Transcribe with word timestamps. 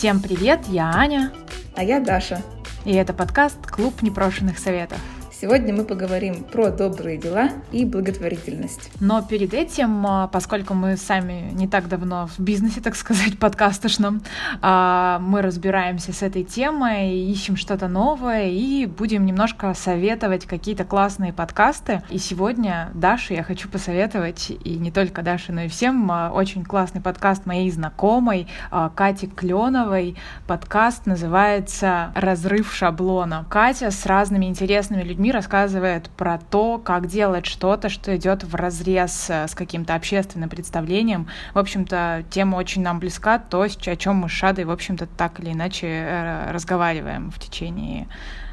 Всем 0.00 0.20
привет, 0.20 0.60
я 0.68 0.90
Аня. 0.94 1.30
А 1.76 1.84
я 1.84 2.00
Даша. 2.00 2.42
И 2.86 2.94
это 2.94 3.12
подкаст 3.12 3.58
«Клуб 3.66 4.00
непрошенных 4.00 4.58
советов». 4.58 4.98
Сегодня 5.40 5.72
мы 5.74 5.84
поговорим 5.84 6.44
про 6.44 6.68
добрые 6.68 7.16
дела 7.16 7.48
и 7.72 7.86
благотворительность. 7.86 8.90
Но 9.00 9.22
перед 9.22 9.54
этим, 9.54 10.06
а, 10.06 10.28
поскольку 10.28 10.74
мы 10.74 10.98
сами 10.98 11.50
не 11.54 11.66
так 11.66 11.88
давно 11.88 12.26
в 12.26 12.38
бизнесе, 12.38 12.82
так 12.82 12.94
сказать, 12.94 13.38
подкастошном, 13.38 14.20
а, 14.60 15.18
мы 15.20 15.40
разбираемся 15.40 16.12
с 16.12 16.22
этой 16.22 16.44
темой, 16.44 17.20
ищем 17.20 17.56
что-то 17.56 17.88
новое 17.88 18.50
и 18.50 18.84
будем 18.84 19.24
немножко 19.24 19.72
советовать 19.72 20.44
какие-то 20.44 20.84
классные 20.84 21.32
подкасты. 21.32 22.02
И 22.10 22.18
сегодня 22.18 22.90
Даше 22.92 23.32
я 23.32 23.42
хочу 23.42 23.70
посоветовать, 23.70 24.50
и 24.50 24.76
не 24.76 24.90
только 24.90 25.22
Даше, 25.22 25.52
но 25.52 25.62
и 25.62 25.68
всем, 25.68 26.12
а, 26.12 26.32
очень 26.32 26.66
классный 26.66 27.00
подкаст 27.00 27.46
моей 27.46 27.70
знакомой 27.70 28.46
Кати 28.94 29.26
Кленовой. 29.26 30.16
Подкаст 30.46 31.06
называется 31.06 32.12
«Разрыв 32.14 32.74
шаблона». 32.74 33.46
Катя 33.48 33.90
с 33.90 34.04
разными 34.04 34.44
интересными 34.44 35.02
людьми 35.02 35.29
рассказывает 35.32 36.10
про 36.10 36.38
то, 36.38 36.78
как 36.78 37.06
делать 37.06 37.46
что-то, 37.46 37.88
что 37.88 38.16
идет 38.16 38.44
в 38.44 38.54
разрез 38.54 39.28
э, 39.28 39.46
с 39.48 39.54
каким-то 39.54 39.94
общественным 39.94 40.48
представлением. 40.48 41.28
В 41.54 41.58
общем-то, 41.58 42.24
тема 42.30 42.56
очень 42.56 42.82
нам 42.82 42.98
близка, 42.98 43.38
то, 43.38 43.62
о 43.62 43.68
чем 43.68 44.16
мы 44.16 44.28
с 44.28 44.32
Шадой, 44.32 44.64
в 44.64 44.70
общем-то, 44.70 45.06
так 45.06 45.40
или 45.40 45.52
иначе 45.52 45.86
э, 45.86 46.50
разговариваем 46.52 47.30
в 47.30 47.38
течение 47.38 48.08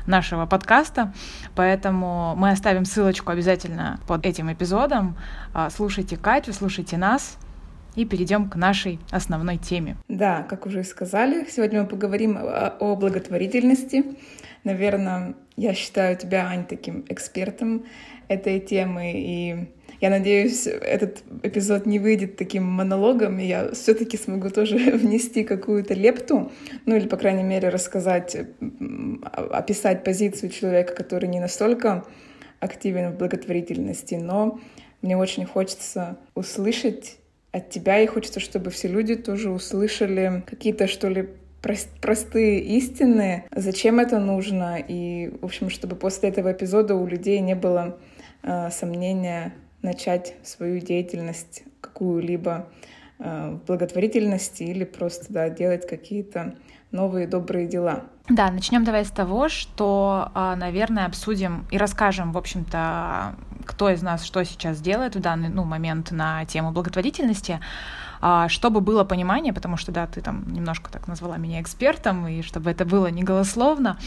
нашего 0.08 0.46
подкаста, 0.46 1.14
поэтому 1.54 2.34
мы 2.38 2.52
оставим 2.52 2.86
ссылочку 2.86 3.32
обязательно 3.32 4.00
под 4.08 4.26
этим 4.26 4.52
эпизодом. 4.52 5.18
А, 5.54 5.70
слушайте 5.70 6.18
Катю, 6.18 6.54
слушайте 6.54 6.98
нас, 6.98 7.38
и 7.98 8.06
перейдем 8.06 8.50
к 8.50 8.56
нашей 8.56 9.00
основной 9.12 9.58
теме. 9.58 9.98
Да, 10.08 10.44
как 10.44 10.66
уже 10.68 10.84
сказали, 10.84 11.46
сегодня 11.50 11.82
мы 11.82 11.88
поговорим 11.88 12.38
о 12.40 12.96
благотворительности. 12.96 14.06
Наверное, 14.64 15.34
я 15.58 15.74
считаю 15.74 16.16
тебя, 16.16 16.48
Ань, 16.48 16.66
таким 16.66 17.06
экспертом 17.10 17.86
этой 18.28 18.60
темы, 18.60 19.14
и 19.16 19.68
я 20.00 20.12
надеюсь, 20.12 20.68
этот 20.68 21.24
эпизод 21.42 21.88
не 21.88 21.98
выйдет 21.98 22.38
таким 22.38 22.66
монологом, 22.66 23.40
и 23.40 23.46
я 23.46 23.72
все-таки 23.72 24.16
смогу 24.16 24.52
тоже 24.52 24.78
внести 24.98 25.44
какую-то 25.44 25.96
лепту, 25.96 26.52
ну 26.86 26.96
или, 26.96 27.08
по 27.08 27.18
крайней 27.18 27.44
мере, 27.44 27.70
рассказать, 27.70 28.38
описать 29.34 30.04
позицию 30.04 30.52
человека, 30.52 30.94
который 30.94 31.28
не 31.28 31.40
настолько 31.40 32.06
активен 32.60 33.12
в 33.12 33.18
благотворительности, 33.18 34.16
но 34.16 34.60
мне 35.02 35.18
очень 35.18 35.46
хочется 35.46 36.18
услышать 36.36 37.18
от 37.58 37.70
тебя, 37.70 38.00
и 38.00 38.08
хочется, 38.08 38.40
чтобы 38.40 38.70
все 38.72 38.88
люди 38.88 39.16
тоже 39.16 39.50
услышали 39.50 40.44
какие-то, 40.48 40.88
что 40.88 41.10
ли, 41.10 41.30
простые 42.02 42.62
истины, 42.62 43.46
зачем 43.54 44.00
это 44.00 44.20
нужно, 44.20 44.78
и, 44.80 45.32
в 45.42 45.46
общем, 45.46 45.70
чтобы 45.70 45.96
после 45.96 46.30
этого 46.30 46.52
эпизода 46.52 46.96
у 46.96 47.06
людей 47.06 47.40
не 47.40 47.56
было 47.56 47.98
э, 48.44 48.70
сомнения 48.72 49.54
начать 49.82 50.36
свою 50.44 50.80
деятельность 50.80 51.64
какую-либо 51.82 52.70
э, 53.20 53.58
благотворительности 53.68 54.64
или 54.64 54.86
просто 54.86 55.26
да, 55.34 55.50
делать 55.50 55.88
какие-то 55.88 56.56
новые 56.92 57.28
добрые 57.28 57.68
дела. 57.68 58.06
Да, 58.30 58.52
начнем 58.52 58.84
давай 58.84 59.06
с 59.06 59.12
того, 59.12 59.50
что, 59.50 60.32
а, 60.34 60.56
наверное, 60.56 61.06
обсудим 61.06 61.66
и 61.72 61.78
расскажем, 61.78 62.34
в 62.34 62.38
общем-то, 62.38 63.36
кто 63.68 63.90
из 63.90 64.02
нас 64.02 64.24
что 64.24 64.44
сейчас 64.44 64.80
делает 64.80 65.16
в 65.16 65.20
данный 65.20 65.50
ну, 65.50 65.64
момент 65.64 66.12
на 66.12 66.46
тему 66.46 66.72
благотворительности. 66.72 67.60
А, 68.20 68.50
чтобы 68.50 68.82
было 68.82 69.04
понимание, 69.04 69.54
потому 69.54 69.78
что, 69.78 69.92
да, 69.92 70.08
ты 70.08 70.22
там 70.22 70.52
немножко 70.52 70.92
так 70.92 71.08
назвала 71.08 71.38
меня 71.38 71.62
экспертом, 71.62 72.28
и 72.28 72.42
чтобы 72.42 72.72
это 72.72 72.86
было 72.86 73.08
не 73.08 73.24
голословно. 73.24 73.98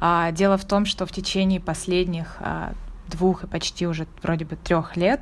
А, 0.00 0.32
дело 0.32 0.58
в 0.58 0.64
том, 0.64 0.86
что 0.86 1.06
в 1.06 1.12
течение 1.12 1.60
последних 1.60 2.36
а, 2.40 2.72
двух 3.08 3.44
и 3.44 3.46
почти 3.46 3.86
уже 3.86 4.06
вроде 4.22 4.44
бы 4.44 4.56
трех 4.56 4.96
лет, 4.96 5.20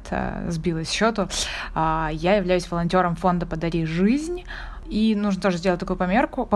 сбилась 0.48 0.90
счету, 0.90 1.28
я 1.74 2.34
являюсь 2.36 2.70
волонтером 2.70 3.16
фонда 3.16 3.46
«Подари 3.46 3.86
жизнь», 3.86 4.44
и 4.90 5.14
нужно 5.14 5.40
тоже 5.40 5.58
сделать 5.58 5.80
такую 5.80 5.96
померку, 5.96 6.46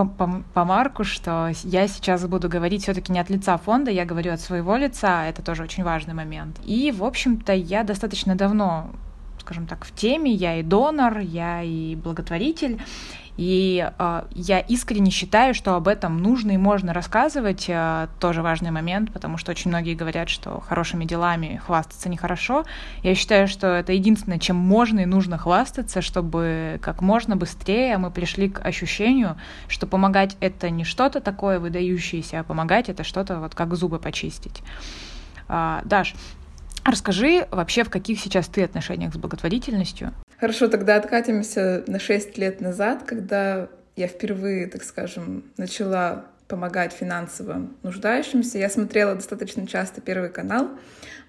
помарку, 0.53 1.03
что 1.03 1.51
я 1.63 1.87
сейчас 1.87 2.25
буду 2.25 2.49
говорить 2.49 2.83
все-таки 2.83 3.11
не 3.11 3.19
от 3.19 3.29
лица 3.29 3.57
фонда, 3.57 3.91
я 3.91 4.05
говорю 4.05 4.33
от 4.33 4.41
своего 4.41 4.75
лица, 4.75 5.25
это 5.25 5.41
тоже 5.41 5.63
очень 5.63 5.83
важный 5.83 6.13
момент. 6.13 6.59
И, 6.65 6.91
в 6.91 7.03
общем-то, 7.03 7.53
я 7.53 7.83
достаточно 7.83 8.35
давно 8.35 8.89
скажем 9.43 9.67
так, 9.67 9.83
в 9.85 9.93
теме. 9.93 10.31
Я 10.31 10.59
и 10.59 10.63
донор, 10.63 11.19
я 11.19 11.61
и 11.61 11.95
благотворитель. 11.95 12.81
И 13.37 13.89
э, 13.97 14.23
я 14.31 14.59
искренне 14.59 15.09
считаю, 15.09 15.53
что 15.53 15.75
об 15.75 15.87
этом 15.87 16.21
нужно 16.21 16.51
и 16.51 16.57
можно 16.57 16.93
рассказывать. 16.93 17.65
Э, 17.67 18.07
тоже 18.19 18.41
важный 18.41 18.71
момент, 18.71 19.11
потому 19.11 19.37
что 19.37 19.51
очень 19.51 19.69
многие 19.69 19.95
говорят, 19.95 20.29
что 20.29 20.59
хорошими 20.59 21.05
делами 21.05 21.59
хвастаться 21.65 22.09
нехорошо. 22.09 22.65
Я 23.01 23.15
считаю, 23.15 23.47
что 23.47 23.67
это 23.67 23.93
единственное, 23.93 24.39
чем 24.39 24.55
можно 24.55 25.01
и 25.01 25.05
нужно 25.05 25.37
хвастаться, 25.37 26.01
чтобы 26.01 26.79
как 26.81 27.01
можно 27.01 27.35
быстрее 27.35 27.97
мы 27.97 28.11
пришли 28.11 28.49
к 28.49 28.63
ощущению, 28.63 29.37
что 29.67 29.87
помогать 29.87 30.37
это 30.39 30.69
не 30.69 30.83
что-то 30.83 31.19
такое 31.19 31.59
выдающееся, 31.59 32.41
а 32.41 32.43
помогать 32.43 32.89
это 32.89 33.03
что-то 33.03 33.39
вот 33.39 33.55
как 33.55 33.73
зубы 33.75 33.99
почистить. 33.99 34.61
Э, 35.49 35.81
Даш, 35.85 36.13
Расскажи 36.85 37.47
вообще, 37.49 37.85
в 37.85 37.89
каких 37.89 38.19
сейчас 38.19 38.47
ты 38.49 38.61
отношениях 38.61 39.13
с 39.13 39.17
благотворительностью? 39.17 40.11
Хорошо, 40.39 40.67
тогда 40.67 40.95
откатимся 40.95 41.83
на 41.87 41.99
6 41.99 42.37
лет 42.37 42.61
назад, 42.61 43.03
когда 43.05 43.69
я 43.95 44.07
впервые, 44.07 44.67
так 44.67 44.83
скажем, 44.83 45.45
начала 45.57 46.25
помогать 46.47 46.93
финансово 46.93 47.67
нуждающимся. 47.83 48.57
Я 48.57 48.69
смотрела 48.69 49.15
достаточно 49.15 49.65
часто 49.65 50.01
Первый 50.01 50.29
канал, 50.29 50.69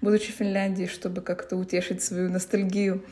будучи 0.01 0.31
в 0.31 0.35
Финляндии, 0.35 0.85
чтобы 0.85 1.21
как-то 1.21 1.55
утешить 1.55 2.03
свою 2.03 2.29
ностальгию 2.29 3.03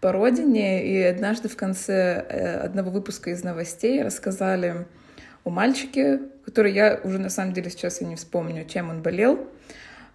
по 0.00 0.12
родине. 0.12 0.86
И 0.86 1.02
однажды 1.02 1.48
в 1.48 1.56
конце 1.56 2.24
э, 2.28 2.56
одного 2.60 2.90
выпуска 2.90 3.30
из 3.30 3.44
новостей 3.44 4.02
рассказали 4.02 4.86
о 5.44 5.50
мальчике, 5.50 6.20
который 6.44 6.72
я 6.72 7.00
уже 7.04 7.18
на 7.18 7.30
самом 7.30 7.52
деле 7.52 7.70
сейчас 7.70 8.00
и 8.00 8.04
не 8.04 8.16
вспомню, 8.16 8.64
чем 8.66 8.90
он 8.90 9.02
болел 9.02 9.48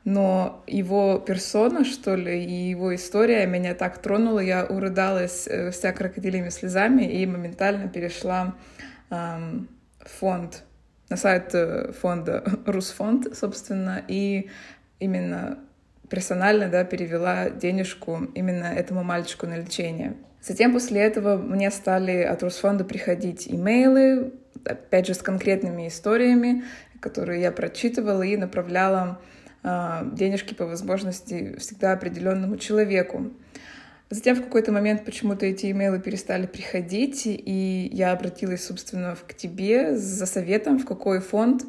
но 0.06 0.64
его 0.68 1.18
персона, 1.18 1.84
что 1.84 2.16
ли, 2.16 2.46
и 2.46 2.70
его 2.70 2.94
история 2.94 3.48
меня 3.48 3.74
так 3.74 3.98
тронула, 3.98 4.40
я 4.40 4.64
урыдалась 4.64 5.48
э, 5.48 5.72
вся 5.72 5.92
крокодилями 5.94 6.50
слезами 6.50 7.04
и 7.04 7.26
моментально 7.26 7.90
перешла 7.90 8.54
эм, 9.10 9.68
фонд, 10.00 10.64
на 11.10 11.18
сайт 11.18 11.56
э, 11.56 11.92
фонда 11.92 12.44
Русфонд, 12.68 13.36
собственно, 13.36 14.04
и 14.08 14.52
именно 15.00 15.58
персонально 16.08 16.70
да, 16.70 16.84
перевела 16.84 17.50
денежку 17.50 18.28
именно 18.36 18.66
этому 18.66 19.04
мальчику 19.04 19.48
на 19.48 19.58
лечение. 19.58 20.14
Затем 20.40 20.72
после 20.74 21.02
этого 21.02 21.36
мне 21.36 21.72
стали 21.72 22.22
от 22.22 22.44
Русфонда 22.44 22.84
приходить 22.84 23.48
имейлы, 23.48 24.34
опять 24.64 25.08
же, 25.08 25.16
с 25.16 25.24
конкретными 25.24 25.88
историями, 25.88 26.64
которые 27.00 27.42
я 27.42 27.52
прочитывала 27.52 28.22
и 28.22 28.38
направляла 28.38 29.20
денежки 30.14 30.54
по 30.54 30.66
возможности 30.66 31.58
всегда 31.58 31.94
определенному 31.94 32.58
человеку. 32.58 33.32
Затем 34.12 34.36
в 34.36 34.44
какой-то 34.44 34.72
момент 34.72 35.04
почему-то 35.04 35.48
эти 35.48 35.72
имейлы 35.72 36.00
перестали 36.00 36.46
приходить, 36.46 37.24
и 37.26 37.90
я 37.92 38.12
обратилась, 38.12 38.64
собственно, 38.64 39.18
к 39.28 39.34
тебе 39.34 39.96
за 39.96 40.28
советом, 40.28 40.78
в 40.78 40.86
какой 40.86 41.20
фонд, 41.20 41.64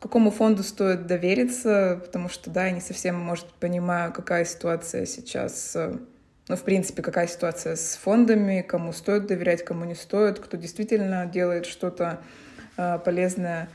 какому 0.00 0.30
фонду 0.30 0.62
стоит 0.62 1.06
довериться, 1.06 2.00
потому 2.02 2.28
что, 2.28 2.50
да, 2.50 2.66
я 2.66 2.72
не 2.72 2.80
совсем, 2.80 3.16
может, 3.16 3.46
понимаю, 3.52 4.12
какая 4.12 4.44
ситуация 4.44 5.04
сейчас, 5.04 5.76
ну, 6.48 6.56
в 6.56 6.62
принципе, 6.62 7.02
какая 7.02 7.26
ситуация 7.26 7.76
с 7.76 7.96
фондами, 7.96 8.62
кому 8.66 8.92
стоит 8.92 9.26
доверять, 9.26 9.64
кому 9.64 9.84
не 9.84 9.94
стоит, 9.94 10.40
кто 10.40 10.56
действительно 10.56 11.26
делает 11.26 11.66
что-то 11.66 12.20
э, 12.76 12.98
полезное, 13.04 13.68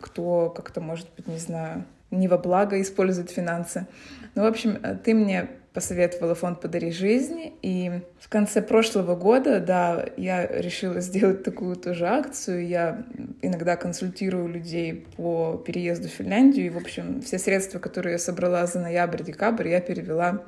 кто 0.00 0.50
как-то, 0.50 0.80
может 0.80 1.08
быть, 1.16 1.28
не 1.28 1.38
знаю, 1.38 1.84
не 2.10 2.28
во 2.28 2.38
благо 2.38 2.80
использовать 2.80 3.30
финансы. 3.30 3.86
Ну, 4.34 4.42
в 4.42 4.46
общем, 4.46 4.78
э, 4.82 4.96
ты 4.96 5.14
мне 5.14 5.48
посоветовала 5.72 6.34
фонд 6.34 6.60
«Подари 6.60 6.90
жизнь», 6.90 7.52
и 7.62 8.00
в 8.18 8.28
конце 8.28 8.62
прошлого 8.62 9.14
года, 9.14 9.60
да, 9.60 10.06
я 10.16 10.46
решила 10.46 11.00
сделать 11.00 11.44
такую 11.44 11.76
тоже 11.76 12.06
акцию. 12.06 12.66
Я 12.66 13.04
иногда 13.42 13.76
консультирую 13.76 14.48
людей 14.48 15.06
по 15.16 15.62
переезду 15.64 16.08
в 16.08 16.12
Финляндию, 16.12 16.66
и, 16.66 16.70
в 16.70 16.76
общем, 16.78 17.22
все 17.22 17.38
средства, 17.38 17.78
которые 17.78 18.12
я 18.12 18.18
собрала 18.18 18.66
за 18.66 18.80
ноябрь-декабрь, 18.80 19.68
я 19.68 19.80
перевела 19.80 20.42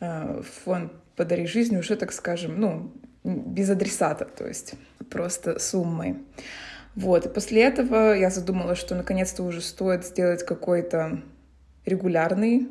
э, 0.00 0.42
в 0.42 0.64
фонд 0.64 0.92
«Подари 1.16 1.46
жизнь» 1.46 1.76
уже, 1.76 1.96
так 1.96 2.12
скажем, 2.12 2.60
ну, 2.60 2.92
без 3.24 3.68
адресата, 3.70 4.26
то 4.26 4.46
есть 4.46 4.74
просто 5.10 5.58
суммой. 5.58 6.18
Вот, 6.98 7.26
и 7.26 7.28
после 7.28 7.62
этого 7.62 8.12
я 8.12 8.28
задумала, 8.28 8.74
что 8.74 8.96
наконец-то 8.96 9.44
уже 9.44 9.60
стоит 9.60 10.04
сделать 10.04 10.44
какой-то 10.44 11.22
регулярный 11.86 12.66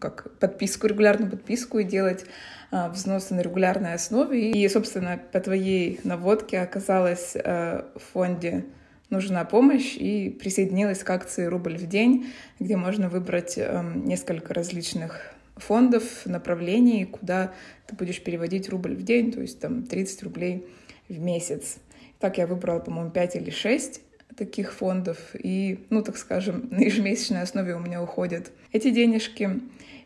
как 0.00 0.38
подписку, 0.38 0.86
регулярную 0.86 1.30
подписку 1.30 1.78
и 1.78 1.84
делать 1.84 2.24
а, 2.70 2.88
взносы 2.88 3.34
на 3.34 3.40
регулярной 3.40 3.92
основе. 3.92 4.50
И, 4.50 4.66
собственно, 4.70 5.20
по 5.30 5.40
твоей 5.40 6.00
наводке 6.04 6.60
оказалась 6.60 7.36
а, 7.36 7.86
в 7.94 8.12
фонде 8.14 8.64
нужна 9.10 9.44
помощь 9.44 9.94
и 9.96 10.30
присоединилась 10.30 11.00
к 11.00 11.10
акции 11.10 11.44
«Рубль 11.44 11.76
в 11.76 11.86
день», 11.86 12.28
где 12.58 12.78
можно 12.78 13.10
выбрать 13.10 13.58
несколько 13.94 14.54
различных 14.54 15.34
фондов, 15.56 16.24
направлений, 16.24 17.04
куда 17.04 17.52
ты 17.86 17.94
будешь 17.94 18.22
переводить 18.22 18.70
рубль 18.70 18.94
в 18.96 19.02
день, 19.02 19.32
то 19.32 19.42
есть 19.42 19.60
там 19.60 19.82
30 19.82 20.22
рублей 20.22 20.66
в 21.08 21.18
месяц. 21.18 21.76
Так 22.26 22.38
я 22.38 22.48
выбрала, 22.48 22.80
по-моему, 22.80 23.12
5 23.12 23.36
или 23.36 23.50
6 23.50 24.00
таких 24.36 24.72
фондов. 24.72 25.16
И, 25.34 25.86
ну, 25.90 26.02
так 26.02 26.16
скажем, 26.16 26.66
на 26.72 26.80
ежемесячной 26.80 27.42
основе 27.42 27.76
у 27.76 27.78
меня 27.78 28.02
уходят 28.02 28.50
эти 28.72 28.90
денежки. 28.90 29.60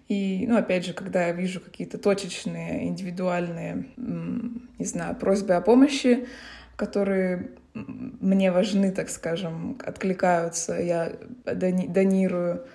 И, 0.07 0.45
ну, 0.47 0.59
опять 0.59 0.85
же, 0.85 0.93
когда 0.93 1.29
я 1.29 1.33
вижу 1.33 1.63
какие-то 1.63 1.97
точечные, 1.97 2.89
индивидуальные, 2.89 3.87
не 3.97 4.85
знаю, 4.85 5.17
просьбы 5.17 5.55
о 5.55 5.63
помощи, 5.63 6.27
которые 6.77 7.53
мне 7.73 8.53
важны, 8.53 8.93
так 8.93 9.09
скажем, 9.09 9.79
откликаются, 9.83 10.75
я 10.75 11.15
донирую 11.47 12.67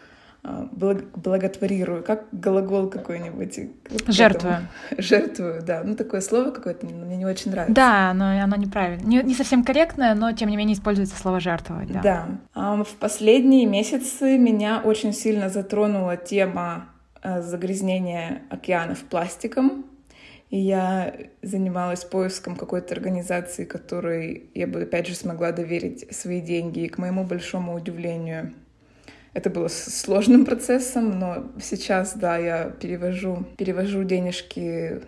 благотворирую, 0.45 2.03
как 2.03 2.27
глагол 2.31 2.89
какой-нибудь. 2.89 3.59
Жертвую. 4.07 4.67
Жертвую, 4.97 5.61
да. 5.63 5.81
Ну, 5.83 5.95
такое 5.95 6.21
слово 6.21 6.51
какое-то 6.51 6.85
мне 6.85 7.17
не 7.17 7.25
очень 7.25 7.51
нравится. 7.51 7.73
Да, 7.73 8.13
но 8.13 8.39
оно 8.41 8.55
неправильно. 8.55 9.07
Не, 9.07 9.23
не 9.23 9.33
совсем 9.33 9.63
корректное, 9.63 10.13
но, 10.13 10.31
тем 10.33 10.49
не 10.49 10.57
менее, 10.57 10.75
используется 10.75 11.15
слово 11.17 11.39
«жертвовать». 11.39 11.91
Да. 11.91 12.01
да. 12.01 12.27
А 12.53 12.83
в 12.83 12.95
последние 12.95 13.65
месяцы 13.65 14.37
меня 14.37 14.81
очень 14.83 15.13
сильно 15.13 15.49
затронула 15.49 16.17
тема 16.17 16.89
э, 17.23 17.41
загрязнения 17.41 18.43
океанов 18.49 18.99
пластиком. 18.99 19.85
И 20.51 20.59
я 20.59 21.11
занималась 21.41 22.03
поиском 22.03 22.55
какой-то 22.55 22.93
организации, 22.93 23.65
которой 23.65 24.51
я 24.53 24.67
бы, 24.67 24.83
опять 24.83 25.07
же, 25.07 25.15
смогла 25.15 25.51
доверить 25.51 26.15
свои 26.15 26.39
деньги. 26.39 26.81
И, 26.81 26.87
к 26.87 26.99
моему 26.99 27.23
большому 27.23 27.73
удивлению, 27.73 28.53
это 29.35 29.49
было 29.49 29.67
сложным 29.67 30.45
процессом, 30.45 31.19
но 31.19 31.51
сейчас, 31.61 32.15
да, 32.15 32.37
я 32.37 32.69
перевожу, 32.69 33.45
перевожу 33.57 34.03
денежки 34.05 35.01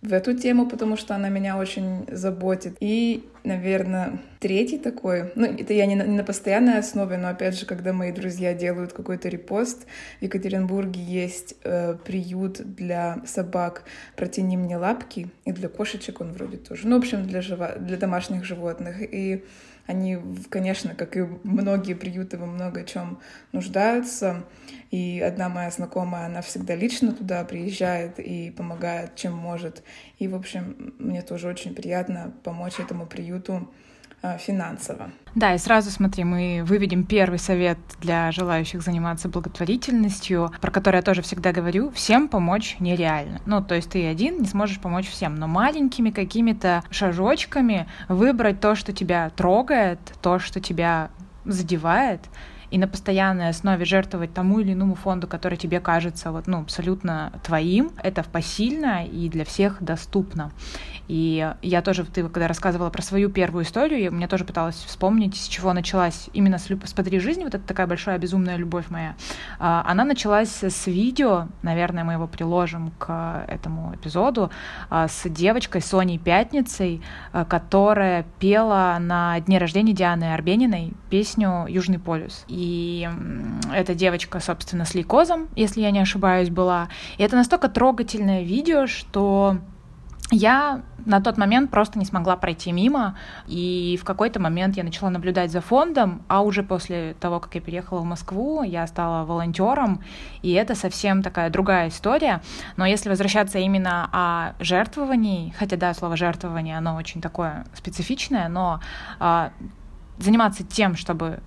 в 0.00 0.12
эту 0.12 0.34
тему, 0.34 0.66
потому 0.66 0.96
что 0.96 1.14
она 1.14 1.28
меня 1.28 1.58
очень 1.58 2.06
заботит. 2.10 2.76
И, 2.80 3.28
наверное, 3.44 4.18
третий 4.40 4.78
такой, 4.78 5.32
ну, 5.36 5.44
это 5.44 5.72
я 5.74 5.86
не 5.86 5.94
на, 5.94 6.02
не 6.02 6.16
на 6.16 6.24
постоянной 6.24 6.78
основе, 6.78 7.16
но, 7.18 7.28
опять 7.28 7.58
же, 7.58 7.66
когда 7.66 7.92
мои 7.92 8.10
друзья 8.10 8.54
делают 8.54 8.92
какой-то 8.92 9.28
репост, 9.28 9.86
в 10.20 10.22
Екатеринбурге 10.22 11.00
есть 11.00 11.54
э, 11.62 11.96
приют 12.04 12.74
для 12.74 13.22
собак 13.26 13.84
«Протяни 14.16 14.56
мне 14.56 14.76
лапки», 14.76 15.28
и 15.44 15.52
для 15.52 15.68
кошечек 15.68 16.20
он 16.20 16.32
вроде 16.32 16.56
тоже, 16.56 16.88
ну, 16.88 16.96
в 16.96 16.98
общем, 17.00 17.26
для, 17.26 17.42
жива... 17.42 17.76
для 17.76 17.98
домашних 17.98 18.44
животных. 18.44 18.96
И 19.00 19.44
они, 19.86 20.18
конечно, 20.48 20.94
как 20.94 21.16
и 21.16 21.26
многие 21.42 21.94
приюты, 21.94 22.38
во 22.38 22.46
много 22.46 22.84
чем 22.84 23.20
нуждаются. 23.52 24.44
И 24.90 25.20
одна 25.20 25.48
моя 25.48 25.70
знакомая, 25.70 26.26
она 26.26 26.40
всегда 26.40 26.74
лично 26.74 27.12
туда 27.12 27.44
приезжает 27.44 28.18
и 28.18 28.50
помогает, 28.50 29.14
чем 29.16 29.34
может. 29.34 29.82
И, 30.18 30.28
в 30.28 30.34
общем, 30.34 30.94
мне 30.98 31.20
тоже 31.20 31.48
очень 31.48 31.74
приятно 31.74 32.32
помочь 32.44 32.78
этому 32.78 33.06
приюту 33.06 33.33
Э, 34.24 34.38
финансово. 34.38 35.10
Да, 35.34 35.54
и 35.54 35.58
сразу 35.58 35.90
смотри, 35.90 36.24
мы 36.24 36.62
выведем 36.64 37.04
первый 37.04 37.38
совет 37.38 37.76
для 38.00 38.32
желающих 38.32 38.80
заниматься 38.80 39.28
благотворительностью, 39.28 40.50
про 40.62 40.70
который 40.70 40.96
я 40.96 41.02
тоже 41.02 41.20
всегда 41.20 41.52
говорю, 41.52 41.90
всем 41.90 42.28
помочь 42.28 42.76
нереально. 42.80 43.42
Ну, 43.44 43.62
то 43.62 43.74
есть 43.74 43.90
ты 43.90 44.06
один 44.06 44.40
не 44.40 44.46
сможешь 44.46 44.80
помочь 44.80 45.10
всем, 45.10 45.34
но 45.34 45.46
маленькими 45.46 46.08
какими-то 46.08 46.82
шажочками 46.90 47.86
выбрать 48.08 48.60
то, 48.60 48.74
что 48.74 48.94
тебя 48.94 49.28
трогает, 49.28 49.98
то, 50.22 50.38
что 50.38 50.58
тебя 50.58 51.10
задевает, 51.44 52.20
и 52.70 52.78
на 52.78 52.88
постоянной 52.88 53.48
основе 53.48 53.84
жертвовать 53.84 54.34
тому 54.34 54.60
или 54.60 54.72
иному 54.72 54.94
фонду, 54.94 55.26
который 55.26 55.56
тебе 55.58 55.80
кажется 55.80 56.32
вот, 56.32 56.46
ну, 56.46 56.60
абсолютно 56.60 57.32
твоим, 57.42 57.92
это 58.02 58.22
посильно 58.22 59.06
и 59.06 59.28
для 59.28 59.44
всех 59.44 59.82
доступно. 59.82 60.52
И 61.06 61.52
я 61.60 61.82
тоже, 61.82 62.04
ты 62.04 62.22
когда 62.22 62.48
рассказывала 62.48 62.88
про 62.88 63.02
свою 63.02 63.28
первую 63.28 63.64
историю, 63.64 64.00
я, 64.00 64.10
мне 64.10 64.26
тоже 64.26 64.44
пыталась 64.44 64.76
вспомнить, 64.76 65.36
с 65.36 65.48
чего 65.48 65.72
началась 65.72 66.30
именно 66.32 66.58
с, 66.58 66.64
с 66.64 66.92
«Подари 66.94 67.18
жизни», 67.18 67.44
вот 67.44 67.54
это 67.54 67.66
такая 67.66 67.86
большая 67.86 68.18
безумная 68.18 68.56
любовь 68.56 68.86
моя. 68.88 69.14
А, 69.58 69.84
она 69.86 70.04
началась 70.04 70.62
с 70.62 70.86
видео, 70.86 71.48
наверное, 71.62 72.04
мы 72.04 72.14
его 72.14 72.26
приложим 72.26 72.90
к 72.98 73.44
этому 73.48 73.94
эпизоду, 73.94 74.50
а, 74.88 75.08
с 75.08 75.28
девочкой 75.28 75.82
Соней 75.82 76.18
Пятницей, 76.18 77.02
а, 77.32 77.44
которая 77.44 78.24
пела 78.38 78.96
на 78.98 79.38
дне 79.40 79.58
рождения 79.58 79.92
Дианы 79.92 80.32
Арбениной 80.32 80.94
песню 81.10 81.66
«Южный 81.68 81.98
полюс». 81.98 82.44
И 82.48 82.56
эта 83.72 83.94
девочка, 83.94 84.40
собственно, 84.40 84.84
с 84.84 84.94
лейкозом, 84.94 85.48
если 85.56 85.80
я 85.80 85.90
не 85.90 86.00
ошибаюсь, 86.00 86.50
была. 86.50 86.88
И 87.18 87.22
это 87.22 87.36
настолько 87.36 87.68
трогательное 87.68 88.42
видео, 88.42 88.86
что 88.86 89.58
я 90.30 90.82
на 91.04 91.20
тот 91.20 91.36
момент 91.36 91.70
просто 91.70 91.98
не 91.98 92.04
смогла 92.04 92.36
пройти 92.36 92.72
мимо, 92.72 93.16
и 93.46 93.98
в 94.00 94.04
какой-то 94.04 94.40
момент 94.40 94.76
я 94.76 94.82
начала 94.82 95.10
наблюдать 95.10 95.52
за 95.52 95.60
фондом, 95.60 96.22
а 96.28 96.40
уже 96.40 96.62
после 96.62 97.14
того, 97.20 97.40
как 97.40 97.54
я 97.54 97.60
переехала 97.60 98.00
в 98.00 98.04
Москву, 98.04 98.62
я 98.62 98.86
стала 98.86 99.24
волонтером, 99.24 100.02
и 100.42 100.52
это 100.52 100.74
совсем 100.74 101.22
такая 101.22 101.50
другая 101.50 101.88
история. 101.88 102.40
Но 102.76 102.86
если 102.86 103.10
возвращаться 103.10 103.58
именно 103.58 104.08
о 104.12 104.54
жертвовании, 104.60 105.54
хотя 105.58 105.76
да, 105.76 105.92
слово 105.92 106.16
жертвование, 106.16 106.78
оно 106.78 106.96
очень 106.96 107.20
такое 107.20 107.66
специфичное, 107.74 108.48
но 108.48 108.80
а, 109.20 109.52
заниматься 110.18 110.64
тем, 110.64 110.96
чтобы 110.96 111.40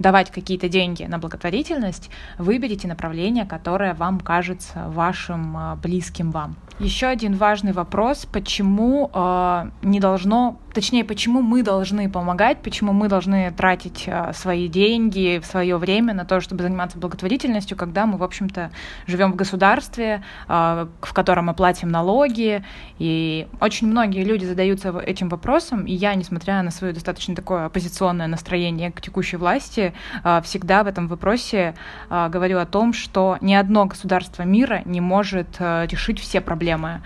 давать 0.00 0.30
какие-то 0.30 0.68
деньги 0.68 1.04
на 1.04 1.18
благотворительность, 1.18 2.10
выберите 2.38 2.88
направление, 2.88 3.44
которое 3.46 3.94
вам 3.94 4.18
кажется 4.18 4.88
вашим 4.88 5.56
а, 5.56 5.76
близким 5.76 6.32
вам. 6.32 6.56
Еще 6.80 7.06
один 7.06 7.34
важный 7.34 7.72
вопрос, 7.72 8.26
почему 8.32 9.10
э, 9.12 9.70
не 9.82 10.00
должно, 10.00 10.58
точнее, 10.72 11.04
почему 11.04 11.42
мы 11.42 11.62
должны 11.62 12.08
помогать, 12.10 12.58
почему 12.62 12.92
мы 12.92 13.08
должны 13.08 13.50
тратить 13.52 14.04
э, 14.06 14.32
свои 14.34 14.68
деньги, 14.68 15.40
свое 15.44 15.76
время 15.76 16.14
на 16.14 16.24
то, 16.24 16.40
чтобы 16.40 16.62
заниматься 16.62 16.98
благотворительностью, 16.98 17.76
когда 17.76 18.06
мы, 18.06 18.18
в 18.18 18.22
общем-то, 18.22 18.70
живем 19.06 19.32
в 19.32 19.36
государстве, 19.36 20.22
э, 20.48 20.86
в 21.00 21.12
котором 21.12 21.46
мы 21.46 21.54
платим 21.54 21.88
налоги, 21.88 22.64
и 22.98 23.46
очень 23.60 23.88
многие 23.88 24.24
люди 24.24 24.44
задаются 24.44 24.98
этим 24.98 25.28
вопросом, 25.28 25.84
и 25.84 25.92
я, 25.92 26.14
несмотря 26.14 26.62
на 26.62 26.70
свое 26.70 26.92
достаточно 26.92 27.34
такое 27.34 27.66
оппозиционное 27.66 28.26
настроение 28.26 28.92
к 28.92 29.00
текущей 29.00 29.36
власти, 29.36 29.92
э, 30.24 30.40
всегда 30.44 30.84
в 30.84 30.86
этом 30.86 31.08
вопросе 31.08 31.74
говорю 32.08 32.58
о 32.58 32.66
том, 32.66 32.92
что 32.92 33.38
ни 33.40 33.54
одно 33.54 33.86
государство 33.86 34.42
мира 34.42 34.82
не 34.84 35.00
может 35.00 35.60
решить 35.60 36.20
все 36.20 36.40
проблемы. 36.40 37.00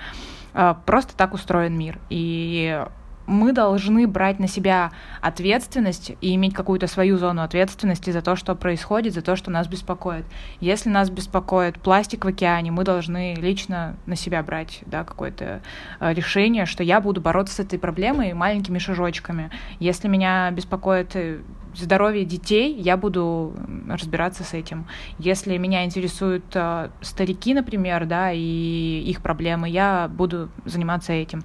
А, 0.54 0.74
просто 0.74 1.16
так 1.16 1.34
устроен 1.34 1.76
мир. 1.76 1.98
И 2.10 2.84
мы 3.26 3.52
должны 3.52 4.06
брать 4.06 4.38
на 4.38 4.48
себя 4.48 4.92
ответственность 5.20 6.12
и 6.20 6.34
иметь 6.34 6.54
какую-то 6.54 6.86
свою 6.86 7.16
зону 7.18 7.42
ответственности 7.42 8.10
за 8.10 8.22
то, 8.22 8.36
что 8.36 8.54
происходит, 8.54 9.14
за 9.14 9.22
то, 9.22 9.36
что 9.36 9.50
нас 9.50 9.66
беспокоит. 9.66 10.24
Если 10.60 10.88
нас 10.88 11.10
беспокоит 11.10 11.80
пластик 11.80 12.24
в 12.24 12.28
океане, 12.28 12.70
мы 12.70 12.84
должны 12.84 13.34
лично 13.34 13.96
на 14.06 14.16
себя 14.16 14.42
брать 14.42 14.80
да, 14.86 15.04
какое-то 15.04 15.62
а, 16.00 16.12
решение, 16.12 16.66
что 16.66 16.82
я 16.82 17.00
буду 17.00 17.20
бороться 17.20 17.56
с 17.56 17.60
этой 17.60 17.78
проблемой 17.78 18.32
маленькими 18.34 18.78
шажочками. 18.78 19.50
Если 19.78 20.08
меня 20.08 20.50
беспокоит 20.50 21.16
э, 21.16 21.38
здоровье 21.76 22.24
детей, 22.24 22.74
я 22.74 22.96
буду 22.96 23.54
разбираться 23.88 24.44
с 24.44 24.54
этим. 24.54 24.86
Если 25.18 25.56
меня 25.58 25.84
интересуют 25.84 26.44
э, 26.54 26.90
старики, 27.00 27.54
например, 27.54 28.06
да, 28.06 28.32
и 28.32 29.02
их 29.06 29.20
проблемы, 29.22 29.68
я 29.68 30.08
буду 30.08 30.50
заниматься 30.64 31.12
этим. 31.12 31.44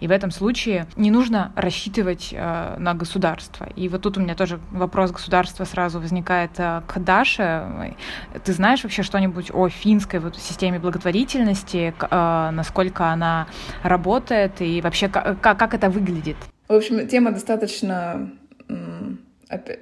И 0.00 0.06
в 0.06 0.10
этом 0.10 0.30
случае 0.30 0.86
не 0.96 1.10
нужно 1.10 1.52
рассчитывать 1.56 2.30
э, 2.32 2.76
на 2.78 2.94
государство. 2.94 3.68
И 3.76 3.88
вот 3.88 4.02
тут 4.02 4.18
у 4.18 4.20
меня 4.20 4.34
тоже 4.34 4.60
вопрос 4.70 5.10
государства 5.10 5.64
сразу 5.64 6.00
возникает 6.00 6.52
э, 6.58 6.82
к 6.86 6.98
Даше. 6.98 7.96
Ты 8.44 8.52
знаешь 8.52 8.82
вообще 8.82 9.02
что-нибудь 9.02 9.50
о 9.52 9.68
финской 9.68 10.20
вот 10.20 10.36
системе 10.36 10.78
благотворительности, 10.78 11.94
э, 11.98 12.50
насколько 12.52 13.06
она 13.06 13.46
работает 13.82 14.60
и 14.60 14.80
вообще 14.80 15.08
как, 15.08 15.40
как 15.40 15.74
это 15.74 15.90
выглядит? 15.90 16.36
В 16.68 16.74
общем, 16.74 17.06
тема 17.08 17.32
достаточно 17.32 18.30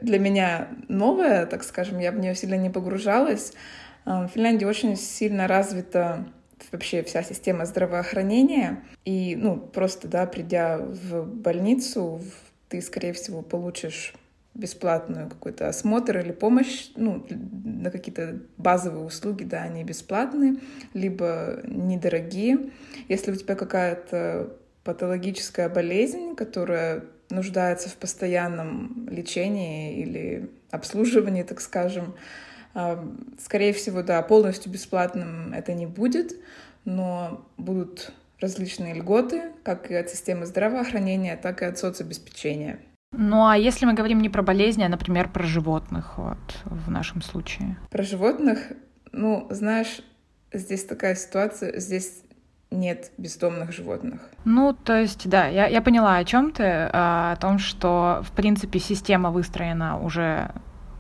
для 0.00 0.18
меня 0.18 0.68
новая, 0.88 1.46
так 1.46 1.64
скажем, 1.64 1.98
я 1.98 2.12
в 2.12 2.18
нее 2.18 2.34
сильно 2.34 2.56
не 2.56 2.70
погружалась. 2.70 3.52
А, 4.04 4.26
в 4.28 4.30
Финляндии 4.30 4.64
очень 4.64 4.96
сильно 4.96 5.46
развита 5.46 6.26
вообще 6.72 7.02
вся 7.02 7.22
система 7.22 7.66
здравоохранения. 7.66 8.82
И, 9.04 9.36
ну, 9.36 9.58
просто, 9.58 10.08
да, 10.08 10.26
придя 10.26 10.78
в 10.78 11.24
больницу, 11.24 12.20
ты, 12.68 12.80
скорее 12.80 13.12
всего, 13.12 13.42
получишь 13.42 14.14
бесплатную 14.54 15.28
какой-то 15.28 15.68
осмотр 15.68 16.18
или 16.18 16.32
помощь, 16.32 16.90
ну, 16.96 17.26
на 17.28 17.90
какие-то 17.90 18.38
базовые 18.56 19.04
услуги, 19.04 19.44
да, 19.44 19.62
они 19.62 19.84
бесплатные, 19.84 20.56
либо 20.94 21.60
недорогие. 21.64 22.70
Если 23.08 23.32
у 23.32 23.34
тебя 23.34 23.54
какая-то 23.54 24.56
патологическая 24.82 25.68
болезнь, 25.68 26.34
которая 26.36 27.04
нуждается 27.30 27.88
в 27.88 27.96
постоянном 27.96 29.08
лечении 29.08 30.00
или 30.00 30.50
обслуживании, 30.70 31.42
так 31.42 31.60
скажем, 31.60 32.14
а, 32.74 33.02
скорее 33.38 33.72
всего, 33.72 34.02
да, 34.02 34.20
полностью 34.22 34.70
бесплатным 34.70 35.52
это 35.54 35.72
не 35.72 35.86
будет, 35.86 36.34
но 36.84 37.46
будут 37.56 38.12
различные 38.40 38.94
льготы, 38.94 39.52
как 39.62 39.90
и 39.90 39.94
от 39.94 40.10
системы 40.10 40.46
здравоохранения, 40.46 41.36
так 41.36 41.62
и 41.62 41.64
от 41.64 41.78
соцобеспечения. 41.78 42.78
Ну 43.12 43.46
а 43.46 43.56
если 43.56 43.86
мы 43.86 43.94
говорим 43.94 44.20
не 44.20 44.28
про 44.28 44.42
болезни, 44.42 44.82
а, 44.82 44.88
например, 44.88 45.30
про 45.30 45.44
животных, 45.44 46.18
вот 46.18 46.38
в 46.64 46.90
нашем 46.90 47.22
случае? 47.22 47.78
Про 47.90 48.02
животных, 48.02 48.72
ну, 49.12 49.46
знаешь, 49.50 50.02
здесь 50.52 50.84
такая 50.84 51.14
ситуация, 51.14 51.78
здесь 51.80 52.22
нет 52.78 53.10
бездомных 53.18 53.72
животных. 53.72 54.20
Ну, 54.44 54.72
то 54.72 54.98
есть, 54.98 55.28
да, 55.28 55.46
я, 55.46 55.66
я 55.66 55.82
поняла, 55.82 56.16
о 56.16 56.24
чем 56.24 56.52
ты, 56.52 56.64
а, 56.64 57.32
о 57.32 57.36
том, 57.36 57.58
что, 57.58 58.22
в 58.22 58.32
принципе, 58.32 58.78
система 58.78 59.30
выстроена 59.30 59.98
уже 59.98 60.50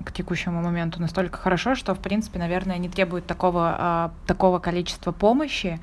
к 0.06 0.12
текущему 0.12 0.62
моменту 0.62 1.00
настолько 1.00 1.36
хорошо, 1.36 1.74
что, 1.74 1.94
в 1.94 1.98
принципе, 1.98 2.38
наверное, 2.38 2.78
не 2.78 2.88
требует 2.88 3.26
такого, 3.26 3.76
а, 3.78 4.12
такого 4.26 4.60
количества 4.60 5.12
помощи. 5.12 5.80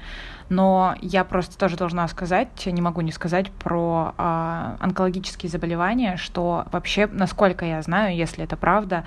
Но 0.50 0.96
я 1.02 1.24
просто 1.24 1.58
тоже 1.58 1.78
должна 1.78 2.08
сказать, 2.08 2.66
не 2.66 2.82
могу 2.82 3.02
не 3.02 3.12
сказать 3.12 3.52
про 3.52 4.14
а, 4.18 4.78
онкологические 4.80 5.50
заболевания, 5.50 6.16
что 6.16 6.66
вообще, 6.72 7.08
насколько 7.08 7.66
я 7.66 7.82
знаю, 7.82 8.16
если 8.16 8.44
это 8.46 8.56
правда, 8.56 9.04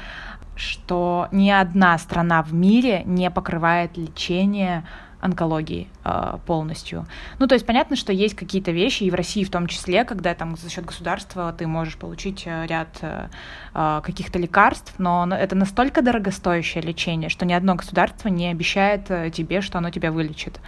что 0.55 1.29
ни 1.33 1.51
одна 1.51 1.97
страна 1.99 2.43
в 2.43 2.53
мире 2.53 3.03
не 3.05 3.31
покрывает 3.31 3.97
лечение 3.97 4.85
онкологии 5.27 5.89
э, 6.05 6.39
полностью. 6.47 7.07
Ну, 7.39 7.47
то 7.47 7.55
есть 7.55 7.67
понятно, 7.67 7.97
что 7.97 8.13
есть 8.13 8.35
какие-то 8.35 8.71
вещи, 8.71 9.05
и 9.05 9.11
в 9.11 9.15
России 9.15 9.45
в 9.45 9.51
том 9.51 9.67
числе, 9.67 10.05
когда 10.05 10.35
там 10.35 10.57
за 10.57 10.71
счет 10.71 10.85
государства 10.85 11.53
ты 11.53 11.67
можешь 11.67 11.97
получить 11.97 12.45
э, 12.47 12.67
ряд 12.67 12.89
э, 13.03 13.29
э, 13.75 14.01
каких-то 14.03 14.39
лекарств, 14.39 14.95
но 14.99 15.27
это 15.31 15.55
настолько 15.55 16.03
дорогостоящее 16.03 16.83
лечение, 16.83 17.29
что 17.29 17.45
ни 17.45 17.53
одно 17.53 17.75
государство 17.75 18.29
не 18.29 18.49
обещает 18.49 19.11
э, 19.11 19.31
тебе, 19.31 19.61
что 19.61 19.79
оно 19.79 19.91
тебя 19.91 20.11
вылечит, 20.11 20.61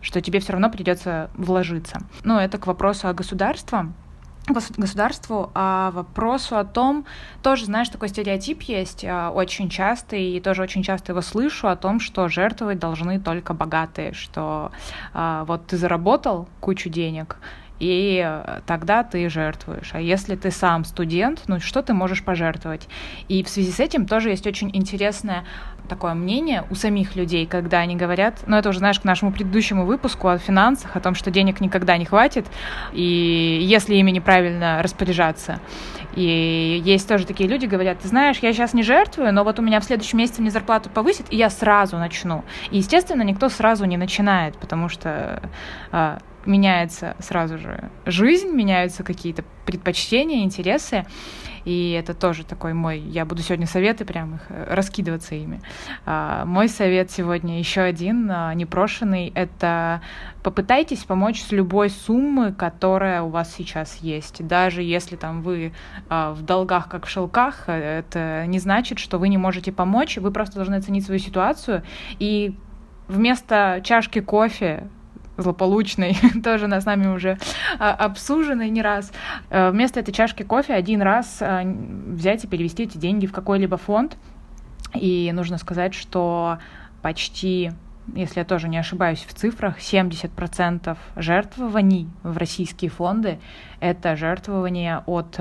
что 0.00 0.20
тебе 0.20 0.40
все 0.40 0.52
равно 0.52 0.70
придется 0.70 1.30
вложиться. 1.34 2.02
Ну, 2.24 2.38
это 2.38 2.58
к 2.58 2.66
вопросу 2.66 3.08
о 3.08 3.14
государстве 3.14 3.86
государству, 4.48 5.50
а 5.54 5.90
вопросу 5.92 6.56
о 6.56 6.64
том, 6.64 7.04
тоже, 7.42 7.66
знаешь, 7.66 7.88
такой 7.88 8.08
стереотип 8.08 8.62
есть 8.62 9.04
а, 9.04 9.30
очень 9.30 9.68
часто, 9.68 10.16
и 10.16 10.40
тоже 10.40 10.62
очень 10.62 10.82
часто 10.82 11.12
его 11.12 11.20
слышу, 11.20 11.68
о 11.68 11.76
том, 11.76 12.00
что 12.00 12.28
жертвовать 12.28 12.78
должны 12.78 13.20
только 13.20 13.54
богатые, 13.54 14.12
что 14.12 14.72
а, 15.14 15.44
вот 15.44 15.66
ты 15.66 15.76
заработал 15.76 16.48
кучу 16.60 16.88
денег, 16.88 17.36
и 17.78 18.40
тогда 18.66 19.02
ты 19.02 19.28
жертвуешь. 19.28 19.90
А 19.92 20.00
если 20.00 20.36
ты 20.36 20.52
сам 20.52 20.84
студент, 20.84 21.42
ну 21.48 21.58
что 21.58 21.82
ты 21.82 21.94
можешь 21.94 22.24
пожертвовать? 22.24 22.88
И 23.26 23.42
в 23.42 23.48
связи 23.48 23.72
с 23.72 23.80
этим 23.80 24.06
тоже 24.06 24.30
есть 24.30 24.46
очень 24.46 24.70
интересное 24.72 25.44
такое 25.92 26.14
мнение 26.14 26.64
у 26.70 26.74
самих 26.74 27.16
людей, 27.16 27.46
когда 27.46 27.80
они 27.80 27.96
говорят, 27.96 28.40
ну 28.46 28.56
это 28.56 28.70
уже, 28.70 28.78
знаешь, 28.78 28.98
к 28.98 29.04
нашему 29.04 29.30
предыдущему 29.30 29.84
выпуску 29.84 30.28
о 30.28 30.38
финансах, 30.38 30.96
о 30.96 31.00
том, 31.00 31.14
что 31.14 31.30
денег 31.30 31.60
никогда 31.60 31.98
не 31.98 32.06
хватит, 32.06 32.46
и 32.94 33.58
если 33.60 33.96
ими 33.96 34.10
неправильно 34.10 34.82
распоряжаться. 34.82 35.60
И 36.14 36.80
есть 36.82 37.06
тоже 37.06 37.26
такие 37.26 37.46
люди, 37.46 37.66
говорят, 37.66 37.98
ты 37.98 38.08
знаешь, 38.08 38.38
я 38.38 38.54
сейчас 38.54 38.72
не 38.72 38.82
жертвую, 38.82 39.34
но 39.34 39.44
вот 39.44 39.58
у 39.58 39.62
меня 39.62 39.80
в 39.80 39.84
следующем 39.84 40.18
месяце 40.18 40.40
мне 40.40 40.50
зарплату 40.50 40.88
повысит, 40.88 41.26
и 41.28 41.36
я 41.36 41.50
сразу 41.50 41.98
начну. 41.98 42.42
И, 42.70 42.78
естественно, 42.78 43.22
никто 43.22 43.50
сразу 43.50 43.84
не 43.84 43.98
начинает, 43.98 44.56
потому 44.56 44.88
что 44.88 45.42
а, 45.90 46.20
меняется 46.46 47.16
сразу 47.18 47.58
же 47.58 47.90
жизнь, 48.06 48.48
меняются 48.48 49.02
какие-то 49.02 49.44
предпочтения, 49.66 50.42
интересы. 50.42 51.04
И 51.64 51.92
это 51.92 52.14
тоже 52.14 52.44
такой 52.44 52.72
мой, 52.72 52.98
я 52.98 53.24
буду 53.24 53.42
сегодня 53.42 53.66
советы 53.66 54.04
прям 54.04 54.36
их 54.36 54.40
э, 54.48 54.74
раскидываться 54.74 55.34
ими. 55.34 55.60
А, 56.04 56.44
мой 56.44 56.68
совет 56.68 57.10
сегодня 57.10 57.58
еще 57.58 57.82
один, 57.82 58.30
а, 58.30 58.54
непрошенный, 58.54 59.32
это 59.34 60.02
попытайтесь 60.42 61.04
помочь 61.04 61.42
с 61.42 61.52
любой 61.52 61.90
суммы, 61.90 62.52
которая 62.52 63.22
у 63.22 63.28
вас 63.28 63.54
сейчас 63.54 63.98
есть. 63.98 64.46
Даже 64.46 64.82
если 64.82 65.16
там 65.16 65.42
вы 65.42 65.72
а, 66.08 66.32
в 66.32 66.42
долгах, 66.42 66.88
как 66.88 67.06
в 67.06 67.08
шелках, 67.08 67.64
э, 67.68 68.00
это 68.00 68.46
не 68.46 68.58
значит, 68.58 68.98
что 68.98 69.18
вы 69.18 69.28
не 69.28 69.38
можете 69.38 69.72
помочь, 69.72 70.18
вы 70.18 70.30
просто 70.30 70.56
должны 70.56 70.76
оценить 70.76 71.04
свою 71.04 71.20
ситуацию 71.20 71.82
и 72.18 72.56
вместо 73.08 73.80
чашки 73.84 74.20
кофе 74.20 74.88
злополучной, 75.36 76.16
тоже 76.44 76.66
на 76.66 76.80
с 76.80 76.84
нами 76.84 77.08
уже 77.08 77.38
а, 77.78 77.92
обсуженной 77.92 78.70
не 78.70 78.82
раз. 78.82 79.12
А, 79.50 79.70
вместо 79.70 80.00
этой 80.00 80.12
чашки 80.12 80.42
кофе 80.42 80.74
один 80.74 81.02
раз 81.02 81.38
а, 81.40 81.62
взять 81.64 82.44
и 82.44 82.46
перевести 82.46 82.84
эти 82.84 82.98
деньги 82.98 83.26
в 83.26 83.32
какой-либо 83.32 83.76
фонд. 83.76 84.16
И 84.94 85.30
нужно 85.32 85.58
сказать, 85.58 85.94
что 85.94 86.58
почти 87.00 87.72
если 88.14 88.40
я 88.40 88.44
тоже 88.44 88.68
не 88.68 88.78
ошибаюсь 88.78 89.24
в 89.26 89.32
цифрах, 89.32 89.78
70% 89.78 90.96
жертвований 91.14 92.08
в 92.24 92.36
российские 92.36 92.90
фонды— 92.90 93.38
это 93.80 94.16
жертвования 94.16 95.04
от 95.06 95.38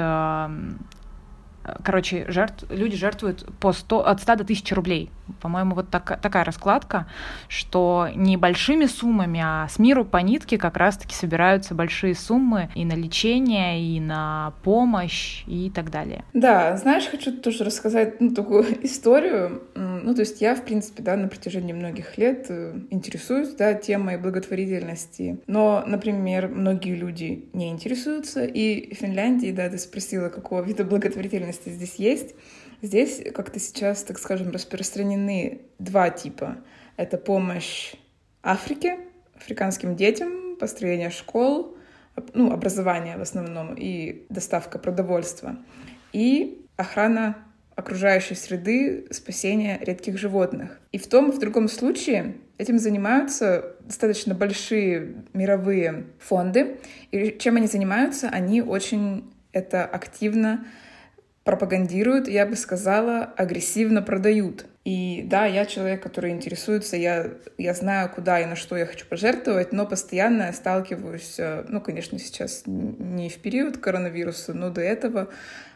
короче, 1.83 2.25
жертв, 2.29 2.65
люди 2.69 2.97
жертвуют 2.97 3.45
по 3.59 3.73
100, 3.73 4.07
от 4.07 4.21
100 4.21 4.35
до 4.35 4.43
1000 4.43 4.75
рублей. 4.75 5.09
По-моему, 5.41 5.75
вот 5.75 5.89
так, 5.89 6.19
такая 6.21 6.43
раскладка, 6.43 7.07
что 7.47 8.09
не 8.15 8.37
большими 8.37 8.85
суммами, 8.85 9.41
а 9.43 9.67
с 9.67 9.79
миру 9.79 10.03
по 10.03 10.17
нитке 10.17 10.57
как 10.57 10.77
раз-таки 10.77 11.13
собираются 11.13 11.73
большие 11.73 12.15
суммы 12.15 12.69
и 12.75 12.85
на 12.85 12.93
лечение, 12.93 13.81
и 13.81 13.99
на 13.99 14.53
помощь, 14.63 15.43
и 15.47 15.71
так 15.73 15.89
далее. 15.89 16.25
Да, 16.33 16.75
знаешь, 16.77 17.07
хочу 17.07 17.31
тоже 17.31 17.63
рассказать 17.63 18.19
ну, 18.19 18.33
такую 18.33 18.65
историю. 18.85 19.61
Ну, 20.03 20.13
то 20.13 20.21
есть 20.21 20.41
я, 20.41 20.55
в 20.55 20.65
принципе, 20.65 21.03
да, 21.03 21.15
на 21.15 21.27
протяжении 21.27 21.73
многих 21.73 22.17
лет 22.17 22.47
э, 22.49 22.79
интересуюсь, 22.89 23.49
да, 23.49 23.73
темой 23.73 24.17
благотворительности. 24.17 25.39
Но, 25.47 25.83
например, 25.85 26.47
многие 26.47 26.95
люди 26.95 27.49
не 27.53 27.69
интересуются, 27.69 28.45
и 28.45 28.93
в 28.93 28.97
Финляндии, 28.97 29.51
да, 29.51 29.69
ты 29.69 29.77
спросила, 29.77 30.29
какого 30.29 30.61
вида 30.61 30.83
благотворительности 30.83 31.69
здесь 31.69 31.95
есть. 31.95 32.35
Здесь 32.81 33.21
как-то 33.33 33.59
сейчас, 33.59 34.03
так 34.03 34.17
скажем, 34.17 34.51
распространены 34.51 35.61
два 35.77 36.09
типа. 36.09 36.57
Это 36.97 37.17
помощь 37.17 37.93
Африке, 38.41 38.97
африканским 39.35 39.95
детям, 39.95 40.55
построение 40.57 41.11
школ, 41.11 41.77
ну, 42.33 42.51
образование 42.51 43.17
в 43.17 43.21
основном 43.21 43.75
и 43.75 44.25
доставка 44.29 44.79
продовольствия. 44.79 45.57
И 46.13 46.65
охрана 46.75 47.37
окружающей 47.75 48.35
среды, 48.35 49.05
спасение 49.11 49.79
редких 49.81 50.17
животных. 50.17 50.79
И 50.91 50.97
в 50.97 51.07
том 51.07 51.29
и 51.29 51.31
в 51.31 51.39
другом 51.39 51.67
случае 51.67 52.35
этим 52.57 52.79
занимаются 52.79 53.75
достаточно 53.81 54.35
большие 54.35 55.15
мировые 55.33 56.05
фонды. 56.19 56.77
И 57.11 57.35
чем 57.39 57.55
они 57.55 57.67
занимаются? 57.67 58.29
Они 58.29 58.61
очень 58.61 59.31
это 59.51 59.85
активно 59.85 60.65
пропагандируют, 61.43 62.27
я 62.27 62.45
бы 62.45 62.55
сказала, 62.55 63.23
агрессивно 63.23 64.01
продают. 64.01 64.65
И 64.85 65.23
да, 65.25 65.45
я 65.45 65.65
человек, 65.65 66.01
который 66.01 66.31
интересуется, 66.31 66.97
я, 66.97 67.31
я 67.57 67.73
знаю, 67.73 68.09
куда 68.09 68.39
и 68.39 68.45
на 68.45 68.55
что 68.55 68.77
я 68.77 68.85
хочу 68.85 69.05
пожертвовать, 69.05 69.71
но 69.71 69.85
постоянно 69.85 70.51
сталкиваюсь, 70.53 71.35
э, 71.39 71.65
ну, 71.67 71.81
конечно, 71.81 72.17
сейчас 72.19 72.63
не 72.65 73.29
в 73.29 73.37
период 73.37 73.77
коронавируса, 73.77 74.53
но 74.53 74.69
до 74.69 74.81
этого 74.81 75.29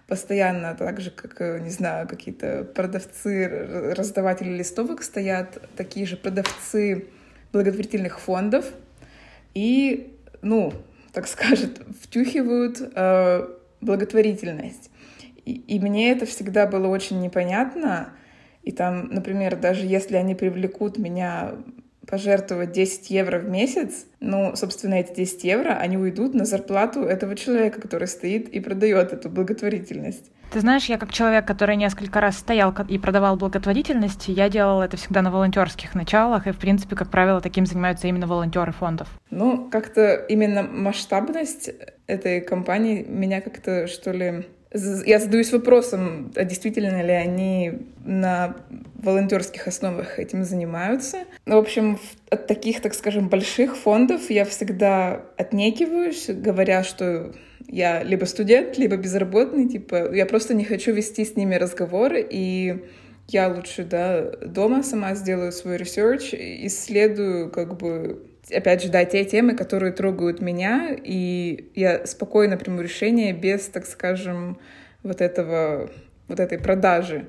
постоянно, 0.07 0.75
так 0.75 1.01
же, 1.01 1.11
как, 1.11 1.41
э, 1.41 1.59
не 1.59 1.69
знаю, 1.69 2.07
какие-то 2.07 2.63
продавцы, 2.63 3.93
раздаватели 3.95 4.49
листовок 4.49 5.03
стоят, 5.03 5.61
такие 5.75 6.05
же 6.05 6.17
продавцы 6.17 7.07
благотворительных 7.51 8.19
фондов, 8.19 8.65
и, 9.53 10.13
ну, 10.41 10.73
так 11.11 11.27
скажет, 11.27 11.81
втюхивают 12.01 12.81
э, 12.81 13.47
благотворительность. 13.81 14.91
И, 15.45 15.53
и 15.53 15.79
мне 15.79 16.11
это 16.11 16.25
всегда 16.25 16.67
было 16.67 16.87
очень 16.87 17.21
непонятно. 17.21 18.09
И 18.63 18.71
там, 18.71 19.07
например, 19.09 19.55
даже 19.55 19.85
если 19.85 20.17
они 20.17 20.35
привлекут 20.35 20.97
меня 20.97 21.53
пожертвовать 22.07 22.71
10 22.71 23.09
евро 23.09 23.39
в 23.39 23.49
месяц, 23.49 24.05
ну, 24.19 24.55
собственно, 24.55 24.95
эти 24.95 25.13
10 25.13 25.43
евро, 25.43 25.71
они 25.71 25.97
уйдут 25.97 26.33
на 26.33 26.45
зарплату 26.45 27.01
этого 27.01 27.35
человека, 27.35 27.81
который 27.81 28.07
стоит 28.07 28.49
и 28.49 28.59
продает 28.59 29.13
эту 29.13 29.29
благотворительность. 29.29 30.31
Ты 30.51 30.59
знаешь, 30.59 30.85
я 30.85 30.97
как 30.97 31.11
человек, 31.11 31.45
который 31.45 31.75
несколько 31.75 32.21
раз 32.21 32.37
стоял 32.37 32.73
и 32.87 32.97
продавал 32.97 33.35
благотворительность, 33.35 34.27
я 34.27 34.47
делала 34.47 34.83
это 34.83 34.95
всегда 34.95 35.21
на 35.21 35.31
волонтерских 35.31 35.95
началах, 35.95 36.47
и, 36.47 36.51
в 36.51 36.57
принципе, 36.57 36.95
как 36.95 37.09
правило, 37.09 37.41
таким 37.41 37.65
занимаются 37.65 38.07
именно 38.07 38.27
волонтеры 38.27 38.71
фондов. 38.71 39.09
Ну, 39.31 39.69
как-то 39.69 40.15
именно 40.15 40.63
масштабность 40.63 41.71
этой 42.07 42.41
компании 42.41 43.03
меня 43.03 43.41
как-то, 43.41 43.87
что 43.87 44.11
ли, 44.11 44.45
я 45.05 45.19
задаюсь 45.19 45.51
вопросом, 45.51 46.31
а 46.35 46.43
действительно 46.43 47.01
ли 47.01 47.11
они 47.11 47.73
на 48.03 48.57
волонтерских 48.95 49.67
основах 49.67 50.19
этим 50.19 50.43
занимаются. 50.43 51.19
В 51.45 51.55
общем, 51.55 51.99
от 52.29 52.47
таких, 52.47 52.81
так 52.81 52.93
скажем, 52.93 53.29
больших 53.29 53.77
фондов 53.77 54.29
я 54.29 54.45
всегда 54.45 55.21
отнекиваюсь, 55.37 56.27
говоря, 56.27 56.83
что 56.83 57.33
я 57.67 58.03
либо 58.03 58.25
студент, 58.25 58.77
либо 58.77 58.97
безработный, 58.97 59.67
типа, 59.67 60.13
я 60.13 60.25
просто 60.25 60.53
не 60.53 60.65
хочу 60.65 60.91
вести 60.91 61.25
с 61.25 61.35
ними 61.35 61.55
разговоры, 61.55 62.25
и 62.29 62.83
я 63.27 63.47
лучше, 63.47 63.83
да, 63.83 64.21
дома 64.45 64.83
сама 64.83 65.15
сделаю 65.15 65.51
свой 65.51 65.77
research, 65.77 66.33
исследую, 66.33 67.49
как 67.49 67.77
бы, 67.77 68.23
опять 68.51 68.83
же, 68.83 68.89
да, 68.89 69.05
те 69.05 69.25
темы, 69.25 69.55
которые 69.55 69.91
трогают 69.91 70.41
меня, 70.41 70.89
и 70.91 71.71
я 71.75 72.05
спокойно 72.05 72.57
приму 72.57 72.81
решение 72.81 73.33
без, 73.33 73.67
так 73.67 73.85
скажем, 73.85 74.59
вот 75.03 75.21
этого, 75.21 75.89
вот 76.27 76.39
этой 76.39 76.57
продажи 76.57 77.27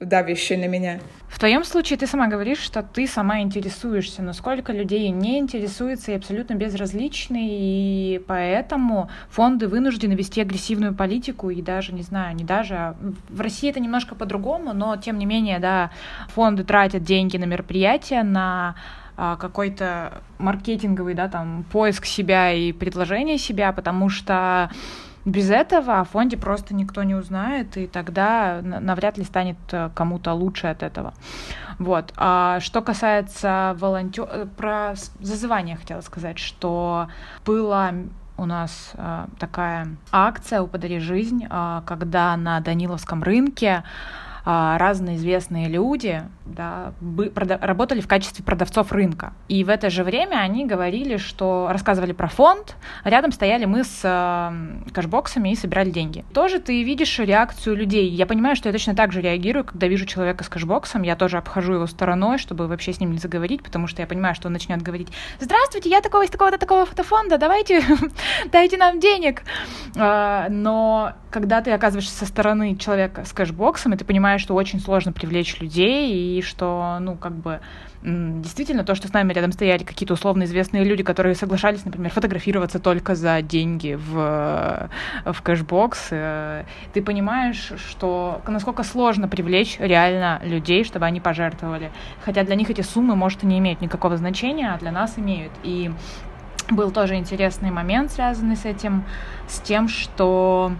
давящей 0.00 0.56
на 0.56 0.66
меня. 0.66 1.00
В 1.28 1.38
твоем 1.38 1.64
случае 1.64 1.98
ты 1.98 2.06
сама 2.06 2.28
говоришь, 2.28 2.58
что 2.58 2.82
ты 2.82 3.06
сама 3.06 3.40
интересуешься, 3.40 4.22
но 4.22 4.32
сколько 4.32 4.72
людей 4.72 5.08
не 5.10 5.38
интересуется 5.38 6.12
и 6.12 6.14
абсолютно 6.14 6.54
безразличны, 6.54 7.48
и 7.48 8.20
поэтому 8.26 9.10
фонды 9.30 9.68
вынуждены 9.68 10.14
вести 10.14 10.40
агрессивную 10.40 10.94
политику, 10.94 11.50
и 11.50 11.62
даже, 11.62 11.94
не 11.94 12.02
знаю, 12.02 12.36
не 12.36 12.44
даже... 12.44 12.74
А, 12.74 12.96
в 13.28 13.40
России 13.40 13.70
это 13.70 13.80
немножко 13.80 14.14
по-другому, 14.14 14.72
но 14.72 14.96
тем 14.96 15.18
не 15.18 15.26
менее, 15.26 15.58
да, 15.58 15.90
фонды 16.28 16.64
тратят 16.64 17.02
деньги 17.02 17.36
на 17.36 17.44
мероприятия, 17.44 18.22
на 18.22 18.74
какой-то 19.16 20.22
маркетинговый, 20.38 21.14
да, 21.14 21.28
там, 21.28 21.64
поиск 21.70 22.06
себя 22.06 22.52
и 22.52 22.72
предложение 22.72 23.38
себя, 23.38 23.72
потому 23.72 24.08
что 24.08 24.70
без 25.24 25.50
этого 25.50 26.00
о 26.00 26.04
фонде 26.04 26.36
просто 26.36 26.74
никто 26.74 27.02
не 27.02 27.14
узнает, 27.14 27.76
и 27.76 27.86
тогда 27.86 28.60
навряд 28.62 29.18
ли 29.18 29.24
станет 29.24 29.56
э, 29.70 29.90
кому-то 29.94 30.32
лучше 30.32 30.66
от 30.66 30.82
этого. 30.82 31.14
Вот. 31.78 32.12
А 32.16 32.58
что 32.60 32.82
касается 32.82 33.76
волонтер... 33.78 34.28
Э, 34.28 34.46
про 34.56 34.94
зазывание 35.20 35.76
хотела 35.76 36.00
сказать, 36.00 36.38
что 36.38 37.08
было 37.46 37.92
у 38.36 38.46
нас 38.46 38.92
э, 38.94 39.26
такая 39.38 39.88
акция 40.10 40.60
у 40.60 40.66
«Подари 40.66 40.98
жизнь», 40.98 41.46
когда 41.86 42.36
на 42.36 42.58
Даниловском 42.60 43.22
рынке 43.22 43.84
а, 43.84 43.84
разные 44.44 45.16
известные 45.16 45.68
люди 45.68 46.22
да, 46.44 46.92
работали 47.60 48.00
в 48.00 48.08
качестве 48.08 48.44
продавцов 48.44 48.92
рынка. 48.92 49.32
И 49.48 49.64
в 49.64 49.68
это 49.68 49.90
же 49.90 50.04
время 50.04 50.36
они 50.36 50.66
говорили, 50.66 51.16
что 51.16 51.68
рассказывали 51.70 52.12
про 52.12 52.28
фонд, 52.28 52.76
рядом 53.04 53.32
стояли 53.32 53.64
мы 53.64 53.84
с 53.84 54.00
э, 54.02 54.90
кэшбоксами 54.92 55.50
и 55.50 55.56
собирали 55.56 55.90
деньги. 55.90 56.24
Тоже 56.34 56.58
ты 56.58 56.82
видишь 56.82 57.18
реакцию 57.18 57.76
людей. 57.76 58.08
Я 58.08 58.26
понимаю, 58.26 58.56
что 58.56 58.68
я 58.68 58.72
точно 58.72 58.94
так 58.94 59.12
же 59.12 59.20
реагирую, 59.20 59.64
когда 59.64 59.86
вижу 59.86 60.06
человека 60.06 60.44
с 60.44 60.48
кэшбоксом, 60.48 61.02
я 61.02 61.16
тоже 61.16 61.38
обхожу 61.38 61.74
его 61.74 61.86
стороной, 61.86 62.38
чтобы 62.38 62.66
вообще 62.66 62.92
с 62.92 63.00
ним 63.00 63.12
не 63.12 63.18
заговорить, 63.18 63.62
потому 63.62 63.86
что 63.86 64.02
я 64.02 64.08
понимаю, 64.08 64.34
что 64.34 64.48
он 64.48 64.52
начнет 64.52 64.82
говорить, 64.82 65.08
здравствуйте, 65.40 65.88
я 65.90 66.00
такого 66.00 66.24
из 66.24 66.30
такого-то 66.30 66.58
такого 66.58 66.86
фотофонда, 66.86 67.38
давайте, 67.38 67.82
дайте 68.52 68.76
нам 68.76 69.00
денег. 69.00 69.42
А, 69.96 70.48
но 70.50 71.12
когда 71.30 71.62
ты 71.62 71.70
оказываешься 71.70 72.14
со 72.14 72.26
стороны 72.26 72.76
человека 72.76 73.24
с 73.24 73.32
cashbox 73.32 73.75
ом, 73.75 73.94
и 73.94 73.96
ты 73.96 74.04
понимаешь, 74.04 74.31
что 74.38 74.54
очень 74.54 74.80
сложно 74.80 75.12
привлечь 75.12 75.60
людей, 75.60 76.38
и 76.38 76.42
что, 76.42 76.98
ну, 77.00 77.16
как 77.16 77.32
бы, 77.32 77.60
действительно, 78.02 78.84
то, 78.84 78.94
что 78.94 79.08
с 79.08 79.12
нами 79.12 79.32
рядом 79.32 79.52
стояли 79.52 79.84
какие-то 79.84 80.14
условно 80.14 80.44
известные 80.44 80.84
люди, 80.84 81.02
которые 81.02 81.34
соглашались, 81.34 81.84
например, 81.84 82.10
фотографироваться 82.10 82.78
только 82.78 83.14
за 83.14 83.42
деньги 83.42 83.94
в, 83.94 84.90
в 85.24 85.42
cashbox, 85.42 86.08
э, 86.10 86.64
ты 86.92 87.02
понимаешь, 87.02 87.72
что 87.76 88.40
насколько 88.46 88.82
сложно 88.82 89.28
привлечь 89.28 89.76
реально 89.78 90.40
людей, 90.44 90.84
чтобы 90.84 91.06
они 91.06 91.20
пожертвовали. 91.20 91.90
Хотя 92.24 92.44
для 92.44 92.56
них 92.56 92.70
эти 92.70 92.80
суммы, 92.80 93.16
может, 93.16 93.44
и 93.44 93.46
не 93.46 93.58
имеют 93.58 93.80
никакого 93.80 94.16
значения, 94.16 94.72
а 94.72 94.78
для 94.78 94.90
нас 94.90 95.18
имеют. 95.18 95.52
И 95.62 95.90
был 96.70 96.90
тоже 96.90 97.16
интересный 97.16 97.70
момент, 97.70 98.10
связанный 98.12 98.56
с 98.56 98.64
этим, 98.64 99.04
с 99.48 99.60
тем, 99.60 99.88
что 99.88 100.72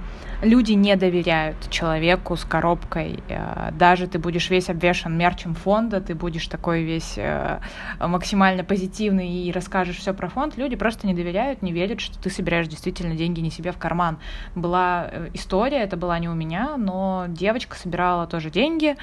люди 0.43 0.73
не 0.73 0.97
доверяют 0.97 1.71
человеку 1.71 2.37
с 2.37 2.45
коробкой. 2.45 3.23
Э, 3.29 3.71
даже 3.73 4.07
ты 4.07 4.19
будешь 4.19 4.51
весь 4.51 4.69
обвешан 4.69 5.17
мерчем 5.17 5.55
фонда, 5.55 6.01
ты 6.01 6.15
будешь 6.15 6.47
такой 6.49 6.83
весь 6.83 7.15
э, 7.17 7.61
максимально 8.01 8.65
позитивный 8.65 9.29
и 9.29 9.53
расскажешь 9.53 9.97
все 9.97 10.13
про 10.13 10.29
фонд, 10.29 10.57
люди 10.57 10.77
просто 10.77 11.07
не 11.07 11.15
доверяют, 11.15 11.63
не 11.63 11.73
верят, 11.73 12.01
что 12.01 12.19
ты 12.19 12.29
собираешь 12.29 12.69
действительно 12.69 13.15
деньги 13.15 13.41
не 13.41 13.51
себе 13.51 13.73
в 13.73 13.79
карман. 13.79 14.19
Была 14.55 15.09
э, 15.11 15.31
история, 15.33 15.79
это 15.79 15.97
была 15.97 16.19
не 16.19 16.29
у 16.29 16.35
меня, 16.35 16.77
но 16.77 17.27
девочка 17.29 17.77
собирала 17.77 18.27
тоже 18.27 18.51
деньги, 18.51 18.97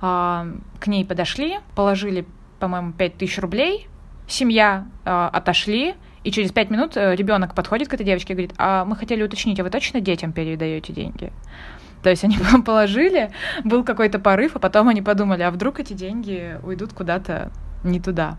а, 0.00 0.46
к 0.78 0.86
ней 0.86 1.04
подошли, 1.04 1.58
положили, 1.74 2.24
по-моему, 2.60 2.92
5000 2.92 3.38
рублей, 3.40 3.88
семья 4.28 4.86
отошли, 5.04 5.96
и 6.28 6.30
через 6.30 6.52
пять 6.52 6.68
минут 6.68 6.94
э, 6.98 7.16
ребенок 7.16 7.54
подходит 7.54 7.88
к 7.88 7.94
этой 7.94 8.04
девочке 8.04 8.34
и 8.34 8.36
говорит, 8.36 8.52
а 8.58 8.84
мы 8.84 8.96
хотели 8.96 9.22
уточнить, 9.22 9.58
а 9.60 9.64
вы 9.64 9.70
точно 9.70 10.02
детям 10.02 10.32
передаете 10.32 10.92
деньги? 10.92 11.32
То 12.02 12.10
есть 12.10 12.22
они 12.22 12.38
положили, 12.66 13.30
был 13.64 13.82
какой-то 13.82 14.18
порыв, 14.18 14.54
а 14.54 14.58
потом 14.58 14.90
они 14.90 15.00
подумали, 15.00 15.42
а 15.42 15.50
вдруг 15.50 15.80
эти 15.80 15.94
деньги 15.94 16.58
уйдут 16.62 16.92
куда-то 16.92 17.50
не 17.82 17.98
туда. 17.98 18.36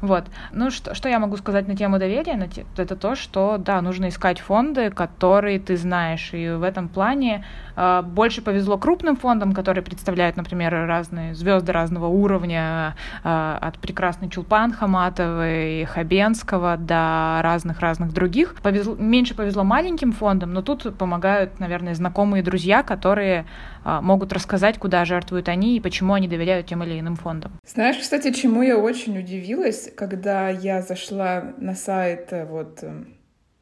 Вот. 0.00 0.24
Ну, 0.50 0.70
что, 0.70 0.94
что 0.94 1.10
я 1.10 1.18
могу 1.18 1.36
сказать 1.36 1.68
на 1.68 1.76
тему 1.76 1.98
доверия? 1.98 2.36
На 2.36 2.48
те, 2.48 2.64
это 2.78 2.96
то, 2.96 3.14
что, 3.14 3.58
да, 3.58 3.82
нужно 3.82 4.08
искать 4.08 4.40
фонды, 4.40 4.88
которые 4.88 5.60
ты 5.60 5.76
знаешь. 5.76 6.30
И 6.32 6.48
в 6.48 6.62
этом 6.62 6.88
плане 6.88 7.44
больше 8.02 8.42
повезло 8.42 8.78
крупным 8.78 9.16
фондам, 9.16 9.52
которые 9.52 9.84
представляют, 9.84 10.36
например, 10.36 10.72
разные 10.72 11.34
звезды 11.34 11.72
разного 11.72 12.06
уровня, 12.06 12.96
э, 13.22 13.58
от 13.60 13.78
прекрасной 13.78 14.28
Чулпан 14.28 14.72
Хаматовой, 14.72 15.84
Хабенского 15.84 16.76
до 16.76 17.40
разных-разных 17.42 18.12
других. 18.12 18.56
Повезло, 18.62 18.96
меньше 18.96 19.34
повезло 19.34 19.64
маленьким 19.64 20.12
фондам, 20.12 20.52
но 20.52 20.62
тут 20.62 20.96
помогают, 20.98 21.60
наверное, 21.60 21.94
знакомые 21.94 22.42
друзья, 22.42 22.82
которые 22.82 23.46
э, 23.84 24.00
могут 24.02 24.32
рассказать, 24.32 24.78
куда 24.78 25.04
жертвуют 25.04 25.48
они 25.48 25.76
и 25.76 25.80
почему 25.80 26.14
они 26.14 26.28
доверяют 26.28 26.66
тем 26.66 26.82
или 26.82 26.98
иным 26.98 27.16
фондам. 27.16 27.52
Знаешь, 27.64 27.96
кстати, 27.96 28.32
чему 28.32 28.62
я 28.62 28.76
очень 28.76 29.18
удивилась? 29.18 29.90
когда 30.00 30.48
я 30.48 30.82
зашла 30.82 31.52
на 31.58 31.74
сайт, 31.74 32.32
э, 32.32 32.46
вот, 32.46 32.78
э, 32.82 33.04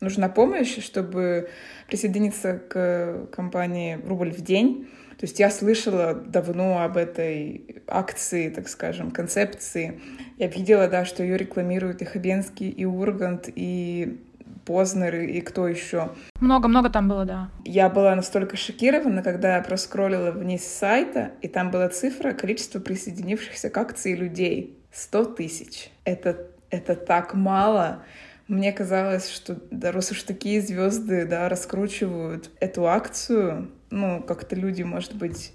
нужна 0.01 0.29
помощь, 0.29 0.83
чтобы 0.83 1.51
присоединиться 1.89 2.59
к 2.59 3.29
компании 3.33 3.99
«Рубль 4.05 4.31
в 4.31 4.41
день». 4.41 4.89
То 5.19 5.25
есть 5.25 5.41
я 5.41 5.51
слышала 5.51 6.15
давно 6.15 6.83
об 6.83 6.97
этой 6.97 7.83
акции, 7.89 8.51
так 8.51 8.69
скажем, 8.69 9.11
концепции. 9.11 10.01
Я 10.39 10.47
видела, 10.47 10.87
да, 10.87 11.05
что 11.05 11.25
ее 11.25 11.37
рекламируют 11.37 12.03
и 12.03 12.05
Хабенский, 12.05 12.69
и 12.69 12.85
Ургант, 12.85 13.49
и 13.53 14.21
Познер, 14.65 15.17
и 15.23 15.41
кто 15.41 15.67
еще. 15.67 16.11
Много-много 16.41 16.89
там 16.91 17.09
было, 17.09 17.25
да. 17.25 17.51
Я 17.65 17.89
была 17.89 18.15
настолько 18.15 18.57
шокирована, 18.57 19.23
когда 19.23 19.57
я 19.57 19.63
проскроллила 19.63 20.31
вниз 20.31 20.63
сайта, 20.63 21.33
и 21.41 21.49
там 21.49 21.71
была 21.71 21.89
цифра 21.89 22.33
количества 22.33 22.79
присоединившихся 22.79 23.71
к 23.71 23.79
акции 23.79 24.15
людей. 24.15 24.79
100 24.93 25.25
тысяч. 25.25 25.91
Это, 26.05 26.47
это 26.71 26.95
так 26.95 27.35
мало. 27.35 28.03
Мне 28.49 28.73
казалось, 28.73 29.31
что 29.31 29.59
да, 29.71 29.93
раз 29.93 30.11
уж 30.11 30.23
такие 30.23 30.63
звезды 30.63 31.27
да, 31.27 31.51
раскручивают 31.51 32.51
эту 32.61 32.89
акцию, 32.89 33.71
ну, 33.91 34.23
как-то 34.23 34.57
люди, 34.57 34.83
может 34.83 35.15
быть, 35.15 35.53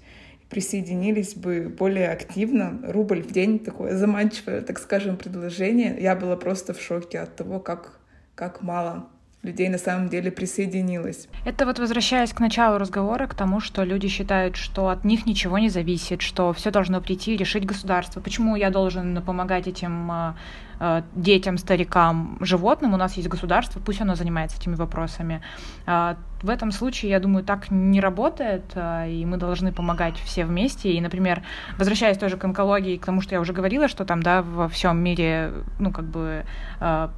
присоединились 0.48 1.34
бы 1.34 1.74
более 1.76 2.10
активно. 2.10 2.80
Рубль 2.84 3.22
в 3.22 3.32
день 3.32 3.58
такое 3.58 3.96
заманчивое, 3.96 4.60
так 4.62 4.78
скажем, 4.78 5.16
предложение. 5.16 5.96
Я 6.00 6.14
была 6.14 6.36
просто 6.36 6.72
в 6.72 6.80
шоке 6.80 7.18
от 7.18 7.34
того, 7.34 7.58
как, 7.58 7.98
как 8.36 8.62
мало 8.62 9.08
людей 9.44 9.68
на 9.68 9.78
самом 9.78 10.08
деле 10.08 10.30
присоединилось. 10.30 11.28
Это 11.44 11.66
вот 11.66 11.78
возвращаясь 11.78 12.32
к 12.32 12.40
началу 12.40 12.78
разговора, 12.78 13.26
к 13.26 13.34
тому, 13.34 13.60
что 13.60 13.84
люди 13.84 14.08
считают, 14.08 14.56
что 14.56 14.88
от 14.88 15.04
них 15.04 15.26
ничего 15.26 15.58
не 15.58 15.68
зависит, 15.68 16.22
что 16.22 16.52
все 16.52 16.70
должно 16.70 17.00
прийти 17.00 17.34
и 17.34 17.36
решить 17.36 17.66
государство. 17.66 18.20
Почему 18.20 18.56
я 18.56 18.70
должен 18.70 19.22
помогать 19.22 19.66
этим 19.68 20.10
э, 20.10 20.34
э, 20.80 21.02
детям, 21.14 21.58
старикам, 21.58 22.38
животным? 22.40 22.94
У 22.94 22.96
нас 22.96 23.16
есть 23.16 23.28
государство, 23.28 23.80
пусть 23.80 24.00
оно 24.00 24.14
занимается 24.14 24.58
этими 24.58 24.74
вопросами. 24.74 25.42
А, 25.86 26.16
в 26.42 26.50
этом 26.50 26.72
случае, 26.72 27.10
я 27.10 27.20
думаю, 27.20 27.44
так 27.44 27.70
не 27.70 28.00
работает, 28.00 28.64
а, 28.74 29.06
и 29.06 29.24
мы 29.26 29.36
должны 29.36 29.72
помогать 29.72 30.16
все 30.16 30.44
вместе. 30.44 30.92
И, 30.92 31.00
например, 31.00 31.42
возвращаясь 31.78 32.18
тоже 32.18 32.36
к 32.36 32.44
онкологии, 32.44 32.96
к 32.96 33.04
тому, 33.04 33.20
что 33.20 33.34
я 33.34 33.40
уже 33.40 33.52
говорила, 33.52 33.88
что 33.88 34.04
там, 34.04 34.22
да, 34.22 34.42
во 34.42 34.68
всем 34.68 34.98
мире, 34.98 35.52
ну, 35.78 35.90
как 35.92 36.04
бы, 36.04 36.44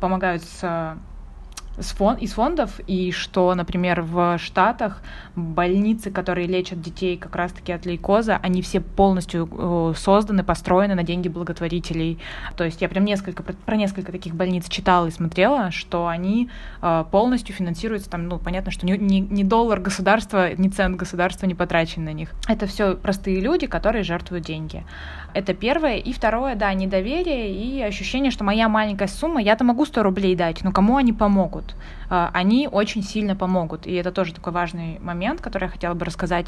помогают 0.00 0.42
с 0.42 0.96
из 1.78 2.32
фондов, 2.32 2.80
и 2.86 3.12
что, 3.12 3.54
например, 3.54 4.02
в 4.02 4.38
Штатах 4.38 5.02
больницы, 5.34 6.10
которые 6.10 6.46
лечат 6.46 6.80
детей 6.80 7.16
как 7.16 7.36
раз-таки 7.36 7.72
от 7.72 7.84
лейкоза, 7.86 8.38
они 8.42 8.62
все 8.62 8.80
полностью 8.80 9.48
э, 9.50 9.94
созданы, 9.96 10.42
построены 10.44 10.94
на 10.94 11.02
деньги 11.02 11.28
благотворителей. 11.28 12.18
То 12.56 12.64
есть 12.64 12.80
я 12.80 12.88
прям 12.88 13.04
несколько, 13.04 13.42
про 13.42 13.76
несколько 13.76 14.12
таких 14.12 14.34
больниц 14.34 14.68
читала 14.68 15.06
и 15.06 15.10
смотрела, 15.10 15.70
что 15.70 16.06
они 16.06 16.48
э, 16.80 17.04
полностью 17.10 17.54
финансируются, 17.54 18.10
там, 18.10 18.28
ну, 18.28 18.38
понятно, 18.38 18.70
что 18.70 18.86
ни, 18.86 18.92
ни, 18.96 19.18
ни 19.18 19.42
доллар 19.42 19.80
государства, 19.80 20.54
ни 20.54 20.68
цент 20.68 20.96
государства 20.96 21.46
не 21.46 21.54
потрачен 21.54 22.04
на 22.04 22.12
них. 22.12 22.30
Это 22.48 22.66
все 22.66 22.94
простые 22.94 23.40
люди, 23.40 23.66
которые 23.66 24.04
жертвуют 24.04 24.44
деньги. 24.44 24.84
Это 25.34 25.52
первое. 25.52 25.96
И 25.96 26.12
второе, 26.12 26.54
да, 26.54 26.72
недоверие 26.72 27.52
и 27.52 27.82
ощущение, 27.82 28.30
что 28.30 28.44
моя 28.44 28.68
маленькая 28.68 29.08
сумма, 29.08 29.42
я-то 29.42 29.64
могу 29.64 29.84
100 29.84 30.02
рублей 30.02 30.34
дать, 30.34 30.64
но 30.64 30.72
кому 30.72 30.96
они 30.96 31.12
помогут? 31.12 31.65
А, 32.08 32.30
они 32.32 32.68
очень 32.70 33.02
сильно 33.02 33.34
помогут. 33.34 33.86
И 33.86 33.94
это 33.94 34.12
тоже 34.12 34.34
такой 34.34 34.52
важный 34.52 34.98
момент, 35.00 35.40
который 35.40 35.64
я 35.64 35.70
хотела 35.70 35.94
бы 35.94 36.04
рассказать 36.04 36.46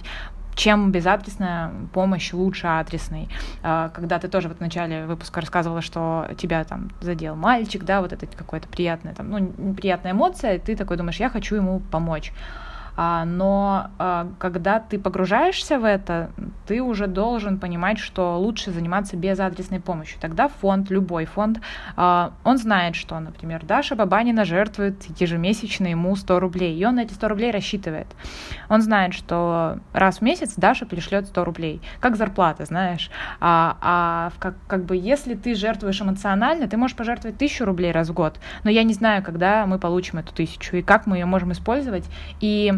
чем 0.58 0.90
безадресная 0.90 1.70
помощь 1.92 2.32
лучше 2.32 2.66
адресной. 2.66 3.28
А, 3.62 3.90
когда 3.90 4.18
ты 4.18 4.26
тоже 4.26 4.48
вот 4.48 4.58
в 4.58 4.60
начале 4.60 5.06
выпуска 5.06 5.40
рассказывала, 5.40 5.80
что 5.80 6.28
тебя 6.36 6.64
там 6.64 6.90
задел 7.00 7.36
мальчик, 7.36 7.84
да, 7.84 8.02
вот 8.02 8.12
это 8.12 8.26
какая-то 8.26 8.68
приятная, 8.68 9.14
там, 9.14 9.30
ну, 9.30 9.38
неприятная 9.38 10.12
эмоция, 10.12 10.58
ты 10.58 10.74
такой 10.74 10.96
думаешь, 10.96 11.20
я 11.20 11.30
хочу 11.30 11.54
ему 11.54 11.78
помочь. 11.78 12.32
А, 13.00 13.24
но 13.24 13.92
а, 14.00 14.26
когда 14.40 14.80
ты 14.80 14.98
погружаешься 14.98 15.78
в 15.78 15.84
это, 15.84 16.32
ты 16.66 16.82
уже 16.82 17.06
должен 17.06 17.60
понимать, 17.60 18.00
что 18.00 18.36
лучше 18.36 18.72
заниматься 18.72 19.16
без 19.16 19.38
адресной 19.38 19.78
помощью. 19.78 20.18
Тогда 20.20 20.48
фонд, 20.48 20.90
любой 20.90 21.24
фонд, 21.24 21.60
а, 21.94 22.32
он 22.42 22.58
знает, 22.58 22.96
что, 22.96 23.20
например, 23.20 23.64
Даша 23.64 23.94
Бабанина 23.94 24.44
жертвует 24.44 25.04
ежемесячно 25.20 25.86
ему 25.86 26.16
100 26.16 26.40
рублей, 26.40 26.76
и 26.76 26.84
он 26.84 26.96
на 26.96 27.02
эти 27.02 27.12
100 27.12 27.28
рублей 27.28 27.52
рассчитывает. 27.52 28.08
Он 28.68 28.82
знает, 28.82 29.14
что 29.14 29.78
раз 29.92 30.18
в 30.18 30.22
месяц 30.22 30.54
Даша 30.56 30.84
пришлет 30.84 31.28
100 31.28 31.44
рублей, 31.44 31.80
как 32.00 32.16
зарплата, 32.16 32.64
знаешь. 32.64 33.12
А, 33.38 33.76
а 33.80 34.32
как, 34.40 34.56
как 34.66 34.84
бы 34.84 34.96
если 34.96 35.34
ты 35.34 35.54
жертвуешь 35.54 36.02
эмоционально, 36.02 36.66
ты 36.66 36.76
можешь 36.76 36.96
пожертвовать 36.96 37.38
тысячу 37.38 37.64
рублей 37.64 37.92
раз 37.92 38.08
в 38.08 38.12
год, 38.12 38.40
но 38.64 38.70
я 38.70 38.82
не 38.82 38.92
знаю, 38.92 39.22
когда 39.22 39.66
мы 39.66 39.78
получим 39.78 40.18
эту 40.18 40.34
тысячу 40.34 40.78
и 40.78 40.82
как 40.82 41.06
мы 41.06 41.18
ее 41.18 41.26
можем 41.26 41.52
использовать. 41.52 42.04
И 42.40 42.72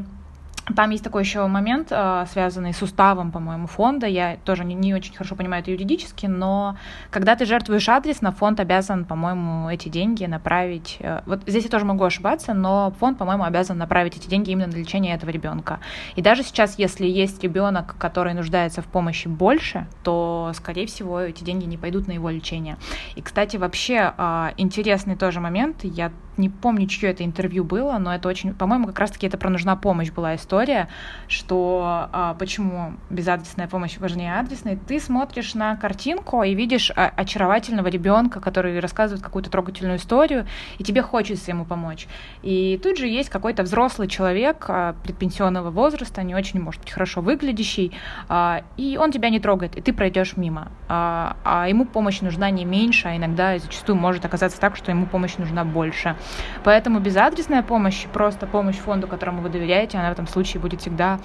там 0.75 0.91
есть 0.91 1.05
такой 1.05 1.23
еще 1.23 1.47
момент, 1.47 1.89
э, 1.91 2.25
связанный 2.31 2.73
с 2.73 2.83
уставом, 2.83 3.31
по-моему, 3.31 3.67
фонда. 3.67 4.07
Я 4.07 4.37
тоже 4.45 4.65
не, 4.65 4.75
не 4.75 4.95
очень 4.95 5.13
хорошо 5.13 5.37
понимаю 5.37 5.63
это 5.63 5.71
юридически, 5.71 6.27
но 6.27 6.77
когда 7.11 7.37
ты 7.37 7.47
жертвуешь 7.47 7.89
адрес, 7.89 8.21
на 8.21 8.33
фонд 8.33 8.61
обязан, 8.61 9.05
по-моему, 9.05 9.69
эти 9.71 9.89
деньги 9.89 10.25
направить. 10.25 10.97
Э, 11.01 11.21
вот 11.27 11.43
здесь 11.47 11.65
я 11.65 11.71
тоже 11.71 11.85
могу 11.85 12.05
ошибаться, 12.05 12.55
но 12.55 12.93
фонд, 12.99 13.19
по-моему, 13.19 13.45
обязан 13.45 13.79
направить 13.79 14.17
эти 14.17 14.29
деньги 14.29 14.51
именно 14.51 14.69
на 14.69 14.77
лечение 14.77 15.15
этого 15.15 15.31
ребенка. 15.31 15.81
И 16.17 16.23
даже 16.23 16.43
сейчас, 16.43 16.79
если 16.79 17.07
есть 17.07 17.43
ребенок, 17.43 17.97
который 17.99 18.35
нуждается 18.35 18.83
в 18.83 18.87
помощи 18.87 19.29
больше, 19.29 19.87
то, 20.03 20.53
скорее 20.55 20.87
всего, 20.87 21.21
эти 21.21 21.45
деньги 21.45 21.65
не 21.65 21.77
пойдут 21.77 22.09
на 22.09 22.13
его 22.13 22.31
лечение. 22.31 22.77
И, 23.17 23.23
кстати, 23.23 23.57
вообще 23.57 24.13
э, 24.17 24.51
интересный 24.57 25.17
тоже 25.17 25.41
момент. 25.41 25.85
Я 25.85 26.11
не 26.37 26.49
помню, 26.49 26.87
чье 26.87 27.11
это 27.11 27.25
интервью 27.25 27.65
было, 27.65 27.99
но 27.99 28.15
это 28.15 28.29
очень, 28.29 28.55
по-моему, 28.55 28.87
как 28.87 28.99
раз-таки 28.99 29.27
это 29.27 29.37
про 29.37 29.51
нужна 29.51 29.77
помощь 29.77 30.11
была 30.11 30.35
история, 30.37 30.89
что 31.29 32.09
а, 32.13 32.35
почему 32.35 32.95
безадресная 33.11 33.69
помощь 33.69 33.99
важнее 33.99 34.39
адресной. 34.39 34.77
Ты 34.77 35.01
смотришь 35.01 35.55
на 35.55 35.77
картинку 35.77 36.43
и 36.43 36.55
видишь 36.55 36.91
а, 36.97 37.13
очаровательного 37.15 37.89
ребенка, 37.89 38.41
который 38.41 38.79
рассказывает 38.81 39.23
какую-то 39.23 39.51
трогательную 39.51 39.99
историю, 39.99 40.47
и 40.79 40.85
тебе 40.85 41.03
хочется 41.03 41.51
ему 41.51 41.65
помочь. 41.65 42.07
И 42.43 42.81
тут 42.83 42.99
же 42.99 43.07
есть 43.07 43.29
какой-то 43.29 43.63
взрослый 43.63 44.09
человек 44.09 44.65
а, 44.69 44.95
предпенсионного 45.03 45.71
возраста, 45.71 46.23
не 46.23 46.35
очень, 46.35 46.61
может 46.61 46.81
быть, 46.81 46.91
хорошо 46.91 47.21
выглядящий, 47.21 47.93
а, 48.29 48.63
и 48.77 48.97
он 48.97 49.13
тебя 49.13 49.31
не 49.31 49.41
трогает, 49.41 49.77
и 49.77 49.81
ты 49.81 49.93
пройдешь 49.93 50.37
мимо. 50.37 50.69
А, 50.89 51.37
а 51.45 51.69
ему 51.69 51.85
помощь 51.85 52.21
нужна 52.21 52.51
не 52.51 52.65
меньше, 52.65 53.09
а 53.09 53.17
иногда 53.17 53.59
зачастую 53.59 53.97
может 53.97 54.25
оказаться 54.25 54.61
так, 54.61 54.77
что 54.77 54.91
ему 54.91 55.07
помощь 55.07 55.37
нужна 55.37 55.65
больше. 55.65 56.17
Поэтому 56.65 57.01
безадресная 57.01 57.63
помощь, 57.63 58.07
просто 58.13 58.47
помощь 58.47 58.77
фонду, 58.77 59.07
которому 59.07 59.43
вы 59.43 59.49
доверяете, 59.49 59.99
она 59.99 60.11
в 60.11 60.13
этом 60.13 60.27
случае 60.27 60.61
будет 60.61 60.81
всегда 60.81 61.21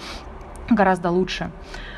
гораздо 0.70 1.12
лучше. 1.12 1.52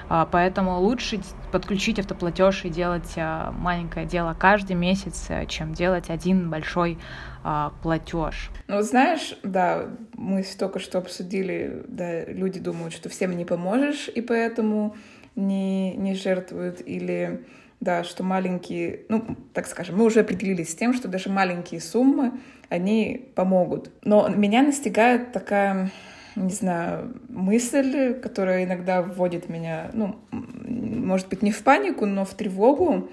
А, 0.10 0.26
поэтому 0.26 0.80
лучше 0.80 1.20
подключить 1.52 2.00
автоплатеж 2.00 2.66
и 2.66 2.70
делать 2.70 3.14
а, 3.18 3.52
маленькое 3.52 4.06
дело 4.06 4.36
каждый 4.38 4.76
месяц, 4.76 5.26
э, 5.30 5.46
чем 5.48 5.74
делать 5.74 6.10
один 6.10 6.50
большой 6.50 6.98
а, 7.44 7.74
платеж. 7.82 8.50
Ну, 8.68 8.82
знаешь, 8.82 9.38
да, 9.44 9.88
мы 10.14 10.44
только 10.58 10.80
что 10.80 10.98
обсудили, 10.98 11.84
да, 11.88 12.26
люди 12.26 12.60
думают, 12.60 12.94
что 12.94 13.10
всем 13.10 13.36
не 13.36 13.46
поможешь, 13.46 14.10
и 14.14 14.22
поэтому 14.22 14.96
не, 15.36 15.96
не 15.96 16.16
жертвуют, 16.16 16.82
или 16.86 17.46
да, 17.80 18.04
что 18.04 18.24
маленькие, 18.24 19.02
ну, 19.10 19.24
так 19.54 19.68
скажем, 19.68 19.98
мы 19.98 20.06
уже 20.06 20.22
определились 20.22 20.72
с 20.72 20.76
тем, 20.76 20.94
что 20.94 21.08
даже 21.08 21.30
маленькие 21.30 21.80
суммы, 21.80 22.34
они 22.70 23.32
помогут. 23.36 23.92
Но 24.04 24.28
меня 24.30 24.62
настигает 24.62 25.32
такая, 25.32 25.92
не 26.36 26.52
знаю, 26.52 27.16
мысль, 27.30 28.14
которая 28.16 28.66
иногда 28.66 29.02
вводит 29.02 29.48
меня, 29.48 29.92
ну, 29.94 30.16
может 30.32 31.30
быть, 31.30 31.42
не 31.42 31.52
в 31.52 31.62
панику, 31.64 32.06
но 32.06 32.26
в 32.26 32.34
тревогу. 32.34 33.10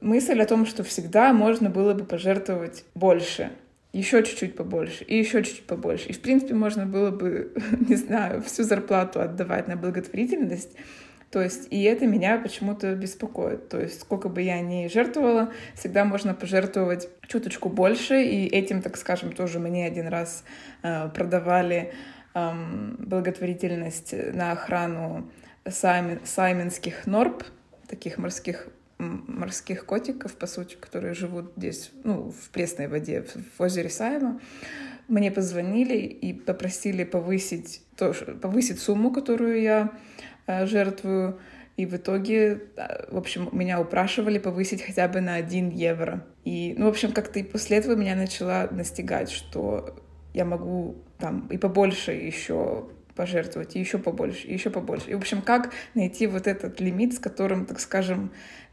Мысль 0.00 0.40
о 0.40 0.46
том, 0.46 0.66
что 0.66 0.82
всегда 0.82 1.32
можно 1.32 1.70
было 1.70 1.94
бы 1.94 2.04
пожертвовать 2.04 2.84
больше, 2.94 3.50
еще 3.92 4.22
чуть-чуть 4.24 4.56
побольше, 4.56 5.04
и 5.04 5.18
еще 5.18 5.44
чуть-чуть 5.44 5.66
побольше. 5.66 6.08
И, 6.08 6.12
в 6.12 6.20
принципе, 6.20 6.54
можно 6.54 6.86
было 6.86 7.10
бы, 7.10 7.52
не 7.88 7.96
знаю, 7.96 8.42
всю 8.42 8.62
зарплату 8.62 9.20
отдавать 9.20 9.68
на 9.68 9.76
благотворительность, 9.76 10.70
то 11.32 11.40
есть, 11.40 11.68
и 11.70 11.82
это 11.84 12.06
меня 12.06 12.36
почему-то 12.36 12.94
беспокоит. 12.94 13.70
То 13.70 13.80
есть, 13.80 14.02
сколько 14.02 14.28
бы 14.28 14.42
я 14.42 14.60
ни 14.60 14.86
жертвовала, 14.88 15.50
всегда 15.74 16.04
можно 16.04 16.34
пожертвовать 16.34 17.08
чуточку 17.26 17.70
больше. 17.70 18.22
И 18.22 18.46
этим, 18.46 18.82
так 18.82 18.98
скажем, 18.98 19.32
тоже 19.32 19.58
мне 19.58 19.86
один 19.86 20.08
раз 20.08 20.44
э, 20.82 21.08
продавали 21.08 21.94
э, 22.34 22.50
благотворительность 22.98 24.14
на 24.34 24.52
охрану 24.52 25.30
саймен, 25.66 26.20
сайменских 26.24 27.06
норб, 27.06 27.44
таких 27.88 28.18
морских 28.18 28.68
морских 28.98 29.84
котиков, 29.84 30.36
по 30.36 30.46
сути, 30.46 30.76
которые 30.76 31.14
живут 31.14 31.52
здесь, 31.56 31.90
ну, 32.04 32.30
в 32.30 32.50
пресной 32.50 32.86
воде, 32.86 33.24
в 33.56 33.60
озере 33.60 33.88
Сайма. 33.88 34.38
Мне 35.08 35.30
позвонили 35.30 35.96
и 35.96 36.32
попросили 36.32 37.04
повысить, 37.04 37.82
тоже, 37.96 38.24
повысить 38.40 38.80
сумму, 38.80 39.10
которую 39.10 39.60
я 39.60 39.92
Э, 40.46 40.66
жертвую. 40.66 41.38
И 41.76 41.86
в 41.86 41.96
итоге, 41.96 42.62
э, 42.76 43.12
в 43.12 43.16
общем, 43.16 43.48
меня 43.52 43.80
упрашивали 43.80 44.38
повысить 44.38 44.82
хотя 44.82 45.08
бы 45.08 45.20
на 45.20 45.34
1 45.34 45.70
евро. 45.70 46.26
И, 46.44 46.74
ну, 46.76 46.86
в 46.86 46.88
общем, 46.88 47.12
как-то 47.12 47.38
и 47.38 47.42
после 47.42 47.78
этого 47.78 47.94
меня 47.94 48.14
начала 48.14 48.68
настигать, 48.70 49.30
что 49.30 49.96
я 50.34 50.44
могу 50.44 50.96
там 51.18 51.46
и 51.48 51.58
побольше 51.58 52.12
еще 52.12 52.88
пожертвовать, 53.14 53.76
и 53.76 53.80
еще 53.80 53.98
побольше, 53.98 54.48
и 54.48 54.52
еще 54.52 54.70
побольше. 54.70 55.10
И, 55.10 55.14
в 55.14 55.18
общем, 55.18 55.42
как 55.42 55.72
найти 55.94 56.26
вот 56.26 56.46
этот 56.46 56.80
лимит, 56.80 57.14
с 57.14 57.18
которым, 57.18 57.66
так 57.66 57.78
скажем, 57.78 58.32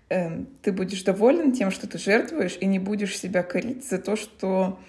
э, 0.09 0.43
ты 0.61 0.71
будешь 0.71 1.03
доволен 1.03 1.51
тем, 1.51 1.71
что 1.71 1.87
ты 1.87 1.97
жертвуешь, 1.99 2.57
и 2.59 2.65
не 2.65 2.79
будешь 2.79 3.17
себя 3.17 3.43
корить 3.43 3.87
за 3.87 3.99
то, 3.99 4.15
что 4.15 4.79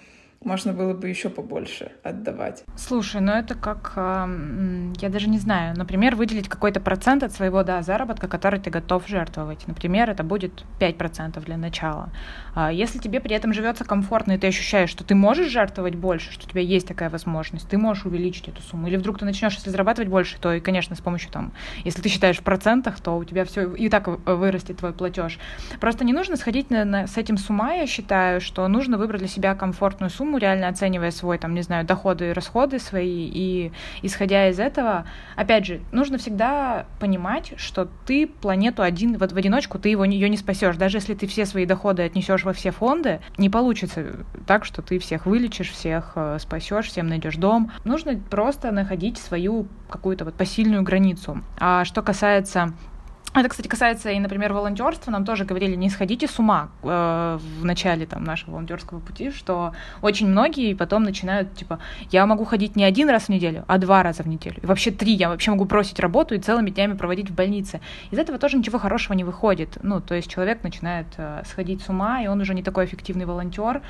можно 0.43 0.73
было 0.73 0.93
бы 0.93 1.07
еще 1.07 1.29
побольше 1.29 1.91
отдавать. 2.03 2.63
Слушай, 2.75 3.21
ну 3.21 3.31
это 3.31 3.55
как, 3.55 3.93
я 3.95 5.09
даже 5.09 5.29
не 5.29 5.37
знаю, 5.37 5.77
например, 5.77 6.15
выделить 6.15 6.49
какой-то 6.49 6.79
процент 6.79 7.23
от 7.23 7.31
своего 7.31 7.63
да, 7.63 7.81
заработка, 7.81 8.27
который 8.27 8.59
ты 8.59 8.69
готов 8.69 9.07
жертвовать. 9.07 9.67
Например, 9.67 10.09
это 10.09 10.23
будет 10.23 10.63
5% 10.79 11.43
для 11.45 11.57
начала. 11.57 12.09
А 12.55 12.71
если 12.71 12.97
тебе 12.97 13.19
при 13.19 13.35
этом 13.35 13.53
живется 13.53 13.85
комфортно, 13.85 14.33
и 14.33 14.37
ты 14.37 14.47
ощущаешь, 14.47 14.89
что 14.89 15.03
ты 15.03 15.15
можешь 15.15 15.49
жертвовать 15.49 15.95
больше, 15.95 16.31
что 16.31 16.47
у 16.47 16.49
тебя 16.49 16.61
есть 16.61 16.87
такая 16.87 17.09
возможность, 17.09 17.69
ты 17.69 17.77
можешь 17.77 18.05
увеличить 18.05 18.47
эту 18.47 18.61
сумму. 18.61 18.87
Или 18.87 18.97
вдруг 18.97 19.19
ты 19.19 19.25
начнешь, 19.25 19.53
если 19.53 19.69
зарабатывать 19.69 20.09
больше, 20.09 20.39
то 20.39 20.53
и, 20.53 20.59
конечно, 20.59 20.95
с 20.95 21.01
помощью 21.01 21.31
там, 21.31 21.53
если 21.83 22.01
ты 22.01 22.09
считаешь 22.09 22.39
в 22.39 22.43
процентах, 22.43 22.99
то 22.99 23.15
у 23.17 23.23
тебя 23.23 23.45
все 23.45 23.73
и 23.73 23.89
так 23.89 24.07
вырастет 24.07 24.77
твой 24.77 24.93
платеж. 24.93 25.37
Просто 25.79 26.03
не 26.03 26.13
нужно 26.13 26.35
сходить 26.35 26.71
на, 26.71 26.83
на, 26.83 27.07
с 27.07 27.17
этим 27.17 27.37
с 27.37 27.49
ума, 27.49 27.73
я 27.73 27.87
считаю, 27.87 28.41
что 28.41 28.67
нужно 28.67 28.97
выбрать 28.97 29.19
для 29.19 29.27
себя 29.27 29.55
комфортную 29.55 30.09
сумму, 30.09 30.30
сумму, 30.31 30.37
реально 30.37 30.67
оценивая 30.69 31.11
свой, 31.11 31.37
там, 31.37 31.53
не 31.53 31.61
знаю, 31.61 31.85
доходы 31.85 32.29
и 32.29 32.33
расходы 32.33 32.79
свои, 32.79 33.29
и 33.33 33.71
исходя 34.01 34.49
из 34.49 34.59
этого, 34.59 35.05
опять 35.35 35.65
же, 35.65 35.81
нужно 35.91 36.17
всегда 36.17 36.85
понимать, 36.99 37.53
что 37.57 37.87
ты 38.05 38.27
планету 38.27 38.81
один, 38.81 39.17
вот 39.17 39.31
в 39.31 39.37
одиночку 39.37 39.77
ты 39.79 39.89
его, 39.89 40.05
ее 40.05 40.29
не 40.29 40.37
спасешь. 40.37 40.77
Даже 40.77 40.97
если 40.97 41.15
ты 41.15 41.27
все 41.27 41.45
свои 41.45 41.65
доходы 41.65 42.03
отнесешь 42.03 42.43
во 42.43 42.53
все 42.53 42.71
фонды, 42.71 43.19
не 43.37 43.49
получится 43.49 44.25
так, 44.47 44.65
что 44.65 44.81
ты 44.81 44.99
всех 44.99 45.25
вылечишь, 45.25 45.71
всех 45.71 46.13
э, 46.15 46.37
спасешь, 46.39 46.87
всем 46.87 47.07
найдешь 47.07 47.35
дом. 47.35 47.71
Нужно 47.83 48.19
просто 48.29 48.71
находить 48.71 49.17
свою 49.17 49.67
какую-то 49.89 50.25
вот 50.25 50.35
посильную 50.35 50.83
границу. 50.83 51.41
А 51.59 51.85
что 51.85 52.01
касается 52.01 52.73
это, 53.33 53.47
кстати, 53.47 53.67
касается 53.69 54.09
и, 54.11 54.19
например, 54.19 54.51
волонтерства. 54.51 55.09
Нам 55.09 55.23
тоже 55.23 55.45
говорили, 55.45 55.75
не 55.75 55.89
сходите 55.89 56.27
с 56.27 56.37
ума 56.37 56.69
э, 56.83 57.39
в 57.59 57.63
начале 57.63 58.05
там, 58.05 58.25
нашего 58.25 58.51
волонтерского 58.51 58.99
пути, 58.99 59.31
что 59.31 59.73
очень 60.01 60.27
многие 60.27 60.73
потом 60.73 61.03
начинают, 61.03 61.55
типа, 61.55 61.79
я 62.09 62.25
могу 62.25 62.43
ходить 62.43 62.75
не 62.75 62.83
один 62.83 63.09
раз 63.09 63.23
в 63.23 63.29
неделю, 63.29 63.63
а 63.67 63.77
два 63.77 64.03
раза 64.03 64.23
в 64.23 64.27
неделю. 64.27 64.57
И 64.61 64.65
вообще 64.65 64.91
три. 64.91 65.13
Я 65.13 65.29
вообще 65.29 65.51
могу 65.51 65.63
бросить 65.63 65.99
работу 66.01 66.35
и 66.35 66.39
целыми 66.39 66.71
днями 66.71 66.93
проводить 66.93 67.29
в 67.29 67.33
больнице. 67.33 67.79
Из 68.11 68.17
этого 68.17 68.37
тоже 68.37 68.57
ничего 68.57 68.79
хорошего 68.79 69.13
не 69.13 69.23
выходит. 69.23 69.77
Ну, 69.81 70.01
то 70.01 70.13
есть 70.13 70.29
человек 70.29 70.63
начинает 70.63 71.07
э, 71.15 71.43
сходить 71.49 71.81
с 71.81 71.89
ума, 71.89 72.21
и 72.21 72.27
он 72.27 72.41
уже 72.41 72.53
не 72.53 72.63
такой 72.63 72.85
эффективный 72.85 73.25
волонтер. 73.25 73.81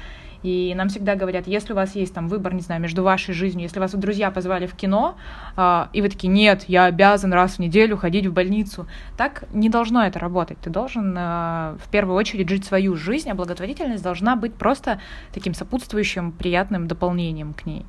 И 0.44 0.74
нам 0.76 0.90
всегда 0.90 1.16
говорят, 1.16 1.48
если 1.48 1.74
у 1.74 1.76
вас 1.76 1.96
есть 1.96 2.14
там 2.14 2.28
выбор, 2.28 2.54
не 2.54 2.62
знаю, 2.62 2.82
между 2.82 3.04
вашей 3.04 3.34
жизнью, 3.34 3.64
если 3.64 3.80
вас 3.80 3.92
друзья 3.92 4.32
позвали 4.32 4.66
в 4.66 4.74
кино, 4.76 5.16
э, 5.56 5.86
и 5.94 6.02
вы 6.02 6.10
такие, 6.10 6.30
нет, 6.30 6.66
я 6.68 6.86
обязан 6.86 7.34
раз 7.34 7.56
в 7.56 7.60
неделю 7.60 7.98
ходить 7.98 8.26
в 8.26 8.34
больницу, 8.34 8.88
так 9.18 9.31
не 9.52 9.70
должно 9.70 10.06
это 10.06 10.20
работать. 10.20 10.58
Ты 10.62 10.70
должен 10.70 11.16
э, 11.18 11.78
в 11.84 11.90
первую 11.92 12.16
очередь 12.16 12.50
жить 12.50 12.66
свою 12.66 12.96
жизнь, 12.96 13.30
а 13.30 13.36
благотворительность 13.36 14.04
должна 14.04 14.36
быть 14.36 14.54
просто 14.54 15.00
таким 15.34 15.54
сопутствующим 15.54 16.32
приятным 16.32 16.88
дополнением 16.88 17.54
к 17.54 17.66
ней. 17.66 17.86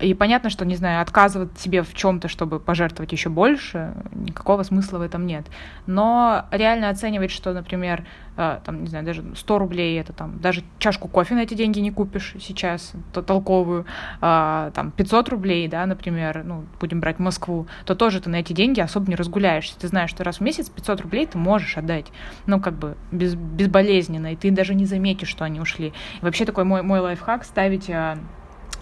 И 0.00 0.12
понятно, 0.12 0.50
что, 0.50 0.64
не 0.64 0.74
знаю, 0.74 1.00
отказывать 1.02 1.56
себе 1.58 1.82
в 1.82 1.94
чем-то, 1.94 2.26
чтобы 2.26 2.58
пожертвовать 2.58 3.12
еще 3.12 3.28
больше, 3.28 3.94
никакого 4.12 4.64
смысла 4.64 4.98
в 4.98 5.02
этом 5.02 5.24
нет. 5.24 5.46
Но 5.86 6.46
реально 6.50 6.88
оценивать, 6.88 7.30
что, 7.30 7.52
например, 7.52 8.04
э, 8.36 8.58
там, 8.64 8.82
не 8.82 8.88
знаю, 8.88 9.04
даже 9.04 9.24
100 9.36 9.58
рублей, 9.58 10.00
это 10.00 10.12
там, 10.12 10.40
даже 10.40 10.64
чашку 10.80 11.06
кофе 11.06 11.36
на 11.36 11.40
эти 11.40 11.54
деньги 11.54 11.78
не 11.78 11.92
купишь 11.92 12.34
сейчас, 12.40 12.92
то 13.12 13.22
толковую, 13.22 13.86
а, 14.20 14.72
там, 14.72 14.90
500 14.90 15.28
рублей, 15.28 15.68
да, 15.68 15.86
например, 15.86 16.42
ну, 16.44 16.64
будем 16.80 16.98
брать 16.98 17.20
Москву, 17.20 17.68
то 17.84 17.94
тоже 17.94 18.20
ты 18.20 18.28
на 18.28 18.36
эти 18.36 18.52
деньги 18.52 18.80
особо 18.80 19.08
не 19.08 19.14
разгуляешься. 19.14 19.78
Ты 19.78 19.86
знаешь, 19.86 20.10
что 20.10 20.24
раз 20.24 20.38
в 20.38 20.40
месяц 20.40 20.68
500 20.70 21.02
рублей 21.02 21.26
ты 21.26 21.38
можешь 21.38 21.76
отдать, 21.78 22.06
ну, 22.46 22.60
как 22.60 22.74
бы, 22.74 22.96
без, 23.12 23.36
безболезненно, 23.36 24.32
и 24.32 24.36
ты 24.36 24.50
даже 24.50 24.74
не 24.74 24.86
заметишь, 24.86 25.28
что 25.28 25.44
они 25.44 25.60
ушли. 25.60 25.92
И 26.20 26.24
вообще 26.24 26.44
такой 26.44 26.64
мой, 26.64 26.82
мой 26.82 26.98
лайфхак— 26.98 27.44
ставить 27.44 27.88
а, 27.90 28.18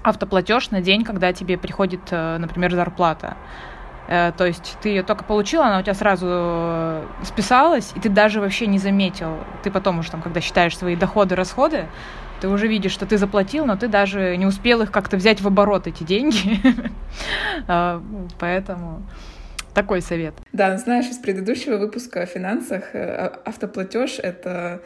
автоплатеж 0.02 0.70
на 0.70 0.80
день, 0.80 1.04
когда 1.04 1.32
тебе 1.32 1.56
приходит, 1.58 2.00
э, 2.10 2.38
например, 2.38 2.72
зарплата. 2.72 3.36
Э, 4.08 4.32
то 4.36 4.46
есть 4.46 4.76
ты 4.82 4.90
ее 4.90 5.02
только 5.02 5.24
получила, 5.24 5.66
она 5.66 5.78
у 5.78 5.82
тебя 5.82 5.94
сразу 5.94 6.26
э, 6.28 7.04
списалась, 7.24 7.92
и 7.94 8.00
ты 8.00 8.08
даже 8.08 8.40
вообще 8.40 8.66
не 8.66 8.78
заметил. 8.78 9.36
Ты 9.62 9.70
потом 9.70 10.00
уже, 10.00 10.10
там, 10.10 10.22
когда 10.22 10.40
считаешь 10.40 10.76
свои 10.76 10.96
доходы, 10.96 11.34
расходы, 11.34 11.86
ты 12.40 12.48
уже 12.48 12.66
видишь, 12.66 12.92
что 12.92 13.06
ты 13.06 13.18
заплатил, 13.18 13.66
но 13.66 13.76
ты 13.76 13.86
даже 13.86 14.36
не 14.36 14.46
успел 14.46 14.82
их 14.82 14.90
как-то 14.90 15.16
взять 15.16 15.40
в 15.40 15.46
оборот, 15.46 15.86
эти 15.86 16.02
деньги. 16.02 16.60
Поэтому 18.40 19.02
такой 19.74 20.02
совет. 20.02 20.34
Да, 20.52 20.76
знаешь, 20.76 21.06
из 21.06 21.18
предыдущего 21.18 21.76
выпуска 21.78 22.22
о 22.22 22.26
финансах 22.26 22.90
а, 22.94 23.40
автоплатеж— 23.44 24.18
это 24.22 24.82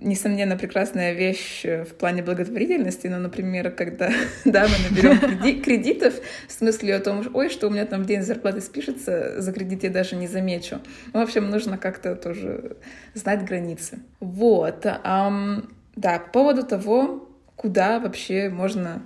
несомненно, 0.00 0.56
прекрасная 0.56 1.12
вещь 1.12 1.64
э, 1.64 1.84
в 1.84 1.94
плане 1.94 2.22
благотворительности, 2.22 3.06
но, 3.06 3.18
например, 3.18 3.70
когда 3.70 4.10
да, 4.44 4.66
мы 4.66 4.90
наберем 4.90 5.18
креди 5.18 5.60
кредитов, 5.60 6.14
в 6.48 6.52
смысле 6.52 6.96
о 6.96 7.00
том, 7.00 7.26
ой, 7.34 7.48
что 7.48 7.68
у 7.68 7.70
меня 7.70 7.86
там 7.86 8.04
день 8.04 8.22
зарплаты 8.22 8.60
спишется, 8.60 9.40
за 9.40 9.52
кредит 9.52 9.84
я 9.84 9.90
даже 9.90 10.16
не 10.16 10.26
замечу. 10.26 10.80
В 11.12 11.18
общем, 11.18 11.50
нужно 11.50 11.78
как-то 11.78 12.14
тоже 12.14 12.76
знать 13.14 13.44
границы. 13.44 13.98
Вот. 14.20 14.84
Um, 14.84 15.68
да, 15.94 16.18
по 16.18 16.30
поводу 16.30 16.62
того, 16.62 17.28
куда 17.56 17.98
вообще 17.98 18.48
можно 18.50 19.02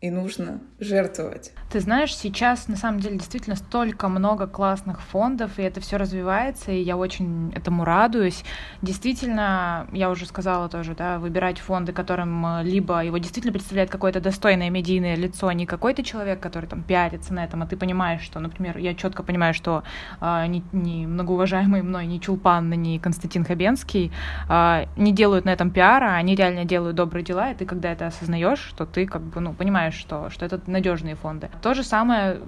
и 0.00 0.10
нужно 0.10 0.60
жертвовать. 0.78 1.52
Ты 1.68 1.80
знаешь, 1.80 2.16
сейчас 2.16 2.68
на 2.68 2.76
самом 2.76 3.00
деле 3.00 3.16
действительно 3.16 3.56
столько 3.56 4.08
много 4.08 4.46
классных 4.46 5.02
фондов, 5.02 5.58
и 5.58 5.62
это 5.62 5.80
все 5.80 5.96
развивается, 5.96 6.70
и 6.70 6.80
я 6.80 6.96
очень 6.96 7.52
этому 7.56 7.84
радуюсь. 7.84 8.44
Действительно, 8.82 9.88
я 9.90 10.10
уже 10.10 10.26
сказала 10.26 10.68
тоже, 10.68 10.94
да, 10.94 11.18
выбирать 11.18 11.58
фонды, 11.58 11.92
которым 11.92 12.46
э, 12.46 12.62
либо 12.62 13.02
его 13.04 13.18
действительно 13.18 13.52
представляет 13.52 13.90
какое-то 13.90 14.20
достойное 14.20 14.70
медийное 14.70 15.16
лицо, 15.16 15.48
а 15.48 15.54
не 15.54 15.66
какой-то 15.66 16.04
человек, 16.04 16.38
который 16.38 16.66
там 16.66 16.84
пиарится 16.84 17.34
на 17.34 17.42
этом, 17.42 17.64
а 17.64 17.66
ты 17.66 17.76
понимаешь, 17.76 18.22
что, 18.22 18.38
например, 18.38 18.78
я 18.78 18.94
четко 18.94 19.24
понимаю, 19.24 19.52
что 19.52 19.82
э, 20.20 20.46
ни, 20.46 20.62
ни 20.70 21.04
многоуважаемый 21.04 21.82
мной 21.82 22.06
ни 22.06 22.18
Чулпан, 22.18 22.70
ни 22.70 22.98
Константин 22.98 23.44
Хабенский 23.44 24.12
э, 24.48 24.84
не 24.96 25.12
делают 25.12 25.44
на 25.44 25.50
этом 25.50 25.72
пиара, 25.72 26.14
они 26.14 26.36
реально 26.36 26.64
делают 26.64 26.94
добрые 26.94 27.24
дела, 27.24 27.50
и 27.50 27.56
ты, 27.56 27.66
когда 27.66 27.90
это 27.90 28.06
осознаешь, 28.06 28.60
что 28.60 28.86
ты 28.86 29.04
как 29.06 29.22
бы, 29.22 29.40
ну, 29.40 29.52
понимаешь, 29.52 29.94
что, 29.94 30.30
что 30.30 30.44
это 30.44 30.60
надежные 30.68 31.16
фонды. 31.16 31.50
То 31.62 31.74
же 31.74 31.82
самое, 31.82 32.40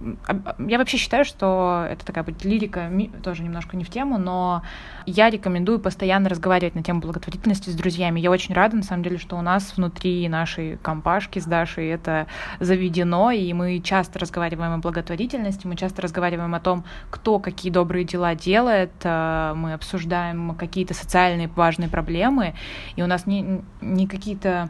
я 0.58 0.78
вообще 0.78 0.96
считаю, 0.96 1.24
что 1.24 1.86
это 1.90 2.04
такая 2.04 2.24
будет 2.24 2.44
лирика, 2.44 2.90
тоже 3.22 3.42
немножко 3.42 3.76
не 3.76 3.84
в 3.84 3.90
тему, 3.90 4.18
но 4.18 4.62
я 5.06 5.30
рекомендую 5.30 5.78
постоянно 5.78 6.28
разговаривать 6.28 6.74
на 6.74 6.82
тему 6.82 7.00
благотворительности 7.00 7.70
с 7.70 7.74
друзьями. 7.74 8.20
Я 8.20 8.30
очень 8.30 8.54
рада, 8.54 8.76
на 8.76 8.82
самом 8.82 9.02
деле, 9.02 9.18
что 9.18 9.36
у 9.36 9.42
нас 9.42 9.76
внутри 9.76 10.28
нашей 10.28 10.76
компашки 10.78 11.38
с 11.38 11.44
Дашей 11.44 11.88
это 11.88 12.26
заведено, 12.60 13.30
и 13.30 13.52
мы 13.52 13.80
часто 13.80 14.18
разговариваем 14.18 14.72
о 14.74 14.78
благотворительности, 14.78 15.66
мы 15.66 15.76
часто 15.76 16.02
разговариваем 16.02 16.54
о 16.54 16.60
том, 16.60 16.84
кто 17.10 17.38
какие 17.38 17.72
добрые 17.72 18.04
дела 18.04 18.34
делает, 18.34 18.92
э, 19.02 19.52
мы 19.56 19.72
обсуждаем 19.72 20.54
какие-то 20.54 20.94
социальные 20.94 21.48
важные 21.48 21.88
проблемы, 21.88 22.54
и 22.96 23.02
у 23.02 23.06
нас 23.06 23.26
не, 23.26 23.62
не 23.80 24.06
какие-то 24.06 24.68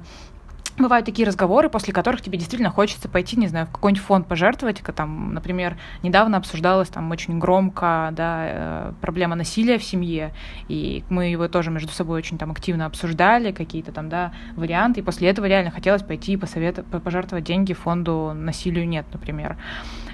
Бывают 0.78 1.04
такие 1.06 1.26
разговоры, 1.26 1.68
после 1.68 1.92
которых 1.92 2.20
тебе 2.20 2.38
действительно 2.38 2.70
хочется 2.70 3.08
пойти, 3.08 3.36
не 3.36 3.48
знаю, 3.48 3.66
в 3.66 3.70
какой-нибудь 3.72 4.04
фонд 4.04 4.28
пожертвовать. 4.28 4.80
Там, 4.94 5.34
например, 5.34 5.76
недавно 6.04 6.36
обсуждалась 6.36 6.88
там 6.88 7.10
очень 7.10 7.38
громко 7.40 8.10
да, 8.12 8.44
э, 8.46 8.92
проблема 9.00 9.34
насилия 9.34 9.78
в 9.78 9.82
семье, 9.82 10.32
и 10.68 11.02
мы 11.10 11.26
его 11.26 11.48
тоже 11.48 11.70
между 11.70 11.90
собой 11.90 12.18
очень 12.18 12.38
там 12.38 12.52
активно 12.52 12.86
обсуждали, 12.86 13.50
какие-то 13.50 13.90
там, 13.90 14.08
да, 14.08 14.32
варианты, 14.54 15.00
и 15.00 15.02
после 15.02 15.28
этого 15.28 15.46
реально 15.46 15.72
хотелось 15.72 16.02
пойти 16.02 16.34
и 16.34 16.36
посоветовать, 16.36 17.02
пожертвовать 17.02 17.44
деньги 17.44 17.72
фонду 17.72 18.32
«Насилию 18.34 18.88
нет», 18.88 19.06
например. 19.12 19.56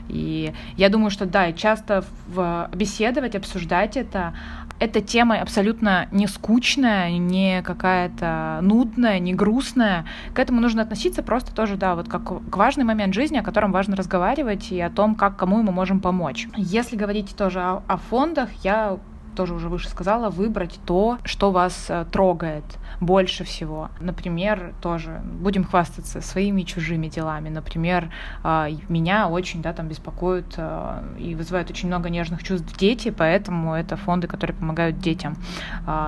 И 0.09 0.53
я 0.77 0.88
думаю, 0.88 1.11
что 1.11 1.27
да, 1.27 1.53
часто 1.53 2.05
в, 2.29 2.68
беседовать, 2.74 3.35
обсуждать 3.35 3.96
это, 3.96 4.35
эта 4.78 5.00
тема 5.00 5.40
абсолютно 5.40 6.08
не 6.10 6.26
скучная, 6.26 7.10
не 7.18 7.62
какая-то 7.62 8.58
нудная, 8.62 9.18
не 9.18 9.34
грустная. 9.34 10.04
К 10.34 10.38
этому 10.38 10.60
нужно 10.60 10.82
относиться 10.82 11.22
просто 11.22 11.54
тоже, 11.54 11.76
да, 11.76 11.94
вот 11.94 12.08
как 12.08 12.24
к 12.50 12.56
важный 12.56 12.84
момент 12.84 13.14
жизни, 13.14 13.38
о 13.38 13.42
котором 13.42 13.72
важно 13.72 13.96
разговаривать 13.96 14.72
и 14.72 14.80
о 14.80 14.90
том, 14.90 15.14
как 15.14 15.37
кому 15.37 15.62
мы 15.62 15.72
можем 15.72 16.00
помочь. 16.00 16.48
Если 16.56 16.96
говорить 16.96 17.34
тоже 17.37 17.60
о, 17.60 17.82
о 17.87 17.96
фондах, 17.96 18.50
я 18.62 18.98
тоже 19.35 19.55
уже 19.55 19.68
выше 19.68 19.88
сказала, 19.88 20.31
выбрать 20.31 20.79
то, 20.87 21.18
что 21.25 21.51
вас 21.51 21.87
э, 21.88 22.05
трогает 22.11 22.64
больше 23.01 23.44
всего. 23.44 23.90
Например, 24.01 24.73
тоже 24.81 25.20
будем 25.25 25.64
хвастаться 25.64 26.20
своими 26.20 26.62
чужими 26.62 27.09
делами. 27.09 27.49
Например, 27.49 28.11
э, 28.42 28.68
меня 28.88 29.29
очень 29.29 29.62
да, 29.62 29.73
там 29.73 29.88
беспокоят 29.88 30.55
э, 30.57 31.03
и 31.18 31.35
вызывают 31.35 31.70
очень 31.70 31.88
много 31.88 32.09
нежных 32.11 32.42
чувств 32.42 32.77
дети, 32.79 33.11
поэтому 33.11 33.75
это 33.75 33.97
фонды, 33.97 34.27
которые 34.27 34.57
помогают 34.57 34.99
детям. 34.99 35.37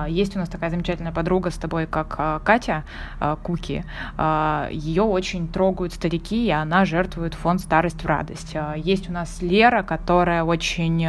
Есть 0.07 0.35
у 0.35 0.39
нас 0.39 0.49
такая 0.49 0.69
замечательная 0.69 1.11
подруга 1.11 1.51
с 1.51 1.55
тобой, 1.55 1.85
как 1.85 2.43
Катя 2.43 2.83
Куки. 3.43 3.83
Ее 4.71 5.03
очень 5.03 5.47
трогают 5.47 5.93
старики, 5.93 6.47
и 6.47 6.51
она 6.51 6.85
жертвует 6.85 7.33
фонд 7.33 7.61
«Старость 7.61 8.03
в 8.03 8.05
радость». 8.05 8.55
Есть 8.75 9.09
у 9.09 9.13
нас 9.13 9.41
Лера, 9.41 9.83
которая 9.83 10.43
очень 10.43 11.07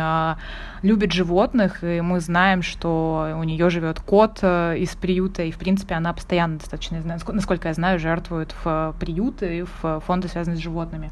любит 0.83 1.13
животных, 1.13 1.83
и 1.85 2.01
мы 2.09 2.21
знаем, 2.21 2.63
что 2.63 3.35
у 3.39 3.45
нее 3.45 3.71
живет 3.71 4.01
кот 4.01 4.39
э, 4.43 4.79
из 4.79 4.97
приюта, 4.97 5.43
и, 5.43 5.51
в 5.51 5.59
принципе, 5.59 5.95
она 5.95 6.13
постоянно 6.13 6.59
достаточно, 6.59 7.01
насколько 7.03 7.69
я 7.69 7.75
знаю, 7.75 7.99
жертвует 7.99 8.55
в 8.65 8.95
приюты 8.99 9.59
и 9.59 9.63
в 9.63 10.01
фонды, 10.01 10.29
связанные 10.29 10.57
с 10.57 10.63
животными. 10.63 11.11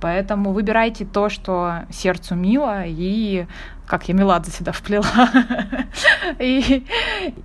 Поэтому 0.00 0.52
выбирайте 0.52 1.04
то, 1.04 1.28
что 1.28 1.86
сердцу 1.90 2.34
мило, 2.34 2.84
и 2.84 3.46
как 3.86 4.08
я 4.08 4.14
Меладзе 4.14 4.50
сюда 4.50 4.72
вплела, 4.72 5.06
и, 6.38 6.84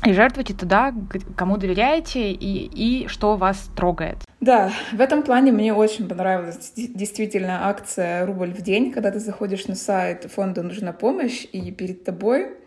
и 0.05 0.13
жертвуйте 0.13 0.53
туда, 0.53 0.93
кому 1.35 1.57
доверяете, 1.57 2.31
и, 2.31 3.03
и 3.03 3.07
что 3.07 3.35
вас 3.35 3.69
трогает. 3.75 4.17
Да, 4.39 4.71
в 4.93 5.01
этом 5.01 5.23
плане 5.23 5.51
мне 5.51 5.73
очень 5.73 6.07
понравилась 6.07 6.71
действительно 6.75 7.67
акция 7.67 8.25
«Рубль 8.25 8.53
в 8.53 8.62
день», 8.62 8.91
когда 8.91 9.12
ты 9.12 9.19
заходишь 9.19 9.67
на 9.67 9.75
сайт 9.75 10.31
фонда 10.31 10.63
«Нужна 10.63 10.93
помощь», 10.93 11.45
и 11.51 11.71
перед 11.71 12.05
тобой 12.05 12.59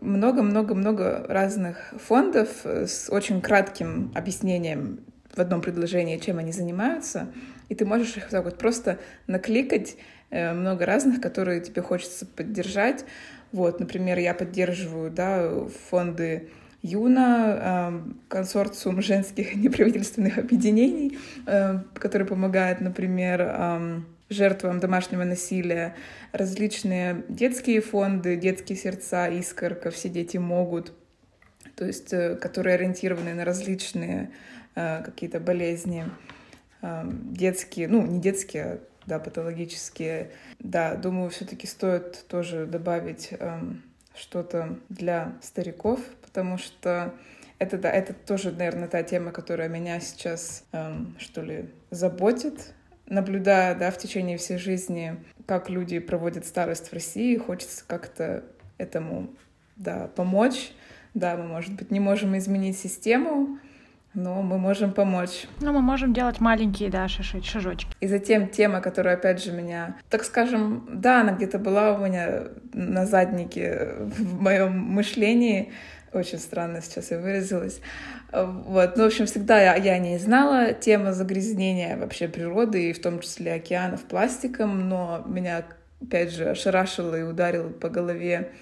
много-много-много 0.00 1.24
разных 1.28 1.94
фондов 1.98 2.48
с 2.64 3.08
очень 3.10 3.40
кратким 3.40 4.12
объяснением 4.14 5.00
в 5.34 5.38
одном 5.38 5.60
предложении, 5.60 6.18
чем 6.18 6.38
они 6.38 6.52
занимаются, 6.52 7.28
и 7.68 7.74
ты 7.74 7.84
можешь 7.84 8.16
их 8.16 8.28
так 8.28 8.44
вот 8.44 8.58
просто 8.58 8.98
накликать, 9.26 9.96
э, 10.30 10.52
много 10.52 10.86
разных, 10.86 11.20
которые 11.20 11.60
тебе 11.60 11.82
хочется 11.82 12.26
поддержать. 12.26 13.04
Вот, 13.52 13.80
например, 13.80 14.18
я 14.18 14.34
поддерживаю 14.34 15.10
да, 15.10 15.50
фонды 15.88 16.50
Юна, 16.82 17.92
консорциум 18.28 19.02
женских 19.02 19.54
неправительственных 19.56 20.38
объединений, 20.38 21.18
который 21.94 22.26
помогает, 22.26 22.80
например, 22.80 24.02
жертвам 24.30 24.80
домашнего 24.80 25.24
насилия, 25.24 25.94
различные 26.32 27.24
детские 27.28 27.80
фонды, 27.80 28.36
детские 28.36 28.78
сердца, 28.78 29.28
искорка, 29.28 29.90
все 29.90 30.08
дети 30.08 30.38
могут, 30.38 30.92
то 31.76 31.84
есть 31.84 32.12
э, 32.12 32.36
которые 32.36 32.74
ориентированы 32.74 33.34
на 33.34 33.44
различные 33.44 34.30
э, 34.76 35.02
какие-то 35.02 35.40
болезни, 35.40 36.06
э, 36.82 37.02
детские, 37.04 37.88
ну 37.88 38.06
не 38.06 38.20
детские, 38.20 38.64
а 38.64 38.80
да, 39.06 39.18
патологические. 39.18 40.30
Да, 40.58 40.94
думаю, 40.94 41.30
все-таки 41.30 41.66
стоит 41.66 42.26
тоже 42.28 42.66
добавить 42.66 43.28
э, 43.32 43.60
что-то 44.14 44.78
для 44.88 45.36
стариков, 45.42 46.00
потому 46.22 46.58
что 46.58 47.14
это, 47.58 47.76
да, 47.76 47.90
это 47.90 48.14
тоже, 48.14 48.52
наверное, 48.52 48.88
та 48.88 49.02
тема, 49.02 49.32
которая 49.32 49.68
меня 49.68 50.00
сейчас, 50.00 50.64
эм, 50.72 51.16
что 51.18 51.42
ли, 51.42 51.70
заботит. 51.90 52.72
Наблюдая, 53.10 53.74
да, 53.74 53.90
в 53.90 53.98
течение 53.98 54.38
всей 54.38 54.56
жизни, 54.56 55.16
как 55.46 55.68
люди 55.68 55.98
проводят 55.98 56.46
старость 56.46 56.88
в 56.88 56.92
России, 56.94 57.36
хочется 57.36 57.84
как-то 57.86 58.44
этому, 58.78 59.28
да, 59.76 60.08
помочь. 60.14 60.72
Да, 61.12 61.36
мы, 61.36 61.44
может 61.44 61.74
быть, 61.74 61.90
не 61.90 61.98
можем 61.98 62.38
изменить 62.38 62.78
систему, 62.78 63.58
но 64.14 64.42
мы 64.42 64.58
можем 64.58 64.92
помочь. 64.92 65.46
Ну, 65.60 65.72
мы 65.72 65.80
можем 65.80 66.12
делать 66.12 66.40
маленькие, 66.40 66.90
да, 66.90 67.08
шаши, 67.08 67.42
шажочки. 67.42 67.92
И 68.00 68.06
затем 68.06 68.48
тема, 68.48 68.80
которая, 68.80 69.14
опять 69.14 69.42
же, 69.42 69.52
меня, 69.52 69.96
так 70.08 70.24
скажем, 70.24 70.88
да, 70.92 71.22
она 71.22 71.32
где-то 71.32 71.58
была 71.58 71.94
у 71.94 72.06
меня 72.06 72.44
на 72.72 73.06
заднике 73.06 73.94
в 73.98 74.40
моем 74.40 74.78
мышлении, 74.78 75.72
очень 76.12 76.38
странно 76.38 76.80
сейчас 76.82 77.10
я 77.10 77.18
выразилась. 77.18 77.80
Вот. 78.32 78.96
Ну, 78.96 79.04
в 79.04 79.06
общем, 79.06 79.26
всегда 79.26 79.60
я, 79.60 79.74
я 79.76 79.98
не 79.98 80.18
знала 80.18 80.72
тема 80.72 81.12
загрязнения 81.12 81.96
вообще 81.96 82.28
природы, 82.28 82.90
и 82.90 82.92
в 82.92 83.00
том 83.00 83.20
числе 83.20 83.54
океанов 83.54 84.02
пластиком, 84.04 84.88
но 84.88 85.24
меня, 85.26 85.64
опять 86.02 86.32
же, 86.32 86.50
ошарашило 86.50 87.14
и 87.14 87.22
ударил 87.22 87.70
по 87.70 87.88
голове 87.88 88.52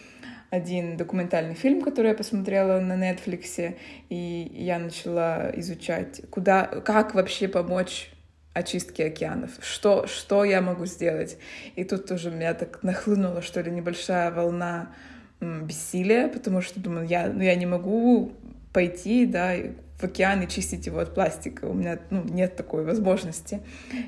один 0.51 0.97
документальный 0.97 1.55
фильм, 1.55 1.83
который 1.83 2.09
я 2.09 2.15
посмотрела 2.15 2.81
на 2.81 2.95
Netflix, 2.95 3.77
и 4.09 4.51
я 4.55 4.79
начала 4.79 5.51
изучать, 5.55 6.23
куда, 6.31 6.65
как 6.65 7.15
вообще 7.15 7.49
помочь 7.49 8.11
очистке 8.55 9.07
океанов, 9.07 9.51
что, 9.61 10.07
что 10.07 10.45
я 10.45 10.61
могу 10.61 10.87
сделать. 10.87 11.39
И 11.77 11.85
тут 11.85 12.07
тоже 12.07 12.31
меня 12.31 12.55
так 12.55 12.83
нахлынула, 12.83 13.43
что 13.43 13.61
ли, 13.61 13.71
небольшая 13.71 14.31
волна 14.31 14.95
бессилия, 15.41 16.29
потому 16.29 16.61
что 16.61 16.81
думаю, 16.81 17.07
я, 17.07 17.29
ну, 17.29 17.43
я 17.43 17.55
не 17.55 17.67
могу 17.67 18.33
пойти, 18.73 19.27
да, 19.27 19.55
в 19.99 20.05
океан 20.05 20.43
и 20.43 20.49
чистить 20.49 20.87
его 20.87 21.01
от 21.01 21.15
пластика. 21.15 21.65
У 21.65 21.75
меня 21.75 21.99
ну, 22.11 22.23
нет 22.25 22.57
такой 22.57 22.85
возможности. 22.85 23.61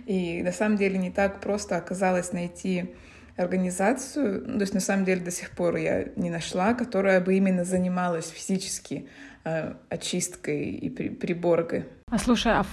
И 0.07 0.43
на 0.43 0.53
самом 0.53 0.77
деле 0.77 0.99
не 0.99 1.11
так 1.11 1.41
просто 1.41 1.77
оказалось 1.77 2.33
найти 2.33 2.95
организацию, 3.37 4.45
ну, 4.47 4.55
то 4.55 4.61
есть 4.63 4.75
на 4.75 4.81
самом 4.81 5.05
деле 5.05 5.23
до 5.23 5.31
сих 5.31 5.51
пор 5.53 5.77
я 5.77 6.09
не 6.17 6.31
нашла, 6.31 6.75
которая 6.75 7.21
бы 7.21 7.35
именно 7.37 7.65
занималась 7.65 8.29
физически 8.29 9.09
э, 9.45 9.73
очисткой 9.89 10.71
и 10.73 10.91
при, 10.91 11.09
приборкой. 11.09 11.87
А 12.11 12.19
слушай, 12.19 12.53
а 12.53 12.67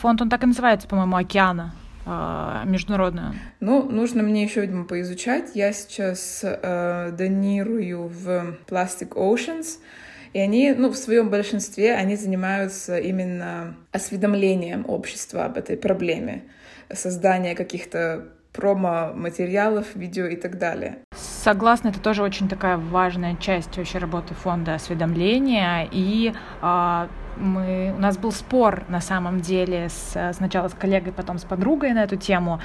фонд 0.00 0.20
он 0.22 0.28
так 0.28 0.42
и 0.42 0.46
называется, 0.46 0.88
по-моему, 0.88 1.16
океана 1.16 1.74
международную? 2.66 3.34
Ну, 3.60 3.82
нужно 3.82 4.22
мне 4.22 4.42
еще, 4.42 4.60
видимо, 4.62 4.84
поизучать. 4.84 5.50
Я 5.54 5.72
сейчас 5.72 6.40
э, 6.42 7.12
донирую 7.16 8.08
в 8.08 8.56
Plastic 8.68 9.10
Oceans, 9.14 9.78
и 10.32 10.38
они, 10.38 10.72
ну, 10.76 10.90
в 10.90 10.96
своем 10.96 11.28
большинстве, 11.28 11.94
они 11.94 12.16
занимаются 12.16 12.98
именно 12.98 13.74
осведомлением 13.92 14.84
общества 14.88 15.44
об 15.44 15.56
этой 15.56 15.76
проблеме, 15.76 16.42
создание 16.92 17.54
каких-то 17.54 18.28
промо-материалов, 18.52 19.94
видео 19.94 20.26
и 20.26 20.36
так 20.36 20.58
далее. 20.58 20.98
Согласна, 21.14 21.88
это 21.88 22.00
тоже 22.00 22.22
очень 22.22 22.48
такая 22.48 22.76
важная 22.76 23.36
часть 23.36 23.76
вообще 23.76 23.98
работы 23.98 24.34
фонда 24.34 24.74
осведомления. 24.74 25.88
И 25.90 26.32
э, 26.62 27.08
мы, 27.40 27.92
у 27.96 28.00
нас 28.00 28.18
был 28.18 28.32
спор 28.32 28.84
на 28.88 29.00
самом 29.00 29.40
деле 29.40 29.88
с, 29.88 30.32
сначала 30.34 30.68
с 30.68 30.74
коллегой, 30.74 31.12
потом 31.12 31.38
с 31.38 31.44
подругой 31.44 31.92
на 31.92 32.04
эту 32.04 32.16
тему. 32.16 32.60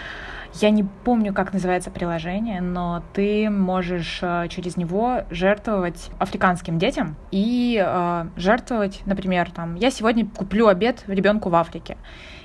Я 0.53 0.69
не 0.69 0.83
помню, 0.83 1.33
как 1.33 1.51
называется 1.51 1.91
приложение, 1.91 2.61
но 2.61 3.03
ты 3.13 3.49
можешь 3.49 4.19
э, 4.21 4.47
через 4.49 4.77
него 4.77 5.23
жертвовать 5.29 6.09
африканским 6.17 6.79
детям 6.79 7.17
и 7.31 7.83
э, 7.85 8.27
жертвовать, 8.37 9.01
например, 9.05 9.51
там, 9.51 9.75
я 9.75 9.91
сегодня 9.91 10.25
куплю 10.25 10.67
обед 10.67 11.03
ребенку 11.07 11.49
в 11.49 11.55
Африке. 11.55 11.97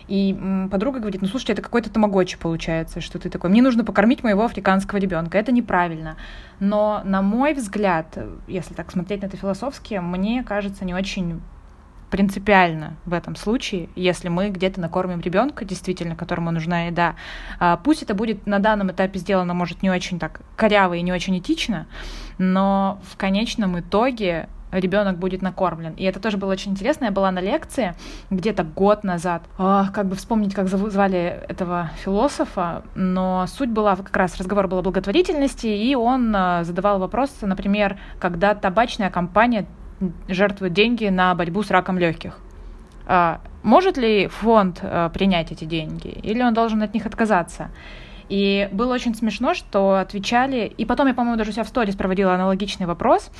И 0.08 0.36
подруга 0.72 0.98
говорит, 0.98 1.22
ну 1.22 1.28
слушайте, 1.28 1.52
это 1.52 1.62
какой-то 1.62 1.88
тамагочи 1.88 2.36
получается, 2.36 3.00
что 3.00 3.20
ты 3.20 3.30
такой, 3.30 3.48
мне 3.48 3.62
нужно 3.62 3.84
покормить 3.84 4.24
моего 4.24 4.44
африканского 4.44 4.98
ребенка. 4.98 5.38
Это 5.38 5.52
неправильно. 5.52 6.16
Но, 6.58 7.02
на 7.04 7.22
мой 7.22 7.54
взгляд, 7.54 8.18
если 8.48 8.74
так 8.74 8.90
смотреть 8.90 9.22
на 9.22 9.26
это 9.26 9.36
философски, 9.36 10.00
мне 10.02 10.42
кажется 10.42 10.84
не 10.84 10.94
очень 10.94 11.40
принципиально 12.10 12.96
в 13.04 13.14
этом 13.14 13.36
случае, 13.36 13.88
если 13.94 14.28
мы 14.28 14.50
где-то 14.50 14.80
накормим 14.80 15.20
ребенка, 15.20 15.64
действительно, 15.64 16.16
которому 16.16 16.50
нужна 16.50 16.86
еда. 16.86 17.14
А, 17.58 17.76
пусть 17.76 18.02
это 18.02 18.14
будет 18.14 18.46
на 18.46 18.58
данном 18.58 18.90
этапе 18.90 19.18
сделано, 19.18 19.54
может, 19.54 19.82
не 19.82 19.90
очень 19.90 20.18
так 20.18 20.42
коряво 20.56 20.94
и 20.94 21.02
не 21.02 21.12
очень 21.12 21.38
этично, 21.38 21.86
но 22.38 23.00
в 23.10 23.16
конечном 23.16 23.78
итоге 23.78 24.48
ребенок 24.72 25.18
будет 25.18 25.42
накормлен. 25.42 25.94
И 25.94 26.04
это 26.04 26.20
тоже 26.20 26.36
было 26.36 26.52
очень 26.52 26.72
интересно. 26.72 27.06
Я 27.06 27.10
была 27.10 27.30
на 27.30 27.40
лекции 27.40 27.94
где-то 28.30 28.64
год 28.64 29.04
назад. 29.04 29.42
О, 29.58 29.86
как 29.92 30.06
бы 30.06 30.16
вспомнить, 30.16 30.54
как 30.54 30.68
звали 30.68 31.44
этого 31.48 31.90
философа, 32.04 32.82
но 32.94 33.46
суть 33.48 33.70
была 33.70 33.96
как 33.96 34.16
раз 34.16 34.36
разговор 34.36 34.68
был 34.68 34.78
о 34.78 34.82
благотворительности, 34.82 35.66
и 35.66 35.94
он 35.94 36.34
а, 36.34 36.64
задавал 36.64 36.98
вопрос, 36.98 37.30
например, 37.40 37.98
когда 38.18 38.54
табачная 38.54 39.10
компания 39.10 39.66
жертвует 40.28 40.72
деньги 40.72 41.06
на 41.06 41.34
борьбу 41.34 41.62
с 41.62 41.70
раком 41.70 41.98
легких. 41.98 42.38
А, 43.06 43.40
может 43.62 43.96
ли 43.96 44.28
фонд 44.28 44.80
а, 44.82 45.08
принять 45.08 45.52
эти 45.52 45.64
деньги, 45.64 46.08
или 46.08 46.42
он 46.42 46.54
должен 46.54 46.82
от 46.82 46.94
них 46.94 47.06
отказаться? 47.06 47.70
И 48.28 48.68
было 48.70 48.94
очень 48.94 49.14
смешно, 49.14 49.54
что 49.54 49.96
отвечали, 49.96 50.72
и 50.76 50.84
потом 50.84 51.08
я, 51.08 51.14
по-моему, 51.14 51.36
даже 51.36 51.50
у 51.50 51.52
себя 51.52 51.64
в 51.64 51.68
сторис 51.68 51.96
проводила 51.96 52.34
аналогичный 52.34 52.86
вопрос, 52.86 53.30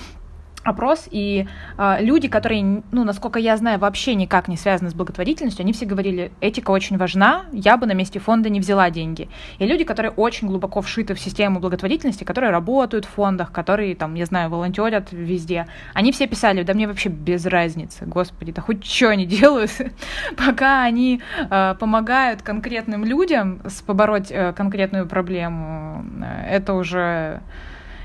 опрос, 0.62 1.08
и 1.10 1.46
э, 1.78 1.96
люди, 2.00 2.28
которые, 2.28 2.82
ну, 2.92 3.04
насколько 3.04 3.38
я 3.38 3.56
знаю, 3.56 3.78
вообще 3.78 4.14
никак 4.14 4.48
не 4.48 4.56
связаны 4.56 4.90
с 4.90 4.94
благотворительностью, 4.94 5.62
они 5.62 5.72
все 5.72 5.86
говорили, 5.86 6.32
этика 6.40 6.70
очень 6.70 6.98
важна, 6.98 7.44
я 7.52 7.76
бы 7.76 7.86
на 7.86 7.92
месте 7.92 8.18
фонда 8.18 8.50
не 8.50 8.60
взяла 8.60 8.90
деньги. 8.90 9.28
И 9.58 9.66
люди, 9.66 9.84
которые 9.84 10.12
очень 10.12 10.48
глубоко 10.48 10.82
вшиты 10.82 11.14
в 11.14 11.20
систему 11.20 11.60
благотворительности, 11.60 12.24
которые 12.24 12.50
работают 12.50 13.04
в 13.04 13.08
фондах, 13.08 13.52
которые, 13.52 13.94
там, 13.94 14.14
я 14.14 14.26
знаю, 14.26 14.50
волонтерят 14.50 15.08
везде, 15.12 15.66
они 15.94 16.12
все 16.12 16.26
писали, 16.26 16.62
да 16.62 16.74
мне 16.74 16.86
вообще 16.86 17.08
без 17.08 17.46
разницы, 17.46 18.04
господи, 18.06 18.52
да 18.52 18.62
хоть 18.62 18.84
что 18.84 19.08
они 19.08 19.26
делают, 19.26 19.70
пока 20.36 20.82
они 20.82 21.22
э, 21.50 21.74
помогают 21.78 22.42
конкретным 22.42 23.04
людям 23.04 23.60
побороть 23.86 24.30
э, 24.30 24.52
конкретную 24.52 25.06
проблему, 25.06 26.04
э, 26.22 26.56
это 26.56 26.74
уже 26.74 27.40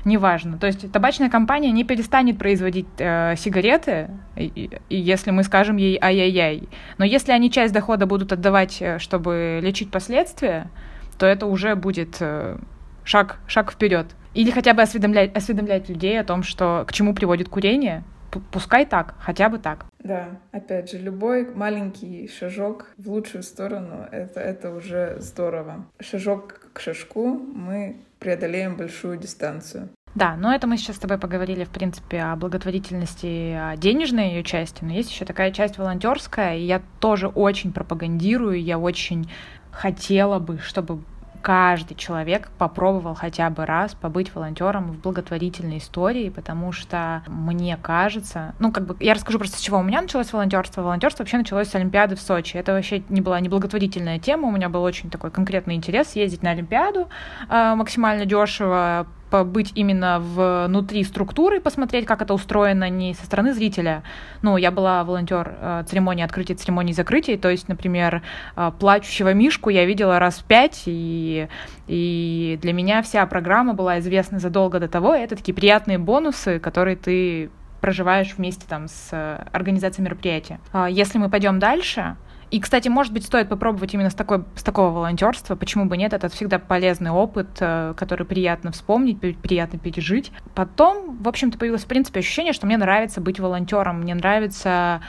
неважно. 0.06 0.56
То 0.56 0.66
есть 0.66 0.90
табачная 0.90 1.28
компания 1.28 1.70
не 1.70 1.84
перестанет 1.84 2.38
производить 2.38 2.86
э, 2.98 3.34
сигареты, 3.36 4.08
и, 4.36 4.70
и 4.88 4.96
если 4.96 5.32
мы 5.32 5.42
скажем 5.42 5.76
ей 5.76 5.98
ай-яй-яй. 6.00 6.68
Но 6.96 7.04
если 7.04 7.32
они 7.32 7.50
часть 7.50 7.74
дохода 7.74 8.06
будут 8.06 8.32
отдавать, 8.32 8.80
э, 8.80 8.98
чтобы 8.98 9.60
лечить 9.62 9.90
последствия, 9.90 10.70
то 11.18 11.26
это 11.26 11.46
уже 11.46 11.74
будет 11.74 12.16
э, 12.20 12.56
шаг, 13.04 13.38
шаг 13.46 13.72
вперед. 13.72 14.06
Или 14.32 14.50
хотя 14.50 14.74
бы 14.74 14.82
осведомлять, 14.82 15.34
осведомлять 15.36 15.88
людей 15.88 16.18
о 16.20 16.24
том, 16.24 16.42
что 16.42 16.84
к 16.86 16.92
чему 16.92 17.14
приводит 17.14 17.48
курение, 17.48 18.04
пускай 18.52 18.84
так, 18.84 19.14
хотя 19.18 19.48
бы 19.48 19.58
так. 19.58 19.86
Да, 19.98 20.38
опять 20.52 20.90
же, 20.90 20.98
любой 20.98 21.52
маленький 21.54 22.28
шажок 22.28 22.92
в 22.96 23.10
лучшую 23.10 23.42
сторону, 23.42 24.06
это, 24.12 24.40
это 24.40 24.70
уже 24.72 25.16
здорово. 25.20 25.86
Шажок 26.00 26.68
к 26.72 26.80
шажку 26.80 27.26
мы 27.28 27.96
преодолеем 28.18 28.76
большую 28.76 29.18
дистанцию. 29.18 29.88
Да, 30.16 30.34
но 30.34 30.54
это 30.54 30.66
мы 30.66 30.78
сейчас 30.78 30.96
с 30.96 30.98
тобой 30.98 31.18
поговорили, 31.18 31.64
в 31.64 31.68
принципе, 31.68 32.22
о 32.22 32.36
благотворительности, 32.36 33.52
о 33.52 33.76
денежной 33.76 34.30
ее 34.30 34.42
части, 34.42 34.82
но 34.82 34.94
есть 34.94 35.10
еще 35.10 35.26
такая 35.26 35.52
часть 35.52 35.76
волонтерская, 35.76 36.56
и 36.56 36.62
я 36.62 36.80
тоже 37.00 37.28
очень 37.28 37.70
пропагандирую, 37.70 38.62
я 38.62 38.78
очень 38.78 39.30
хотела 39.70 40.38
бы, 40.38 40.58
чтобы 40.58 41.00
каждый 41.42 41.96
человек 41.96 42.48
попробовал 42.56 43.14
хотя 43.14 43.50
бы 43.50 43.66
раз 43.66 43.94
побыть 43.94 44.34
волонтером 44.34 44.92
в 44.92 45.00
благотворительной 45.00 45.78
истории, 45.78 46.30
потому 46.30 46.72
что 46.72 47.22
мне 47.26 47.76
кажется, 47.76 48.54
ну, 48.58 48.72
как 48.72 48.86
бы, 48.86 48.96
я 49.00 49.12
расскажу 49.12 49.38
просто, 49.38 49.58
с 49.58 49.60
чего 49.60 49.78
у 49.78 49.82
меня 49.82 50.00
началось 50.00 50.32
волонтерство. 50.32 50.80
Волонтерство 50.80 51.24
вообще 51.24 51.36
началось 51.36 51.68
с 51.68 51.74
Олимпиады 51.74 52.16
в 52.16 52.22
Сочи. 52.22 52.56
Это 52.56 52.72
вообще 52.72 53.02
не 53.10 53.20
была 53.20 53.38
не 53.38 53.50
благотворительная 53.50 54.18
тема, 54.18 54.48
у 54.48 54.50
меня 54.50 54.70
был 54.70 54.82
очень 54.82 55.10
такой 55.10 55.30
конкретный 55.30 55.74
интерес 55.74 56.08
съездить 56.08 56.42
на 56.42 56.50
Олимпиаду 56.52 57.08
э, 57.50 57.74
максимально 57.76 58.24
дешево, 58.24 59.06
побыть 59.30 59.72
именно 59.74 60.20
внутри 60.20 61.04
структуры, 61.04 61.60
посмотреть, 61.60 62.06
как 62.06 62.22
это 62.22 62.34
устроено 62.34 62.88
не 62.88 63.14
со 63.14 63.26
стороны 63.26 63.52
зрителя. 63.52 64.02
Ну, 64.42 64.56
я 64.56 64.70
была 64.70 65.02
волонтер 65.04 65.56
э, 65.60 65.84
церемонии 65.88 66.24
открытия, 66.24 66.54
церемонии 66.54 66.92
закрытия, 66.92 67.36
то 67.36 67.50
есть, 67.50 67.68
например, 67.68 68.22
э, 68.56 68.72
плачущего 68.78 69.32
Мишку 69.32 69.70
я 69.70 69.84
видела 69.84 70.18
раз 70.18 70.36
в 70.38 70.44
пять, 70.44 70.82
и, 70.86 71.48
и 71.88 72.58
для 72.62 72.72
меня 72.72 73.02
вся 73.02 73.26
программа 73.26 73.74
была 73.74 73.98
известна 73.98 74.38
задолго 74.38 74.78
до 74.78 74.88
того. 74.88 75.14
Это 75.14 75.36
такие 75.36 75.54
приятные 75.54 75.98
бонусы, 75.98 76.58
которые 76.58 76.96
ты 76.96 77.50
проживаешь 77.86 78.34
вместе 78.36 78.66
там 78.68 78.88
с 78.88 79.38
организацией 79.52 80.06
мероприятия. 80.06 80.58
А 80.72 80.90
если 80.90 81.18
мы 81.18 81.30
пойдем 81.30 81.60
дальше, 81.60 82.16
и, 82.50 82.58
кстати, 82.58 82.88
может 82.88 83.12
быть, 83.12 83.24
стоит 83.24 83.48
попробовать 83.48 83.94
именно 83.94 84.10
с, 84.10 84.14
такой, 84.14 84.42
с 84.56 84.64
такого 84.64 84.90
волонтерства. 84.90 85.54
Почему 85.54 85.84
бы 85.84 85.96
нет? 85.96 86.12
Это 86.12 86.28
всегда 86.28 86.58
полезный 86.58 87.12
опыт, 87.12 87.46
э, 87.60 87.94
который 87.96 88.26
приятно 88.26 88.72
вспомнить, 88.72 89.20
приятно 89.20 89.78
пережить. 89.78 90.32
Потом, 90.56 91.16
в 91.22 91.28
общем-то, 91.28 91.58
появилось, 91.58 91.84
в 91.84 91.86
принципе, 91.86 92.18
ощущение, 92.18 92.52
что 92.52 92.66
мне 92.66 92.76
нравится 92.76 93.20
быть 93.20 93.38
волонтером. 93.38 94.00
Мне 94.00 94.16
нравится 94.16 95.00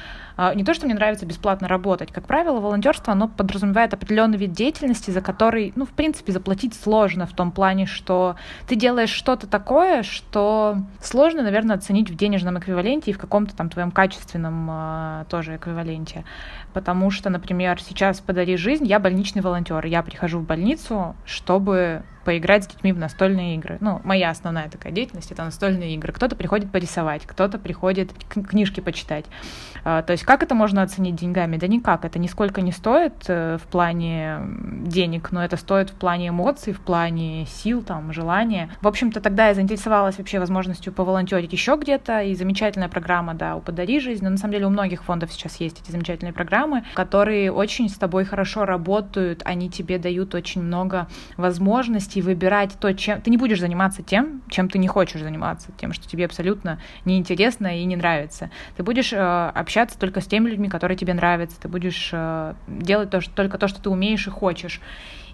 не 0.56 0.64
то, 0.64 0.74
что 0.74 0.86
мне 0.86 0.96
нравится 0.96 1.26
бесплатно 1.26 1.68
работать. 1.68 2.12
Как 2.12 2.28
правило, 2.28 2.60
волонтерство, 2.60 3.14
оно 3.14 3.28
подразумевает 3.28 3.94
определенный 3.94 4.38
вид 4.38 4.52
деятельности, 4.52 5.12
за 5.12 5.22
который, 5.22 5.74
ну, 5.76 5.86
в 5.86 5.90
принципе, 5.90 6.32
заплатить 6.32 6.76
сложно 6.76 7.26
в 7.26 7.34
том 7.34 7.52
плане, 7.52 7.86
что 7.86 8.36
ты 8.68 8.76
делаешь 8.76 9.10
что-то 9.10 9.48
такое, 9.48 10.04
что 10.04 10.78
сложно, 11.02 11.42
наверное, 11.42 11.76
оценить 11.76 12.10
в 12.10 12.16
денежном 12.16 12.60
эквиваленте 12.60 13.12
и 13.12 13.14
в 13.14 13.18
каком-то 13.18 13.56
там 13.56 13.70
твоем 13.70 13.92
качественном 13.92 14.68
э, 14.70 15.26
тоже 15.30 15.56
эквиваленте. 15.56 16.24
Потому 16.74 17.10
что, 17.10 17.30
например, 17.30 17.82
сейчас 17.82 18.20
«Подари 18.20 18.58
жизнь» 18.58 18.86
я 18.86 19.00
больничный 19.00 19.42
волонтер. 19.42 19.86
Я 19.86 20.04
прихожу 20.04 20.40
в 20.40 20.46
больницу, 20.46 21.16
чтобы 21.26 22.04
поиграть 22.28 22.66
с 22.66 22.68
детьми 22.68 22.92
в 22.92 22.98
настольные 22.98 23.56
игры. 23.56 23.78
Ну, 23.80 24.02
моя 24.04 24.32
основная 24.32 24.68
такая 24.68 24.92
деятельность— 24.92 25.32
это 25.32 25.46
настольные 25.46 25.96
игры. 25.96 26.12
Кто-то 26.12 26.36
приходит 26.36 26.70
порисовать, 26.70 27.22
кто-то 27.26 27.58
приходит 27.58 28.12
книжки 28.28 28.82
почитать. 28.82 29.24
А, 29.86 30.02
то 30.02 30.12
есть 30.12 30.26
как 30.26 30.44
это 30.44 30.54
можно 30.54 30.82
оценить 30.82 31.16
деньгами? 31.16 31.56
Да 31.56 31.68
никак. 31.68 32.04
Это 32.04 32.20
нисколько 32.20 32.60
не 32.60 32.74
стоит 32.74 33.14
э, 33.30 33.58
в 33.58 33.68
плане 33.68 34.40
денег, 34.84 35.32
но 35.32 35.42
это 35.42 35.56
стоит 35.56 35.90
в 35.90 35.94
плане 35.94 36.28
эмоций, 36.28 36.74
в 36.74 36.82
плане 36.82 37.46
сил, 37.46 37.82
там, 37.82 38.12
желания. 38.12 38.72
В 38.82 38.90
общем-то, 38.90 39.22
тогда 39.22 39.48
я 39.48 39.54
заинтересовалась 39.54 40.18
вообще 40.18 40.40
возможностью 40.40 40.92
поволонтерить 40.92 41.54
еще 41.54 41.78
где-то, 41.80 42.24
и 42.24 42.36
замечательная 42.36 42.90
программа, 42.90 43.36
да, 43.36 43.56
у 43.56 43.62
«Подари 43.62 44.02
жизнь», 44.02 44.22
но 44.26 44.32
на 44.32 44.38
самом 44.38 44.52
деле 44.52 44.66
у 44.66 44.70
многих 44.70 45.06
фондов 45.06 45.32
сейчас 45.32 45.62
есть 45.62 45.82
эти 45.82 45.92
замечательные 45.92 46.34
программы, 46.34 46.84
которые 46.94 47.54
очень 47.54 47.88
с 47.88 47.98
тобой 47.98 48.26
хорошо 48.26 48.66
работают, 48.66 49.44
они 49.46 49.70
тебе 49.70 49.98
дают 49.98 50.36
очень 50.36 50.62
много 50.62 51.08
возможностей 51.38 52.17
возможности 52.18 52.22
выбирать 52.22 52.78
то, 52.80 52.94
чем 52.94 53.22
ты 53.22 53.30
не 53.30 53.38
будешь 53.38 53.60
заниматься 53.60 54.04
тем, 54.04 54.42
чем 54.50 54.70
ты 54.70 54.78
не 54.78 54.88
хочешь 54.88 55.22
заниматься, 55.22 55.72
тем, 55.78 55.94
что 55.94 56.08
тебе 56.08 56.26
абсолютно 56.26 56.80
неинтересно 57.06 57.80
и 57.80 57.86
не 57.86 57.96
нравится. 57.96 58.50
Ты 58.76 58.84
будешь 58.84 59.14
э, 59.14 59.52
общаться 59.56 59.98
только 60.00 60.22
с 60.22 60.26
теми 60.26 60.50
людьми, 60.50 60.70
которые 60.70 60.98
тебе 60.98 61.14
нравятся, 61.14 61.60
ты 61.60 61.68
будешь 61.68 62.10
э, 62.12 62.54
делать 62.68 63.10
то, 63.10 63.22
что, 63.22 63.34
только 63.34 63.58
то, 63.58 63.68
что 63.68 63.82
ты 63.82 63.90
умеешь 63.90 64.28
и 64.28 64.30
хочешь. 64.30 64.82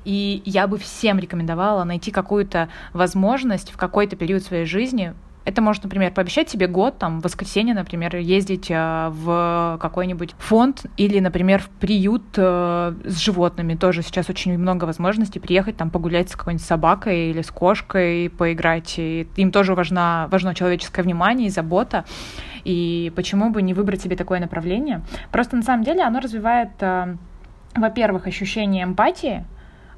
И 0.05 0.41
я 0.45 0.67
бы 0.67 0.77
всем 0.77 1.19
рекомендовала 1.19 1.83
найти 1.85 2.11
какую-то 2.11 2.67
возможность 2.91 3.71
в 3.71 3.77
какой-то 3.77 4.15
период 4.15 4.43
своей 4.43 4.65
жизни 4.65 5.13
это 5.45 5.61
может, 5.61 5.83
например, 5.83 6.11
пообещать 6.13 6.49
себе 6.49 6.67
год, 6.67 6.97
там, 6.97 7.19
в 7.19 7.23
воскресенье, 7.23 7.73
например, 7.73 8.15
ездить 8.15 8.71
э, 8.71 9.09
в 9.09 9.77
какой-нибудь 9.81 10.35
фонд 10.37 10.85
или, 10.95 11.19
например, 11.19 11.61
в 11.61 11.69
приют 11.69 12.23
э, 12.37 12.93
с 13.03 13.17
животными. 13.17 13.75
Тоже 13.75 14.03
сейчас 14.03 14.29
очень 14.29 14.57
много 14.57 14.85
возможностей 14.85 15.39
приехать, 15.39 15.75
там, 15.75 15.89
погулять 15.89 16.29
с 16.29 16.35
какой-нибудь 16.35 16.65
собакой 16.65 17.31
или 17.31 17.41
с 17.41 17.51
кошкой, 17.51 18.29
поиграть. 18.29 18.95
И 18.97 19.27
им 19.35 19.51
тоже 19.51 19.75
важна, 19.75 20.27
важно 20.31 20.55
человеческое 20.55 21.01
внимание 21.01 21.47
и 21.47 21.51
забота. 21.51 22.05
И 22.63 23.11
почему 23.13 23.49
бы 23.49 23.61
не 23.61 23.73
выбрать 23.73 24.01
себе 24.01 24.15
такое 24.15 24.39
направление? 24.39 25.01
Просто 25.31 25.57
на 25.57 25.63
самом 25.63 25.83
деле 25.83 26.03
оно 26.03 26.21
развивает, 26.21 26.71
э, 26.79 27.17
во-первых, 27.75 28.27
ощущение 28.27 28.85
эмпатии, 28.85 29.43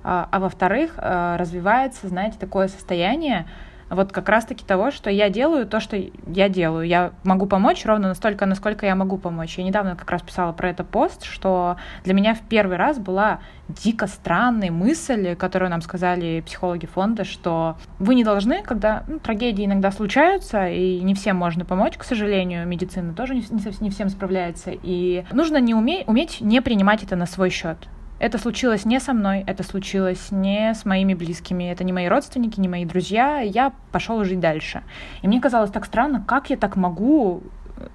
а, 0.03 0.27
а 0.31 0.39
во-вторых, 0.39 0.93
развивается, 0.97 2.07
знаете, 2.07 2.37
такое 2.39 2.67
состояние, 2.67 3.47
вот 3.89 4.11
как 4.11 4.29
раз-таки 4.29 4.65
того, 4.65 4.91
что 4.91 5.09
я 5.09 5.29
делаю 5.29 5.67
то, 5.67 5.79
что 5.79 5.97
я 6.27 6.49
делаю. 6.49 6.87
Я 6.87 7.11
могу 7.23 7.45
помочь 7.45 7.85
ровно 7.85 8.09
настолько, 8.09 8.45
насколько 8.45 8.85
я 8.85 8.95
могу 8.95 9.17
помочь. 9.17 9.57
Я 9.57 9.63
недавно 9.63 9.95
как 9.95 10.09
раз 10.09 10.21
писала 10.21 10.51
про 10.53 10.69
это 10.69 10.83
пост, 10.83 11.23
что 11.23 11.77
для 12.03 12.13
меня 12.13 12.33
в 12.33 12.41
первый 12.41 12.77
раз 12.77 12.97
была 12.97 13.39
дико 13.67 14.07
странной 14.07 14.69
мысль, 14.69 15.35
которую 15.35 15.69
нам 15.69 15.81
сказали 15.81 16.43
психологи 16.45 16.85
фонда, 16.85 17.23
что 17.23 17.77
вы 17.99 18.15
не 18.15 18.23
должны, 18.23 18.61
когда 18.61 19.03
ну, 19.07 19.19
трагедии 19.19 19.65
иногда 19.65 19.91
случаются, 19.91 20.67
и 20.67 20.99
не 21.01 21.13
всем 21.15 21.35
можно 21.35 21.65
помочь, 21.65 21.97
к 21.97 22.03
сожалению, 22.03 22.67
медицина 22.67 23.13
тоже 23.13 23.35
не, 23.35 23.43
не 23.79 23.89
всем 23.89 24.09
справляется, 24.09 24.71
и 24.71 25.25
нужно 25.31 25.57
не 25.57 25.73
уме, 25.73 26.03
уметь 26.07 26.41
не 26.41 26.61
принимать 26.61 27.03
это 27.03 27.15
на 27.15 27.25
свой 27.25 27.49
счет. 27.49 27.77
Это 28.17 28.37
случилось 28.37 28.85
не 28.85 28.99
со 28.99 29.13
мной, 29.13 29.43
это 29.45 29.63
случилось 29.63 30.31
не 30.31 30.73
с 30.73 30.85
моими 30.85 31.13
близкими, 31.13 31.65
это 31.65 31.83
не 31.83 31.91
мои 31.91 32.07
родственники, 32.07 32.59
не 32.59 32.67
мои 32.67 32.85
друзья. 32.85 33.39
Я 33.39 33.73
пошел 33.91 34.23
жить 34.23 34.39
дальше. 34.39 34.83
И 35.21 35.27
мне 35.27 35.41
казалось 35.41 35.71
так 35.71 35.85
странно, 35.85 36.23
как 36.25 36.49
я 36.49 36.57
так 36.57 36.75
могу, 36.77 37.43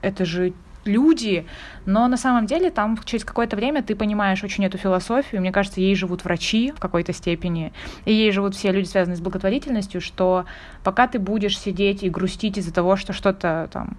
это 0.02 0.24
же 0.24 0.52
люди, 0.84 1.46
но 1.84 2.08
на 2.08 2.16
самом 2.16 2.46
деле 2.46 2.70
там 2.70 2.98
через 3.04 3.24
какое-то 3.24 3.56
время 3.56 3.82
ты 3.82 3.94
понимаешь 3.94 4.42
очень 4.42 4.64
эту 4.64 4.78
философию, 4.78 5.40
мне 5.40 5.52
кажется, 5.52 5.80
ей 5.80 5.94
живут 5.94 6.24
врачи 6.24 6.72
в 6.72 6.80
какой-то 6.80 7.12
степени, 7.12 7.72
и 8.04 8.12
ей 8.12 8.30
живут 8.32 8.54
все 8.54 8.72
люди, 8.72 8.86
связанные 8.86 9.16
с 9.16 9.20
благотворительностью, 9.20 10.00
что 10.00 10.46
пока 10.82 11.06
ты 11.06 11.18
будешь 11.18 11.58
сидеть 11.58 12.02
и 12.02 12.10
грустить 12.10 12.58
из-за 12.58 12.72
того, 12.72 12.96
что 12.96 13.12
что-то 13.12 13.68
там 13.72 13.96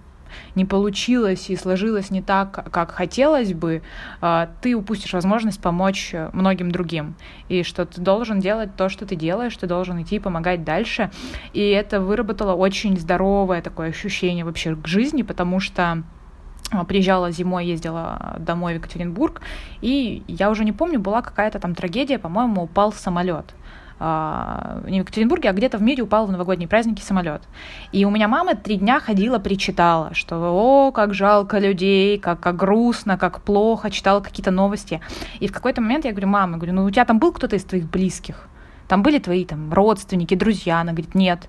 не 0.54 0.64
получилось 0.64 1.50
и 1.50 1.56
сложилось 1.56 2.10
не 2.10 2.22
так, 2.22 2.70
как 2.70 2.92
хотелось 2.92 3.52
бы, 3.52 3.82
а, 4.20 4.50
ты 4.60 4.74
упустишь 4.74 5.12
возможность 5.12 5.60
помочь 5.60 6.14
многим 6.32 6.70
другим. 6.70 7.14
И 7.48 7.62
что 7.62 7.84
ты 7.84 8.00
должен 8.00 8.40
делать 8.40 8.76
то, 8.76 8.88
что 8.88 9.06
ты 9.06 9.16
делаешь, 9.16 9.56
ты 9.56 9.66
должен 9.66 10.00
идти 10.02 10.18
помогать 10.18 10.64
дальше. 10.64 11.10
И 11.52 11.60
это 11.70 12.00
выработало 12.00 12.54
очень 12.54 12.98
здоровое 12.98 13.62
такое 13.62 13.90
ощущение 13.90 14.44
вообще 14.44 14.74
к 14.74 14.86
жизни, 14.86 15.22
потому 15.22 15.60
что 15.60 16.02
а, 16.72 16.84
приезжала 16.84 17.30
зимой, 17.30 17.66
ездила 17.66 18.36
домой 18.38 18.74
в 18.74 18.76
Екатеринбург, 18.76 19.42
и 19.82 20.22
я 20.26 20.50
уже 20.50 20.64
не 20.64 20.72
помню, 20.72 20.98
была 20.98 21.20
какая-то 21.20 21.58
там 21.58 21.74
трагедия, 21.74 22.18
по-моему, 22.18 22.62
упал 22.62 22.92
самолет. 22.92 23.54
А, 24.04 24.80
не 24.88 24.98
в 24.98 25.04
Екатеринбурге, 25.04 25.48
а 25.48 25.52
где-то 25.52 25.78
в 25.78 25.82
мире 25.82 26.02
упал 26.02 26.26
в 26.26 26.32
новогодние 26.32 26.66
праздники 26.66 27.00
самолет. 27.00 27.42
И 27.92 28.04
у 28.04 28.10
меня 28.10 28.26
мама 28.26 28.56
три 28.56 28.74
дня 28.74 28.98
ходила, 28.98 29.38
причитала, 29.38 30.12
что 30.12 30.38
«О, 30.38 30.90
как 30.90 31.14
жалко 31.14 31.60
людей, 31.60 32.18
как, 32.18 32.40
как 32.40 32.56
грустно, 32.56 33.16
как 33.16 33.42
плохо», 33.42 33.92
читала 33.92 34.18
какие-то 34.18 34.50
новости. 34.50 35.00
И 35.38 35.46
в 35.46 35.52
какой-то 35.52 35.80
момент 35.80 36.04
я 36.04 36.10
говорю, 36.10 36.26
мама, 36.26 36.56
говорю, 36.56 36.72
ну 36.72 36.84
у 36.84 36.90
тебя 36.90 37.04
там 37.04 37.20
был 37.20 37.30
кто-то 37.30 37.54
из 37.54 37.62
твоих 37.62 37.88
близких? 37.88 38.48
Там 38.88 39.04
были 39.04 39.20
твои 39.20 39.44
там 39.44 39.72
родственники, 39.72 40.34
друзья? 40.34 40.80
Она 40.80 40.90
говорит, 40.90 41.14
нет. 41.14 41.48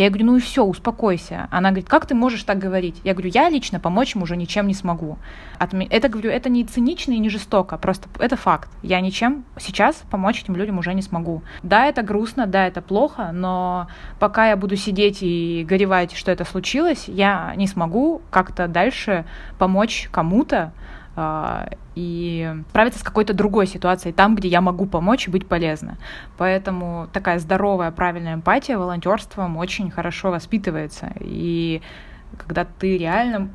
Я 0.00 0.08
говорю, 0.08 0.26
ну 0.26 0.36
и 0.38 0.40
все, 0.40 0.64
успокойся. 0.64 1.46
Она 1.50 1.68
говорит, 1.68 1.86
как 1.86 2.06
ты 2.06 2.14
можешь 2.14 2.44
так 2.44 2.56
говорить? 2.58 2.98
Я 3.04 3.12
говорю, 3.12 3.30
я 3.34 3.50
лично 3.50 3.78
помочь 3.78 4.14
ему 4.14 4.24
уже 4.24 4.34
ничем 4.34 4.66
не 4.66 4.72
смогу. 4.72 5.18
Это, 5.58 6.08
говорю, 6.08 6.30
это 6.30 6.48
не 6.48 6.64
цинично 6.64 7.12
и 7.12 7.18
не 7.18 7.28
жестоко, 7.28 7.76
просто 7.76 8.08
это 8.18 8.36
факт. 8.36 8.70
Я 8.82 9.02
ничем 9.02 9.44
сейчас 9.58 10.02
помочь 10.10 10.40
этим 10.42 10.56
людям 10.56 10.78
уже 10.78 10.94
не 10.94 11.02
смогу. 11.02 11.42
Да, 11.62 11.84
это 11.84 12.00
грустно, 12.00 12.46
да, 12.46 12.66
это 12.66 12.80
плохо, 12.80 13.30
но 13.32 13.88
пока 14.18 14.48
я 14.48 14.56
буду 14.56 14.74
сидеть 14.74 15.18
и 15.20 15.66
горевать, 15.68 16.12
что 16.16 16.32
это 16.32 16.46
случилось, 16.46 17.04
я 17.06 17.52
не 17.56 17.66
смогу 17.66 18.22
как-то 18.30 18.68
дальше 18.68 19.26
помочь 19.58 20.08
кому-то, 20.10 20.72
и 21.94 22.54
справиться 22.70 23.00
с 23.00 23.02
какой-то 23.02 23.34
другой 23.34 23.66
ситуацией 23.66 24.12
там, 24.12 24.36
где 24.36 24.48
я 24.48 24.60
могу 24.60 24.86
помочь 24.86 25.26
и 25.26 25.30
быть 25.30 25.46
полезна. 25.46 25.98
Поэтому 26.38 27.08
такая 27.12 27.38
здоровая, 27.38 27.90
правильная 27.90 28.34
эмпатия 28.34 28.78
волонтерством 28.78 29.56
очень 29.56 29.90
хорошо 29.90 30.30
воспитывается. 30.30 31.12
И 31.20 31.82
когда 32.38 32.64
ты 32.64 32.96
реально 32.96 33.50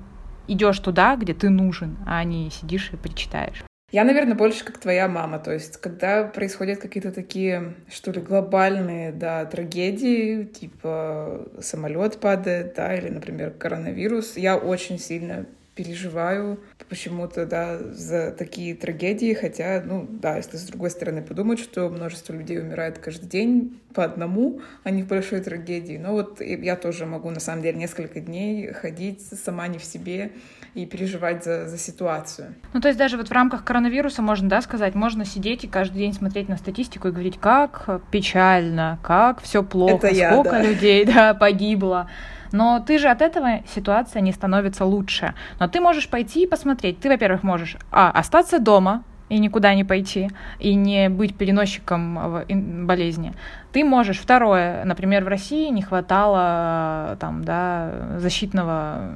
идешь 0.47 0.79
туда, 0.79 1.15
где 1.15 1.33
ты 1.33 1.49
нужен, 1.49 1.97
а 2.05 2.23
не 2.23 2.49
сидишь 2.51 2.91
и 2.91 2.97
причитаешь. 2.97 3.63
Я, 3.91 4.03
наверное, 4.03 4.35
больше 4.35 4.65
как 4.65 4.77
твоя 4.77 5.07
мама. 5.07 5.39
То 5.39 5.53
есть, 5.53 5.77
когда 5.77 6.23
происходят 6.25 6.79
какие-то 6.79 7.11
такие, 7.11 7.75
что 7.89 8.11
ли, 8.11 8.19
глобальные, 8.19 9.11
да, 9.11 9.45
трагедии, 9.45 10.43
типа 10.43 11.47
самолет 11.61 12.19
падает, 12.19 12.73
да, 12.75 12.95
или, 12.95 13.09
например, 13.09 13.51
коронавирус, 13.51 14.37
я 14.37 14.57
очень 14.57 14.99
сильно 14.99 15.45
переживаю 15.75 16.59
почему-то, 16.89 17.45
да, 17.45 17.77
за 17.77 18.31
такие 18.31 18.75
трагедии, 18.75 19.33
хотя, 19.33 19.83
ну, 19.85 20.07
да, 20.09 20.37
если 20.37 20.57
с 20.57 20.63
другой 20.63 20.89
стороны 20.89 21.21
подумать, 21.21 21.59
что 21.59 21.89
множество 21.89 22.33
людей 22.33 22.59
умирает 22.59 22.97
каждый 22.99 23.27
день 23.27 23.79
по 23.93 24.03
одному, 24.03 24.61
а 24.83 24.91
не 24.91 25.03
в 25.03 25.07
большой 25.07 25.41
трагедии. 25.41 25.97
Но 25.97 26.13
вот 26.13 26.39
я 26.41 26.75
тоже 26.75 27.05
могу, 27.05 27.29
на 27.29 27.39
самом 27.39 27.61
деле, 27.61 27.77
несколько 27.77 28.21
дней 28.21 28.71
ходить 28.71 29.21
сама 29.21 29.67
не 29.67 29.77
в 29.77 29.83
себе 29.83 30.31
и 30.75 30.85
переживать 30.85 31.43
за, 31.43 31.67
за 31.67 31.77
ситуацию. 31.77 32.55
Ну, 32.73 32.81
то 32.81 32.87
есть 32.87 32.99
даже 32.99 33.17
вот 33.17 33.29
в 33.29 33.31
рамках 33.31 33.63
коронавируса 33.63 34.21
можно, 34.21 34.47
да, 34.47 34.61
сказать, 34.61 34.95
можно 34.95 35.25
сидеть 35.25 35.63
и 35.63 35.67
каждый 35.67 35.97
день 35.99 36.13
смотреть 36.13 36.49
на 36.49 36.57
статистику 36.57 37.09
и 37.09 37.11
говорить, 37.11 37.37
как 37.39 38.01
печально, 38.11 38.99
как 39.03 39.41
все 39.41 39.63
плохо, 39.63 40.07
Это 40.07 40.15
сколько 40.15 40.55
я, 40.55 40.61
да. 40.61 40.63
людей, 40.63 41.05
да, 41.13 41.33
погибло. 41.33 42.09
Но 42.55 42.79
ты 42.79 42.99
же 42.99 43.09
от 43.09 43.21
этого 43.21 43.59
ситуация 43.75 44.21
не 44.21 44.31
становится 44.31 44.85
лучше. 44.85 45.33
Но 45.59 45.67
ты 45.67 45.81
можешь 45.81 46.07
пойти 46.07 46.43
и 46.43 46.47
посмотреть. 46.47 47.01
Ты, 47.01 47.09
во-первых, 47.09 47.43
можешь 47.43 47.75
а, 47.91 48.11
остаться 48.11 48.59
дома, 48.59 49.03
и 49.27 49.39
никуда 49.39 49.75
не 49.75 49.83
пойти, 49.83 50.29
и 50.59 50.73
не 50.75 51.09
быть 51.09 51.35
переносчиком 51.35 52.45
болезни. 52.85 53.33
Ты 53.73 53.83
можешь, 53.83 54.19
второе, 54.19 54.85
например, 54.85 55.25
в 55.25 55.27
России 55.27 55.69
не 55.69 55.81
хватало 55.81 57.17
там, 57.19 57.43
да, 57.43 58.19
защитного 58.19 59.15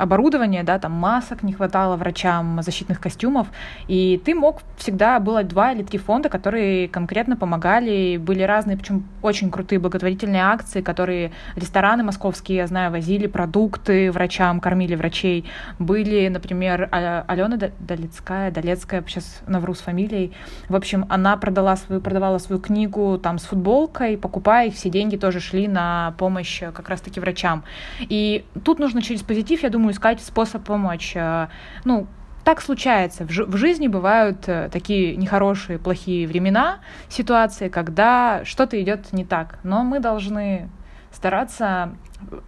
оборудования, 0.00 0.62
да, 0.62 0.78
там 0.78 0.92
масок 0.92 1.42
не 1.42 1.52
хватало 1.52 1.96
врачам, 1.96 2.62
защитных 2.62 3.00
костюмов, 3.00 3.48
и 3.86 4.20
ты 4.24 4.34
мог 4.34 4.62
всегда, 4.78 5.20
было 5.20 5.44
два 5.44 5.72
или 5.72 5.82
три 5.82 5.98
фонда, 5.98 6.30
которые 6.30 6.88
конкретно 6.88 7.36
помогали, 7.36 8.16
были 8.16 8.42
разные, 8.42 8.78
причем 8.78 9.04
очень 9.20 9.50
крутые 9.50 9.78
благотворительные 9.78 10.42
акции, 10.42 10.80
которые 10.80 11.32
рестораны 11.54 12.02
московские, 12.02 12.58
я 12.58 12.66
знаю, 12.66 12.90
возили 12.90 13.26
продукты 13.26 14.10
врачам, 14.10 14.60
кормили 14.60 14.94
врачей, 14.94 15.44
были, 15.78 16.28
например, 16.28 16.88
а, 16.90 17.24
Алена 17.28 17.58
Долецкая, 17.78 18.50
Долецкая, 18.50 19.04
сейчас 19.06 19.42
навру 19.46 19.74
с 19.74 19.80
фамилией, 19.80 20.32
в 20.68 20.76
общем, 20.76 21.04
она 21.10 21.36
продала 21.36 21.76
свою, 21.76 22.00
продавала 22.00 22.38
свою 22.38 22.60
книгу 22.60 23.18
там 23.22 23.38
с 23.38 23.44
футболкой, 23.44 24.16
покупая 24.16 24.68
их, 24.68 24.74
все 24.74 24.88
деньги 24.88 25.16
тоже 25.16 25.40
шли 25.40 25.68
на 25.68 26.14
помощь 26.16 26.60
как 26.60 26.88
раз-таки 26.88 27.20
врачам. 27.20 27.64
И 28.00 28.44
тут 28.64 28.78
нужно 28.78 29.02
через 29.02 29.22
позитив, 29.22 29.62
я 29.62 29.68
думаю, 29.68 29.89
искать 29.90 30.20
способ 30.20 30.64
помочь. 30.64 31.12
Э, 31.14 31.48
ну, 31.84 32.06
так 32.44 32.60
случается. 32.60 33.24
В, 33.24 33.28
в 33.28 33.56
жизни 33.56 33.88
бывают 33.88 34.48
э, 34.48 34.68
такие 34.72 35.16
нехорошие, 35.16 35.78
плохие 35.78 36.26
времена, 36.26 36.80
ситуации, 37.08 37.68
когда 37.68 38.44
что-то 38.44 38.80
идет 38.80 39.12
не 39.12 39.24
так. 39.24 39.58
Но 39.62 39.84
мы 39.84 40.00
должны 40.00 40.68
стараться 41.12 41.94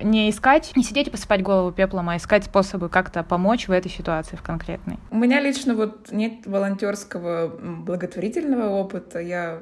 не 0.00 0.30
искать, 0.30 0.72
не 0.76 0.82
сидеть 0.82 1.08
и 1.08 1.10
посыпать 1.10 1.42
голову 1.42 1.72
пеплом, 1.72 2.08
а 2.08 2.16
искать 2.16 2.44
способы 2.44 2.88
как-то 2.88 3.22
помочь 3.22 3.68
в 3.68 3.72
этой 3.72 3.90
ситуации 3.90 4.36
в 4.36 4.42
конкретной. 4.42 4.98
У 5.10 5.16
меня 5.16 5.40
лично 5.40 5.74
вот 5.74 6.12
нет 6.12 6.46
волонтерского 6.46 7.48
благотворительного 7.48 8.68
опыта. 8.68 9.18
Я 9.18 9.60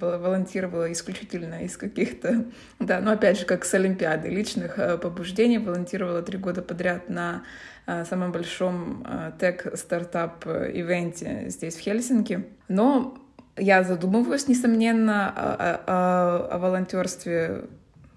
волонтировала 0.00 0.92
исключительно 0.92 1.64
из 1.64 1.76
каких-то, 1.76 2.44
да, 2.78 3.00
ну 3.00 3.10
опять 3.10 3.38
же, 3.38 3.46
как 3.46 3.64
с 3.64 3.74
Олимпиады, 3.74 4.28
личных 4.28 4.78
э, 4.78 4.98
побуждений, 4.98 5.58
волонтировала 5.58 6.22
три 6.22 6.38
года 6.38 6.62
подряд 6.62 7.08
на 7.08 7.42
э, 7.86 8.04
самом 8.04 8.32
большом 8.32 9.04
э, 9.06 9.32
тег-стартап-ивенте 9.38 11.46
здесь, 11.48 11.76
в 11.76 11.80
Хельсинки. 11.80 12.46
Но 12.68 13.18
я 13.56 13.82
задумываюсь, 13.82 14.48
несомненно, 14.48 15.30
о, 15.30 15.80
о, 15.86 16.54
о 16.54 16.58
волонтерстве 16.58 17.64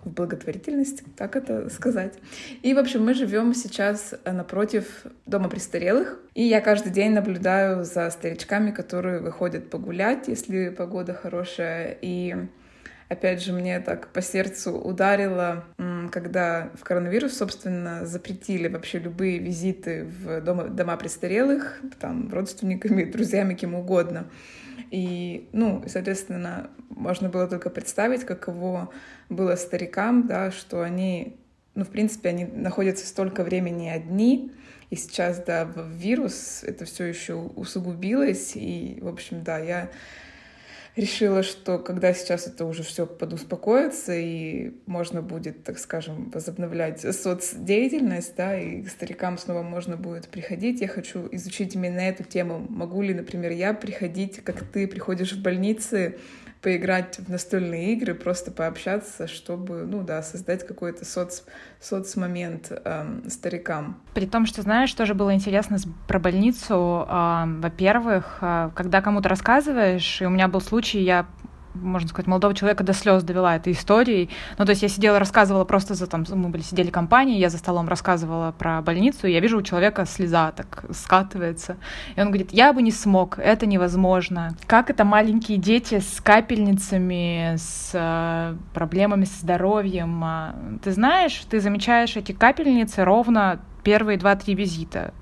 в 0.04 0.10
благотворительности, 0.12 1.04
так 1.18 1.36
это 1.36 1.70
сказать. 1.70 2.14
И, 2.62 2.74
в 2.74 2.78
общем, 2.78 3.04
мы 3.04 3.14
живем 3.14 3.54
сейчас 3.54 4.14
напротив 4.26 5.06
дома 5.26 5.50
престарелых, 5.50 6.20
и 6.34 6.44
я 6.44 6.62
каждый 6.62 6.92
день 6.92 7.12
наблюдаю 7.12 7.84
за 7.84 8.10
старичками, 8.10 8.72
которые 8.72 9.20
выходят 9.20 9.70
погулять, 9.70 10.28
если 10.28 10.70
погода 10.70 11.14
хорошая, 11.14 11.98
и 12.02 12.36
опять 13.10 13.44
же, 13.44 13.52
мне 13.52 13.80
так 13.80 14.08
по 14.14 14.22
сердцу 14.22 14.74
ударило, 14.74 15.66
когда 16.12 16.70
в 16.76 16.84
коронавирус, 16.84 17.36
собственно, 17.36 18.06
запретили 18.06 18.68
вообще 18.68 19.00
любые 19.00 19.40
визиты 19.40 20.06
в 20.06 20.42
дома, 20.42 20.66
дома 20.66 20.96
престарелых, 20.96 21.82
там, 22.00 22.32
родственниками, 22.32 23.04
друзьями, 23.04 23.56
кем 23.56 23.76
угодно. 23.76 24.30
И, 24.92 25.50
ну, 25.52 25.84
соответственно, 25.88 26.70
можно 27.00 27.30
было 27.30 27.48
только 27.48 27.70
представить, 27.70 28.26
каково 28.26 28.90
было 29.30 29.56
старикам, 29.56 30.28
да, 30.28 30.52
что 30.52 30.84
они, 30.84 31.38
ну, 31.76 31.86
в 31.86 31.90
принципе, 31.90 32.30
они 32.30 32.46
находятся 32.46 33.08
столько 33.08 33.44
времени 33.44 33.88
одни, 33.88 34.52
и 34.90 34.96
сейчас, 34.96 35.44
да, 35.44 35.70
вирус, 35.92 36.64
это 36.64 36.86
все 36.86 37.06
еще 37.06 37.36
усугубилось, 37.36 38.54
и, 38.56 39.00
в 39.02 39.08
общем, 39.08 39.44
да, 39.44 39.60
я 39.60 39.90
решила, 40.96 41.44
что 41.44 41.80
когда 41.80 42.14
сейчас 42.14 42.48
это 42.48 42.66
уже 42.66 42.84
все 42.84 43.06
подуспокоится 43.06 44.14
и 44.16 44.74
можно 44.86 45.22
будет, 45.22 45.64
так 45.64 45.80
скажем, 45.80 46.30
возобновлять 46.32 47.02
соцдеятельность, 47.02 48.36
да, 48.36 48.60
и 48.60 48.82
к 48.82 48.90
старикам 48.90 49.38
снова 49.38 49.62
можно 49.62 49.98
будет 49.98 50.28
приходить, 50.28 50.82
я 50.82 50.88
хочу 50.88 51.28
изучить 51.32 51.76
именно 51.76 52.00
эту 52.00 52.24
тему. 52.24 52.66
Могу 52.70 53.02
ли, 53.02 53.14
например, 53.14 53.52
я 53.52 53.74
приходить, 53.74 54.44
как 54.44 54.64
ты 54.64 54.88
приходишь 54.88 55.34
в 55.34 55.42
больницы, 55.42 56.18
поиграть 56.62 57.20
в 57.20 57.30
настольные 57.30 57.94
игры, 57.94 58.14
просто 58.14 58.52
пообщаться, 58.52 59.28
чтобы, 59.28 59.86
ну 59.86 60.04
да, 60.04 60.22
создать 60.22 60.68
какой-то 60.68 61.06
соц, 61.06 61.44
соцмомент 61.80 62.72
эм, 62.72 63.30
старикам. 63.30 64.02
При 64.14 64.26
том, 64.26 64.46
что, 64.46 64.62
знаешь, 64.62 64.94
тоже 64.94 65.14
было 65.14 65.34
интересно 65.34 65.78
про 66.08 66.20
больницу. 66.20 67.08
Э, 67.08 67.46
во-первых, 67.46 68.40
э, 68.42 68.72
когда 68.76 69.02
кому-то 69.02 69.30
рассказываешь, 69.30 70.22
и 70.22 70.26
у 70.26 70.30
меня 70.30 70.48
был 70.50 70.60
случай, 70.60 71.00
я 71.00 71.28
можно 71.82 72.10
сказать, 72.10 72.28
молодого 72.28 72.54
человека 72.54 72.84
до 72.84 72.94
слез 72.94 73.24
довела 73.24 73.56
этой 73.56 73.74
историей. 73.74 74.30
Ну, 74.58 74.66
то 74.66 74.72
есть 74.72 74.82
я 74.82 74.90
сидела, 74.90 75.20
рассказывала 75.20 75.66
просто 75.66 75.94
за 75.94 76.08
там, 76.08 76.26
мы 76.30 76.50
были, 76.50 76.62
сидели 76.62 76.90
компанией, 76.90 77.40
я 77.40 77.50
за 77.50 77.58
столом 77.58 77.88
рассказывала 77.88 78.52
про 78.52 78.82
больницу, 78.82 79.28
и 79.28 79.32
я 79.32 79.40
вижу 79.40 79.58
у 79.58 79.62
человека 79.62 80.06
слеза 80.06 80.52
так 80.52 80.86
скатывается. 80.92 81.78
И 82.16 82.22
он 82.22 82.28
говорит, 82.28 82.52
я 82.52 82.74
бы 82.74 82.82
не 82.82 82.92
смог, 82.92 83.40
это 83.40 83.66
невозможно. 83.66 84.56
Как 84.68 84.90
это 84.90 85.04
маленькие 85.06 85.58
дети 85.58 86.00
с 86.00 86.22
капельницами, 86.22 87.56
с 87.58 87.92
э, 87.94 88.56
проблемами 88.74 89.26
со 89.26 89.40
здоровьем? 89.42 90.24
А, 90.24 90.56
ты 90.84 90.92
знаешь, 90.92 91.42
ты 91.50 91.60
замечаешь 91.60 92.16
эти 92.16 92.32
капельницы 92.32 93.04
ровно 93.04 93.60
первые 93.84 94.18
два-три 94.18 94.56
визита. 94.56 95.14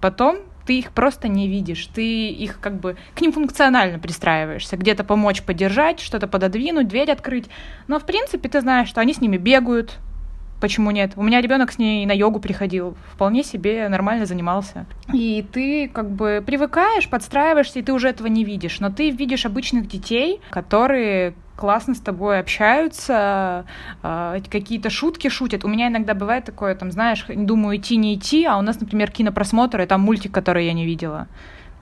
Потом 0.00 0.38
ты 0.66 0.78
их 0.78 0.90
просто 0.92 1.28
не 1.28 1.48
видишь, 1.48 1.86
ты 1.86 2.28
их 2.28 2.60
как 2.60 2.80
бы 2.80 2.96
к 3.14 3.20
ним 3.20 3.32
функционально 3.32 3.98
пристраиваешься, 3.98 4.76
где-то 4.76 5.04
помочь 5.04 5.42
поддержать, 5.42 6.00
что-то 6.00 6.26
пододвинуть, 6.26 6.88
дверь 6.88 7.10
открыть, 7.10 7.46
но 7.86 7.98
в 7.98 8.04
принципе 8.04 8.48
ты 8.48 8.60
знаешь, 8.60 8.88
что 8.88 9.00
они 9.00 9.14
с 9.14 9.20
ними 9.20 9.36
бегают, 9.36 9.98
Почему 10.60 10.90
нет? 10.90 11.12
У 11.16 11.22
меня 11.22 11.40
ребенок 11.40 11.72
с 11.72 11.78
ней 11.78 12.06
на 12.06 12.12
йогу 12.12 12.40
приходил, 12.40 12.96
вполне 13.12 13.44
себе 13.44 13.88
нормально 13.88 14.24
занимался. 14.24 14.86
И 15.12 15.46
ты 15.52 15.88
как 15.88 16.10
бы 16.10 16.42
привыкаешь, 16.44 17.08
подстраиваешься, 17.08 17.78
и 17.78 17.82
ты 17.82 17.92
уже 17.92 18.08
этого 18.08 18.26
не 18.28 18.44
видишь. 18.44 18.80
Но 18.80 18.90
ты 18.90 19.10
видишь 19.10 19.44
обычных 19.44 19.86
детей, 19.86 20.40
которые 20.50 21.34
классно 21.56 21.94
с 21.94 22.00
тобой 22.00 22.38
общаются, 22.38 23.64
э, 24.02 24.40
какие-то 24.50 24.90
шутки 24.90 25.28
шутят. 25.28 25.64
У 25.64 25.68
меня 25.68 25.88
иногда 25.88 26.14
бывает 26.14 26.44
такое, 26.44 26.74
там, 26.74 26.90
знаешь, 26.90 27.24
думаю, 27.28 27.78
идти, 27.78 27.96
не 27.96 28.14
идти, 28.14 28.44
а 28.44 28.58
у 28.58 28.62
нас, 28.62 28.80
например, 28.80 29.10
кинопросмотр, 29.10 29.80
и 29.80 29.86
там 29.86 30.02
мультик, 30.02 30.32
который 30.32 30.66
я 30.66 30.72
не 30.72 30.84
видела. 30.84 31.28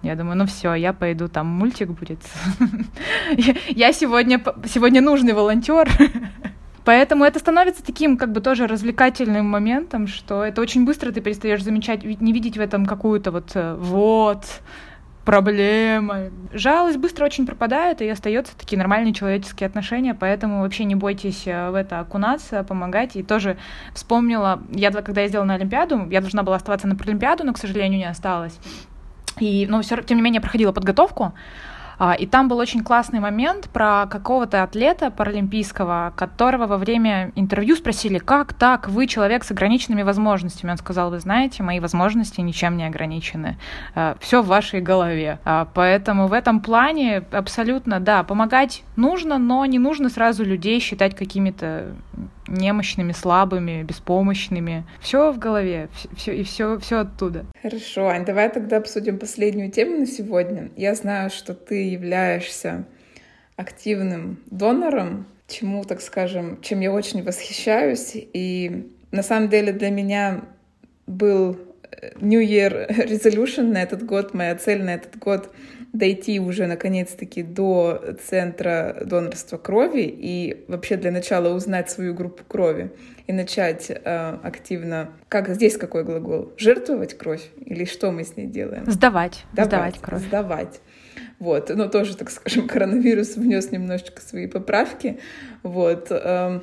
Я 0.03 0.17
думаю, 0.17 0.37
ну 0.37 0.47
все, 0.47 0.75
я 0.75 0.93
пойду, 0.93 1.29
там 1.29 1.47
мультик 1.47 1.89
будет. 1.89 2.19
Я 3.69 3.93
сегодня, 3.95 4.39
сегодня 4.67 5.01
нужный 5.01 5.33
волонтер. 5.33 5.89
Поэтому 6.85 7.25
это 7.25 7.39
становится 7.39 7.85
таким 7.85 8.17
как 8.17 8.33
бы 8.33 8.41
тоже 8.41 8.67
развлекательным 8.67 9.47
моментом, 9.47 10.07
что 10.07 10.45
это 10.45 10.61
очень 10.61 10.85
быстро 10.85 11.13
ты 11.13 11.21
перестаешь 11.21 11.63
замечать, 11.63 12.05
не 12.05 12.33
видеть 12.33 12.59
в 12.59 12.61
этом 12.61 12.85
какую-то 12.85 13.31
вот 13.31 13.53
э, 13.55 13.75
вот 13.75 14.45
проблема. 15.25 16.31
Жалость 16.53 16.99
быстро 16.99 17.25
очень 17.25 17.47
пропадает, 17.47 18.03
и 18.03 18.09
остается 18.09 18.57
такие 18.57 18.79
нормальные 18.79 19.15
человеческие 19.15 19.67
отношения, 19.67 20.15
поэтому 20.15 20.61
вообще 20.61 20.85
не 20.85 20.95
бойтесь 20.95 21.45
э, 21.47 21.71
в 21.71 21.75
это 21.75 22.01
окунаться, 22.01 22.63
помогать. 22.65 23.17
И 23.17 23.23
тоже 23.23 23.57
вспомнила, 23.95 24.63
я 24.71 24.91
когда 24.91 25.23
ездила 25.23 25.45
на 25.45 25.55
Олимпиаду, 25.55 26.07
я 26.11 26.21
должна 26.21 26.43
была 26.43 26.57
оставаться 26.57 26.87
на 26.87 26.97
Олимпиаду, 27.01 27.45
но, 27.45 27.55
к 27.55 27.59
сожалению, 27.59 27.99
не 27.99 28.05
осталась. 28.05 28.59
И, 29.41 29.67
но 29.67 29.83
все, 29.83 30.01
тем 30.03 30.19
не 30.19 30.23
менее, 30.23 30.41
проходила 30.41 30.73
подготовку. 30.73 31.33
А, 31.99 32.15
и 32.15 32.27
там 32.27 32.49
был 32.49 32.59
очень 32.59 32.83
классный 32.83 33.21
момент 33.21 33.69
про 33.71 34.07
какого-то 34.07 34.63
атлета 34.63 35.11
паралимпийского, 35.11 36.13
которого 36.17 36.67
во 36.67 36.77
время 36.77 37.33
интервью 37.35 37.77
спросили, 37.77 38.19
как 38.19 38.53
так, 38.53 38.89
вы 38.89 39.07
человек 39.07 39.45
с 39.45 39.51
ограниченными 39.51 40.03
возможностями. 40.03 40.71
Он 40.71 40.77
сказал, 40.77 41.11
вы 41.11 41.21
знаете, 41.21 41.63
мои 41.63 41.81
возможности 41.81 42.41
ничем 42.41 42.77
не 42.77 42.87
ограничены. 42.87 43.59
А, 43.95 44.17
Все 44.21 44.43
в 44.43 44.47
вашей 44.47 44.81
голове. 44.81 45.39
А, 45.45 45.69
поэтому 45.73 46.27
в 46.27 46.33
этом 46.33 46.61
плане 46.61 47.25
абсолютно, 47.33 48.01
да, 48.01 48.23
помогать 48.23 48.83
нужно, 48.97 49.39
но 49.39 49.65
не 49.67 49.79
нужно 49.79 50.09
сразу 50.09 50.45
людей 50.45 50.81
считать 50.81 51.15
какими-то 51.15 51.95
немощными, 52.49 53.13
слабыми, 53.13 53.83
беспомощными. 53.83 54.85
Все 55.01 55.33
в 55.33 55.39
голове, 55.39 55.89
все, 56.17 56.33
и 56.35 56.43
все, 56.43 56.79
все 56.79 57.01
оттуда. 57.01 57.47
Хорошо, 57.63 58.09
Ань, 58.09 58.25
давай 58.25 58.49
тогда 58.51 58.79
обсудим 58.79 59.19
последнюю 59.19 59.71
тему 59.71 59.99
на 59.99 60.07
сегодня. 60.07 60.71
Я 60.77 60.95
знаю, 60.95 61.31
что 61.31 61.55
ты 61.55 61.91
являешься 61.91 62.85
активным 63.57 64.41
донором, 64.51 65.27
чему, 65.47 65.85
так 65.85 66.01
скажем, 66.01 66.61
чем 66.61 66.81
я 66.81 66.93
очень 66.93 67.23
восхищаюсь. 67.23 68.13
И 68.15 68.91
на 69.11 69.23
самом 69.23 69.49
деле 69.49 69.73
для 69.73 69.91
меня 69.91 70.45
был 71.07 71.59
New 72.21 72.41
Year 72.41 72.89
Resolution 73.09 73.73
на 73.73 73.83
этот 73.83 74.05
год, 74.05 74.35
моя 74.35 74.55
цель 74.57 74.83
на 74.83 74.95
этот 74.95 75.19
год 75.19 75.55
дойти 75.95 76.41
уже 76.41 76.67
наконец-таки 76.67 77.43
до 77.43 78.17
центра 78.27 78.99
донорства 79.07 79.57
крови 79.57 80.03
и 80.03 80.65
вообще 80.69 80.97
для 80.97 81.13
начала 81.13 81.55
узнать 81.55 81.89
свою 81.89 82.15
группу 82.15 82.43
крови 82.45 82.91
и 83.29 83.33
начать 83.33 83.91
э, 83.91 84.39
активно, 84.43 85.11
как 85.29 85.49
здесь 85.49 85.79
какой 85.79 86.03
глагол, 86.05 86.53
жертвовать 86.59 87.17
кровь 87.17 87.49
или 87.65 87.85
что 87.85 88.11
мы 88.11 88.25
с 88.25 88.37
ней 88.37 88.49
делаем? 88.49 88.91
Сдавать, 88.91 89.45
сдавать, 89.53 89.69
сдавать 89.69 89.99
кровь. 90.01 90.23
Сдавать. 90.23 90.81
Вот, 91.39 91.71
но 91.71 91.89
тоже, 91.89 92.17
так 92.17 92.31
скажем, 92.31 92.67
коронавирус 92.69 93.37
внес 93.37 93.71
немножечко 93.71 94.21
свои 94.21 94.49
поправки, 94.49 95.21
вот. 95.63 96.09
Э, 96.11 96.61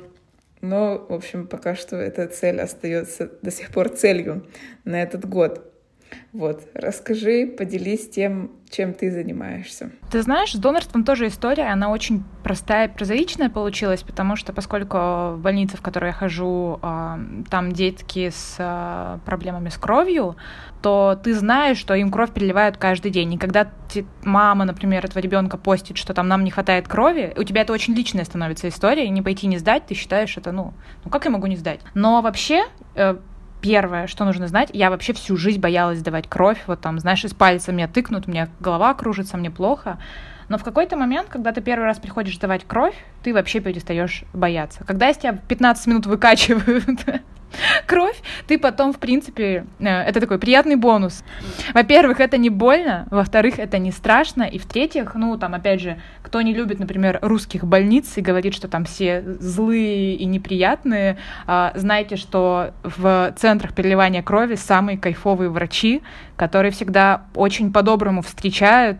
но, 0.60 1.06
в 1.08 1.14
общем, 1.14 1.46
пока 1.46 1.74
что 1.74 1.96
эта 1.96 2.28
цель 2.28 2.60
остается 2.60 3.30
до 3.40 3.50
сих 3.50 3.70
пор 3.70 3.88
целью 3.88 4.46
на 4.84 5.02
этот 5.02 5.28
год. 5.28 5.71
Вот, 6.32 6.66
расскажи, 6.74 7.46
поделись 7.46 8.08
тем, 8.08 8.52
чем 8.70 8.94
ты 8.94 9.10
занимаешься. 9.10 9.90
Ты 10.10 10.22
знаешь, 10.22 10.52
с 10.52 10.56
донорством 10.56 11.04
тоже 11.04 11.26
история, 11.26 11.64
она 11.64 11.90
очень 11.90 12.24
простая 12.42 12.88
прозаичная 12.88 13.50
получилась, 13.50 14.02
потому 14.02 14.36
что 14.36 14.52
поскольку 14.52 14.96
в 14.96 15.38
больнице, 15.40 15.76
в 15.76 15.82
которой 15.82 16.06
я 16.06 16.12
хожу, 16.12 16.78
а, 16.82 17.20
там 17.50 17.72
детки 17.72 18.30
с 18.30 18.56
а, 18.58 19.20
проблемами 19.24 19.68
с 19.68 19.76
кровью, 19.76 20.36
то 20.80 21.18
ты 21.22 21.34
знаешь, 21.34 21.76
что 21.76 21.94
им 21.94 22.10
кровь 22.10 22.32
переливают 22.32 22.76
каждый 22.76 23.10
день. 23.10 23.34
И 23.34 23.38
когда 23.38 23.70
мама, 24.24 24.64
например, 24.64 25.04
этого 25.04 25.20
ребенка 25.20 25.56
постит, 25.56 25.96
что 25.96 26.14
там 26.14 26.28
нам 26.28 26.42
не 26.42 26.50
хватает 26.50 26.88
крови, 26.88 27.32
у 27.36 27.44
тебя 27.44 27.62
это 27.62 27.72
очень 27.72 27.94
личная 27.94 28.24
становится 28.24 28.68
история, 28.68 29.06
и 29.06 29.10
не 29.10 29.22
пойти 29.22 29.46
не 29.46 29.58
сдать, 29.58 29.86
ты 29.86 29.94
считаешь 29.94 30.36
это, 30.36 30.50
ну, 30.50 30.72
ну 31.04 31.10
как 31.10 31.24
я 31.24 31.30
могу 31.30 31.46
не 31.46 31.56
сдать? 31.56 31.80
Но 31.94 32.22
вообще 32.22 32.64
э, 32.94 33.16
первое, 33.62 34.06
что 34.06 34.24
нужно 34.24 34.48
знать, 34.48 34.70
я 34.74 34.90
вообще 34.90 35.14
всю 35.14 35.36
жизнь 35.36 35.60
боялась 35.60 36.00
сдавать 36.00 36.28
кровь, 36.28 36.58
вот 36.66 36.80
там, 36.80 36.98
знаешь, 36.98 37.24
из 37.24 37.32
пальца 37.32 37.72
меня 37.72 37.88
тыкнут, 37.88 38.26
у 38.26 38.30
меня 38.30 38.48
голова 38.60 38.92
кружится, 38.92 39.38
мне 39.38 39.50
плохо. 39.50 39.98
Но 40.48 40.58
в 40.58 40.64
какой-то 40.64 40.96
момент, 40.96 41.28
когда 41.28 41.52
ты 41.52 41.60
первый 41.60 41.84
раз 41.84 41.98
приходишь 41.98 42.36
сдавать 42.36 42.64
кровь, 42.66 42.94
ты 43.22 43.32
вообще 43.32 43.60
перестаешь 43.60 44.24
бояться. 44.32 44.84
Когда 44.84 45.10
из 45.10 45.16
тебя 45.16 45.38
15 45.48 45.86
минут 45.86 46.06
выкачивают 46.06 47.04
кровь, 47.86 48.16
ты 48.46 48.58
потом, 48.58 48.92
в 48.92 48.98
принципе, 48.98 49.66
э, 49.78 49.84
это 49.84 50.20
такой 50.20 50.38
приятный 50.38 50.76
бонус. 50.76 51.24
Во-первых, 51.74 52.20
это 52.20 52.38
не 52.38 52.50
больно, 52.50 53.06
во-вторых, 53.10 53.58
это 53.58 53.78
не 53.78 53.90
страшно, 53.90 54.42
и 54.42 54.58
в-третьих, 54.58 55.14
ну, 55.14 55.36
там, 55.38 55.54
опять 55.54 55.80
же, 55.80 56.00
кто 56.22 56.40
не 56.42 56.54
любит, 56.54 56.78
например, 56.78 57.18
русских 57.22 57.64
больниц 57.64 58.16
и 58.16 58.20
говорит, 58.20 58.54
что 58.54 58.68
там 58.68 58.84
все 58.84 59.22
злые 59.38 60.14
и 60.14 60.24
неприятные, 60.24 61.18
а, 61.46 61.72
знайте, 61.74 62.16
что 62.16 62.72
в 62.82 63.34
центрах 63.36 63.74
переливания 63.74 64.22
крови 64.22 64.54
самые 64.54 64.98
кайфовые 64.98 65.50
врачи, 65.50 66.02
которые 66.36 66.72
всегда 66.72 67.24
очень 67.34 67.72
по-доброму 67.72 68.22
встречают, 68.22 68.98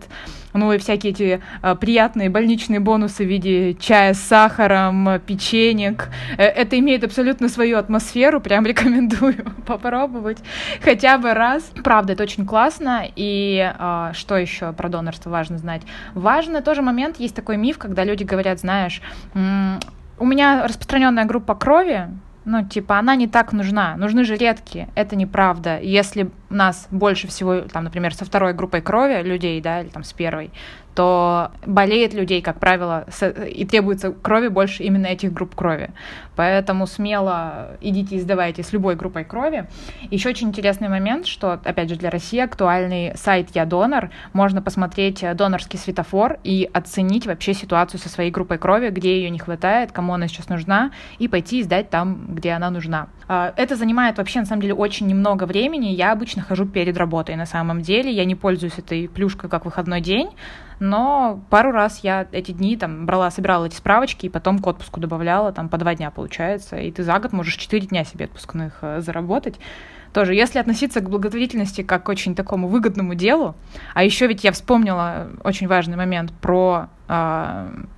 ну 0.53 0.73
и 0.73 0.79
всякие 0.79 1.13
эти 1.13 1.43
э, 1.63 1.75
приятные 1.77 2.31
больничные 2.31 2.81
бонусы 2.81 3.25
в 3.25 3.29
виде 3.29 3.75
чая 3.75 4.15
с 4.15 4.21
сахаром, 4.21 5.21
печенек. 5.27 6.09
Э, 6.37 6.45
это 6.45 6.79
имеет 6.79 7.05
абсолютно 7.05 7.49
свою 7.49 7.79
атмосферу, 7.79 8.41
прям 8.41 8.67
рекомендую 8.73 9.45
попробовать 9.67 10.39
хотя 10.83 11.19
бы 11.19 11.35
раз. 11.35 11.63
Правда, 11.83 12.13
это 12.13 12.23
очень 12.23 12.47
классно. 12.47 13.05
И 13.17 13.73
э, 13.79 14.11
что 14.15 14.37
еще 14.37 14.73
про 14.73 14.89
донорство 14.89 15.31
важно 15.31 15.59
знать? 15.59 15.83
Важно 16.15 16.63
тоже 16.63 16.83
момент, 16.83 17.19
есть 17.19 17.35
такой 17.35 17.57
миф, 17.57 17.79
когда 17.79 18.05
люди 18.05 18.25
говорят, 18.25 18.61
знаешь, 18.61 19.01
у 19.35 20.27
меня 20.27 20.67
распространенная 20.67 21.25
группа 21.25 21.55
крови, 21.55 22.09
ну, 22.45 22.65
типа, 22.65 22.99
она 22.99 23.17
не 23.17 23.29
так 23.29 23.53
нужна. 23.53 23.97
Нужны 23.97 24.25
же 24.25 24.37
редкие. 24.37 24.89
Это 24.95 25.17
неправда. 25.17 25.79
Если 25.79 26.31
нас 26.51 26.89
больше 26.91 27.29
всего, 27.29 27.61
там, 27.61 27.85
например, 27.85 28.15
со 28.15 28.25
второй 28.25 28.53
группой 28.53 28.81
крови 28.81 29.23
людей, 29.23 29.61
да, 29.61 29.81
или 29.81 29.89
там 29.89 30.03
с 30.03 30.13
первой, 30.13 30.51
то 30.95 31.53
болеет 31.67 32.15
людей, 32.15 32.43
как 32.43 32.59
правило, 32.61 33.07
и 33.47 33.65
требуется 33.65 34.13
крови 34.13 34.49
больше 34.49 34.83
именно 34.83 35.07
этих 35.07 35.33
групп 35.33 35.55
крови. 35.55 35.91
Поэтому 36.37 36.87
смело 36.87 37.77
идите 37.81 38.17
и 38.17 38.21
сдавайте 38.21 38.63
с 38.63 38.73
любой 38.73 38.97
группой 38.97 39.25
крови. 39.25 39.67
Еще 40.11 40.29
очень 40.31 40.49
интересный 40.49 40.89
момент, 40.89 41.27
что, 41.27 41.53
опять 41.53 41.89
же, 41.89 41.97
для 41.97 42.11
России 42.11 42.39
актуальный 42.39 43.13
сайт 43.17 43.49
«Я 43.55 43.65
донор». 43.65 44.11
Можно 44.33 44.63
посмотреть 44.63 45.25
донорский 45.35 45.79
светофор 45.79 46.39
и 46.45 46.69
оценить 46.73 47.27
вообще 47.27 47.55
ситуацию 47.55 48.01
со 48.01 48.09
своей 48.09 48.31
группой 48.31 48.59
крови, 48.59 48.89
где 48.89 49.17
ее 49.17 49.31
не 49.31 49.39
хватает, 49.39 49.93
кому 49.93 50.15
она 50.15 50.29
сейчас 50.29 50.49
нужна, 50.49 50.91
и 51.19 51.29
пойти 51.29 51.61
и 51.61 51.63
сдать 51.63 51.91
там, 51.91 52.27
где 52.35 52.51
она 52.53 52.71
нужна. 52.71 53.09
А, 53.29 53.53
это 53.57 53.77
занимает 53.77 54.19
вообще, 54.19 54.41
на 54.41 54.47
самом 54.47 54.63
деле, 54.63 54.75
очень 54.75 55.07
немного 55.07 55.45
времени. 55.45 55.87
Я 55.87 56.13
обычно 56.13 56.43
хожу 56.43 56.67
перед 56.67 56.97
работой, 56.97 57.37
на 57.37 57.47
самом 57.47 57.81
деле. 57.81 58.11
Я 58.11 58.25
не 58.25 58.35
пользуюсь 58.35 58.79
этой 58.79 59.09
плюшкой 59.09 59.49
как 59.49 59.65
выходной 59.65 60.01
день, 60.01 60.31
но 60.83 61.41
пару 61.49 61.71
раз 61.71 62.01
я 62.03 62.27
эти 62.33 62.51
дни 62.51 62.77
там 62.77 63.07
брала, 63.07 63.31
собирала 63.31 63.67
эти 63.67 63.77
справочки 63.77 64.27
и 64.27 64.29
потом 64.29 64.59
к 64.59 64.67
отпуску 64.67 64.99
добавляла, 64.99 65.53
там 65.53 65.69
по 65.69 65.79
два 65.79 65.95
дня 65.95 66.11
получается, 66.11 66.77
и 66.77 66.91
ты 66.91 67.05
за 67.05 67.17
год 67.21 67.33
можешь 67.33 67.55
четыре 67.55 67.87
дня 67.87 68.03
себе 68.03 68.25
отпускных 68.25 68.79
э, 68.83 69.01
заработать. 69.01 69.61
Тоже, 70.13 70.35
если 70.35 70.59
относиться 70.59 71.01
к 71.01 71.09
благотворительности 71.09 71.83
как 71.83 72.03
к 72.03 72.09
очень 72.09 72.35
такому 72.35 72.67
выгодному 72.67 73.15
делу, 73.15 73.55
а 73.95 74.03
еще 74.03 74.27
ведь 74.27 74.43
я 74.43 74.51
вспомнила 74.51 75.29
очень 75.45 75.69
важный 75.69 75.97
момент 75.97 76.33
про 76.33 76.89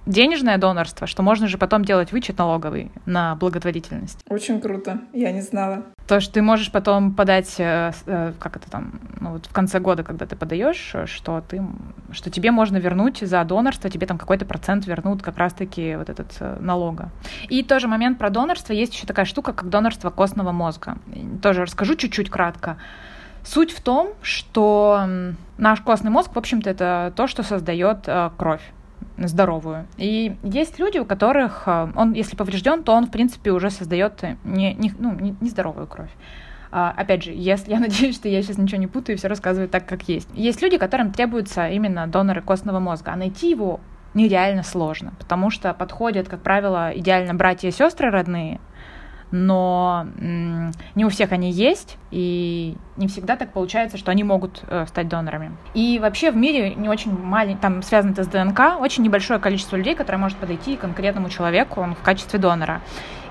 денежное 0.06 0.58
донорство, 0.58 1.06
что 1.06 1.22
можно 1.22 1.46
же 1.46 1.56
потом 1.56 1.84
делать 1.84 2.10
вычет 2.12 2.38
налоговый 2.38 2.90
на 3.06 3.36
благотворительность. 3.36 4.20
Очень 4.28 4.60
круто, 4.60 5.02
я 5.12 5.30
не 5.30 5.40
знала. 5.40 5.84
То, 6.06 6.20
что 6.20 6.34
ты 6.34 6.42
можешь 6.42 6.70
потом 6.70 7.14
подать, 7.14 7.54
э, 7.58 7.92
э, 8.06 8.32
как 8.38 8.56
это 8.56 8.70
там, 8.70 9.00
ну 9.20 9.32
вот 9.32 9.46
в 9.46 9.52
конце 9.52 9.80
года, 9.80 10.02
когда 10.02 10.26
ты 10.26 10.36
подаешь, 10.36 10.94
что 11.06 11.42
ты, 11.48 11.62
что 12.10 12.30
тебе 12.30 12.50
можно 12.50 12.76
вернуть 12.76 13.20
за 13.20 13.42
донорство, 13.44 13.88
тебе 13.88 14.06
там 14.06 14.18
какой-то 14.18 14.44
процент 14.44 14.86
вернут 14.86 15.22
как 15.22 15.38
раз-таки 15.38 15.96
вот 15.96 16.10
этот 16.10 16.36
э, 16.40 16.58
налога. 16.60 17.10
И 17.48 17.62
тоже 17.62 17.88
момент 17.88 18.18
про 18.18 18.28
донорство, 18.30 18.72
есть 18.72 18.94
еще 18.94 19.06
такая 19.06 19.24
штука, 19.24 19.52
как 19.52 19.70
донорство 19.70 20.10
костного 20.10 20.52
мозга. 20.52 20.98
Тоже 21.40 21.62
расскажу 21.62 21.94
чуть-чуть 21.94 22.28
кратко. 22.28 22.76
Суть 23.44 23.72
в 23.72 23.80
том, 23.80 24.10
что 24.22 25.06
наш 25.56 25.80
костный 25.80 26.10
мозг, 26.10 26.34
в 26.34 26.38
общем-то, 26.38 26.68
это 26.68 27.12
то, 27.14 27.26
что 27.26 27.42
создает 27.42 28.08
кровь 28.36 28.62
здоровую. 29.16 29.86
И 29.96 30.36
есть 30.42 30.78
люди, 30.78 30.98
у 30.98 31.04
которых 31.04 31.64
э, 31.66 31.92
он, 31.94 32.12
если 32.12 32.36
поврежден, 32.36 32.82
то 32.82 32.92
он, 32.92 33.06
в 33.06 33.10
принципе, 33.10 33.52
уже 33.52 33.70
создает 33.70 34.22
не, 34.44 34.74
не, 34.74 34.92
ну, 34.98 35.14
не, 35.14 35.36
нездоровую 35.40 35.86
кровь. 35.86 36.10
А, 36.70 36.92
опять 36.96 37.22
же, 37.22 37.32
если 37.32 37.70
я 37.72 37.78
надеюсь, 37.78 38.16
что 38.16 38.28
я 38.28 38.42
сейчас 38.42 38.58
ничего 38.58 38.80
не 38.80 38.88
путаю 38.88 39.14
и 39.14 39.18
все 39.18 39.28
рассказываю 39.28 39.68
так, 39.68 39.86
как 39.86 40.08
есть. 40.08 40.28
Есть 40.34 40.60
люди, 40.62 40.76
которым 40.76 41.12
требуются 41.12 41.68
именно 41.68 42.06
доноры 42.06 42.42
костного 42.42 42.80
мозга, 42.80 43.12
а 43.12 43.16
найти 43.16 43.50
его 43.50 43.80
нереально 44.14 44.62
сложно, 44.62 45.12
потому 45.18 45.50
что 45.50 45.74
подходят, 45.74 46.28
как 46.28 46.40
правило, 46.40 46.92
идеально 46.94 47.34
братья 47.34 47.68
и 47.68 47.72
сестры 47.72 48.10
родные, 48.10 48.60
но 49.35 50.07
не 50.95 51.05
у 51.05 51.09
всех 51.09 51.32
они 51.32 51.51
есть, 51.51 51.99
и 52.12 52.76
не 52.97 53.09
всегда 53.09 53.35
так 53.35 53.53
получается, 53.53 53.99
что 53.99 54.12
они 54.12 54.22
могут 54.22 54.62
э, 54.68 54.87
стать 54.87 55.09
донорами. 55.09 55.51
И 55.74 55.99
вообще 55.99 56.30
в 56.30 56.37
мире 56.37 56.76
не 56.76 56.89
очень 56.89 57.12
маленький, 57.12 57.61
там 57.61 57.82
связано 57.82 58.12
это 58.12 58.22
с 58.22 58.28
ДНК, 58.28 58.78
очень 58.78 59.03
небольшое 59.03 59.41
количество 59.41 59.74
людей, 59.74 59.97
которое 59.97 60.18
может 60.18 60.39
подойти 60.39 60.76
к 60.76 60.82
конкретному 60.82 61.30
человеку 61.30 61.80
он 61.80 61.97
в 61.97 62.01
качестве 62.03 62.39
донора. 62.39 62.80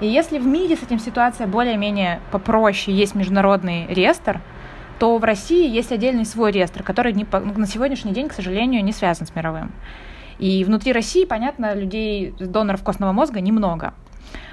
И 0.02 0.08
если 0.08 0.40
в 0.40 0.46
мире 0.46 0.76
с 0.76 0.84
этим 0.84 1.00
ситуация 1.00 1.48
более-менее 1.48 2.20
попроще, 2.32 2.96
есть 2.96 3.16
международный 3.16 3.88
реестр, 3.88 4.42
то 5.00 5.18
в 5.18 5.24
России 5.24 5.70
есть 5.70 5.94
отдельный 5.94 6.26
свой 6.26 6.52
реестр, 6.52 6.84
который 6.84 7.14
не, 7.14 7.26
на 7.32 7.66
сегодняшний 7.66 8.12
день, 8.12 8.28
к 8.28 8.34
сожалению, 8.34 8.84
не 8.84 8.92
связан 8.92 9.26
с 9.26 9.34
мировым. 9.36 9.72
И 10.38 10.66
внутри 10.66 10.92
России, 10.92 11.24
понятно, 11.24 11.74
людей, 11.74 12.34
доноров 12.38 12.84
костного 12.84 13.14
мозга 13.14 13.40
немного. 13.40 13.94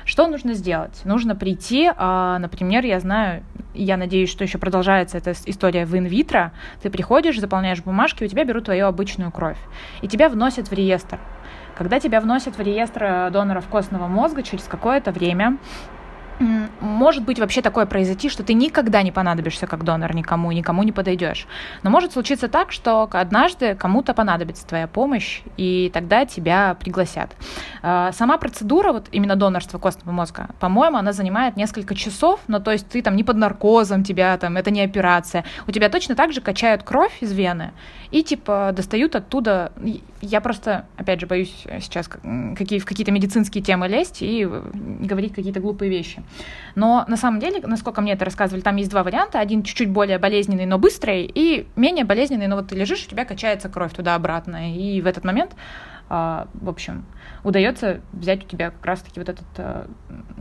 Что 0.04 0.26
нужно 0.26 0.54
сделать? 0.54 1.00
Нужно 1.04 1.36
прийти, 1.36 1.90
а, 1.96 2.38
например, 2.38 2.84
я 2.84 3.00
знаю, 3.00 3.42
я 3.74 3.96
надеюсь, 3.96 4.30
что 4.30 4.44
еще 4.44 4.58
продолжается 4.58 5.18
эта 5.18 5.32
история 5.46 5.86
в 5.86 5.96
инвитро. 5.96 6.52
Ты 6.82 6.90
приходишь, 6.90 7.38
заполняешь 7.38 7.82
бумажки, 7.82 8.24
у 8.24 8.26
тебя 8.26 8.44
берут 8.44 8.64
твою 8.64 8.86
обычную 8.86 9.30
кровь, 9.30 9.58
и 10.02 10.08
тебя 10.08 10.28
вносят 10.28 10.68
в 10.68 10.72
реестр. 10.72 11.18
Когда 11.76 12.00
тебя 12.00 12.20
вносят 12.20 12.58
в 12.58 12.60
реестр 12.60 13.30
доноров 13.30 13.66
костного 13.68 14.06
мозга, 14.06 14.42
через 14.42 14.64
какое-то 14.64 15.12
время 15.12 15.58
может 16.80 17.24
быть 17.24 17.38
вообще 17.38 17.62
такое 17.62 17.86
произойти, 17.86 18.28
что 18.28 18.42
ты 18.42 18.54
никогда 18.54 19.02
не 19.02 19.12
понадобишься 19.12 19.66
как 19.66 19.84
донор 19.84 20.14
никому, 20.14 20.50
никому 20.52 20.82
не 20.82 20.92
подойдешь. 20.92 21.46
Но 21.82 21.90
может 21.90 22.12
случиться 22.12 22.48
так, 22.48 22.72
что 22.72 23.08
однажды 23.12 23.74
кому-то 23.74 24.14
понадобится 24.14 24.66
твоя 24.66 24.86
помощь, 24.86 25.42
и 25.56 25.90
тогда 25.92 26.24
тебя 26.24 26.76
пригласят. 26.80 27.36
А, 27.82 28.12
сама 28.12 28.38
процедура, 28.38 28.92
вот 28.92 29.08
именно 29.12 29.36
донорства 29.36 29.78
костного 29.78 30.12
мозга, 30.14 30.48
по-моему, 30.58 30.96
она 30.96 31.12
занимает 31.12 31.56
несколько 31.56 31.94
часов, 31.94 32.40
но 32.48 32.58
то 32.58 32.72
есть 32.72 32.88
ты 32.88 33.02
там 33.02 33.16
не 33.16 33.24
под 33.24 33.36
наркозом, 33.36 34.02
тебя 34.02 34.36
там, 34.38 34.56
это 34.56 34.70
не 34.70 34.82
операция. 34.82 35.44
У 35.66 35.72
тебя 35.72 35.88
точно 35.90 36.14
так 36.14 36.32
же 36.32 36.40
качают 36.40 36.82
кровь 36.82 37.12
из 37.20 37.32
вены 37.32 37.72
и 38.10 38.22
типа 38.22 38.72
достают 38.74 39.14
оттуда. 39.14 39.72
Я 40.20 40.40
просто, 40.40 40.86
опять 40.96 41.20
же, 41.20 41.26
боюсь 41.26 41.64
сейчас 41.80 42.08
какие, 42.56 42.78
в 42.78 42.84
какие-то 42.84 43.12
медицинские 43.12 43.62
темы 43.62 43.88
лезть 43.88 44.18
и 44.20 44.44
говорить 44.44 45.34
какие-то 45.34 45.60
глупые 45.60 45.90
вещи. 45.90 46.22
Но 46.74 47.04
на 47.08 47.16
самом 47.16 47.40
деле, 47.40 47.60
насколько 47.66 48.00
мне 48.00 48.12
это 48.12 48.24
рассказывали, 48.24 48.62
там 48.62 48.76
есть 48.76 48.90
два 48.90 49.02
варианта. 49.02 49.40
Один 49.40 49.62
чуть-чуть 49.62 49.90
более 49.90 50.18
болезненный, 50.18 50.66
но 50.66 50.78
быстрый, 50.78 51.30
и 51.32 51.66
менее 51.76 52.04
болезненный, 52.04 52.46
но 52.46 52.56
вот 52.56 52.68
ты 52.68 52.76
лежишь, 52.76 53.06
у 53.06 53.10
тебя 53.10 53.24
качается 53.24 53.68
кровь 53.68 53.92
туда-обратно. 53.92 54.74
И 54.74 55.00
в 55.00 55.06
этот 55.06 55.24
момент 55.24 55.54
а, 56.12 56.48
в 56.54 56.68
общем, 56.68 57.06
удается 57.44 58.00
взять 58.12 58.44
у 58.44 58.48
тебя 58.48 58.72
как 58.72 58.84
раз-таки 58.84 59.20
вот 59.20 59.28
этот 59.28 59.46
э, 59.58 59.86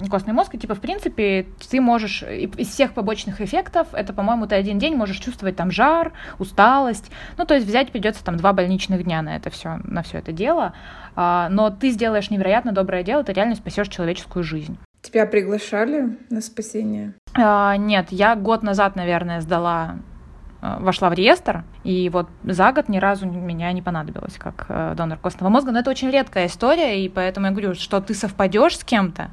костный 0.09 0.33
мозг, 0.33 0.55
и 0.55 0.57
типа, 0.57 0.73
в 0.73 0.81
принципе, 0.81 1.45
ты 1.69 1.79
можешь 1.79 2.23
из 2.23 2.69
всех 2.69 2.95
побочных 2.95 3.39
эффектов, 3.39 3.87
это, 3.93 4.11
по-моему, 4.11 4.47
ты 4.47 4.55
один 4.55 4.79
день 4.79 4.95
можешь 4.95 5.19
чувствовать 5.19 5.55
там 5.55 5.69
жар, 5.69 6.13
усталость, 6.39 7.11
ну, 7.37 7.45
то 7.45 7.53
есть 7.53 7.67
взять 7.67 7.91
придется 7.91 8.25
там 8.25 8.37
два 8.37 8.51
больничных 8.51 9.03
дня 9.03 9.21
на 9.21 9.35
это 9.35 9.51
все, 9.51 9.79
на 9.83 10.01
все 10.01 10.17
это 10.17 10.31
дело, 10.31 10.73
а, 11.15 11.49
но 11.49 11.69
ты 11.69 11.91
сделаешь 11.91 12.31
невероятно 12.31 12.71
доброе 12.71 13.03
дело, 13.03 13.23
ты 13.23 13.33
реально 13.33 13.53
спасешь 13.53 13.89
человеческую 13.89 14.43
жизнь. 14.43 14.75
Тебя 15.01 15.25
приглашали 15.25 16.17
на 16.29 16.41
спасение? 16.41 17.13
А, 17.33 17.77
нет, 17.77 18.07
я 18.11 18.35
год 18.35 18.63
назад, 18.63 18.95
наверное, 18.95 19.41
сдала 19.41 19.99
Э, 20.61 20.77
вошла 20.79 21.09
в 21.09 21.13
реестр, 21.13 21.63
и 21.85 22.09
вот 22.09 22.27
за 22.43 22.71
год 22.73 22.89
ни 22.89 22.97
разу 22.97 23.25
меня 23.25 23.71
не 23.71 23.81
понадобилось 23.81 24.37
как 24.37 24.65
э, 24.67 24.93
донор 24.95 25.17
костного 25.17 25.49
мозга. 25.49 25.71
Но 25.71 25.79
это 25.79 25.89
очень 25.89 26.11
редкая 26.11 26.47
история, 26.47 27.03
и 27.03 27.07
поэтому 27.07 27.45
я 27.47 27.51
говорю, 27.51 27.75
что 27.75 28.01
ты 28.01 28.13
совпадешь 28.13 28.77
с 28.77 28.83
кем-то, 28.83 29.31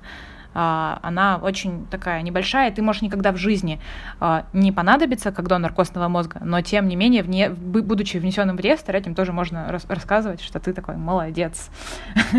она 0.58 1.38
очень 1.42 1.86
такая 1.90 2.22
небольшая, 2.22 2.70
ты 2.70 2.80
можешь 2.80 3.02
никогда 3.02 3.30
в 3.30 3.36
жизни 3.36 3.78
а, 4.20 4.46
не 4.54 4.72
понадобиться 4.72 5.30
как 5.30 5.48
донор 5.48 5.72
костного 5.72 6.08
мозга, 6.08 6.40
но 6.42 6.62
тем 6.62 6.88
не 6.88 6.96
менее, 6.96 7.22
вне, 7.22 7.50
будучи 7.50 8.16
внесенным 8.16 8.56
в 8.56 8.60
реестр, 8.60 8.96
этим 8.96 9.14
тоже 9.14 9.32
можно 9.32 9.70
рас 9.70 9.84
рассказывать, 9.86 10.40
что 10.40 10.58
ты 10.58 10.72
такой 10.72 10.96
молодец. 10.96 11.68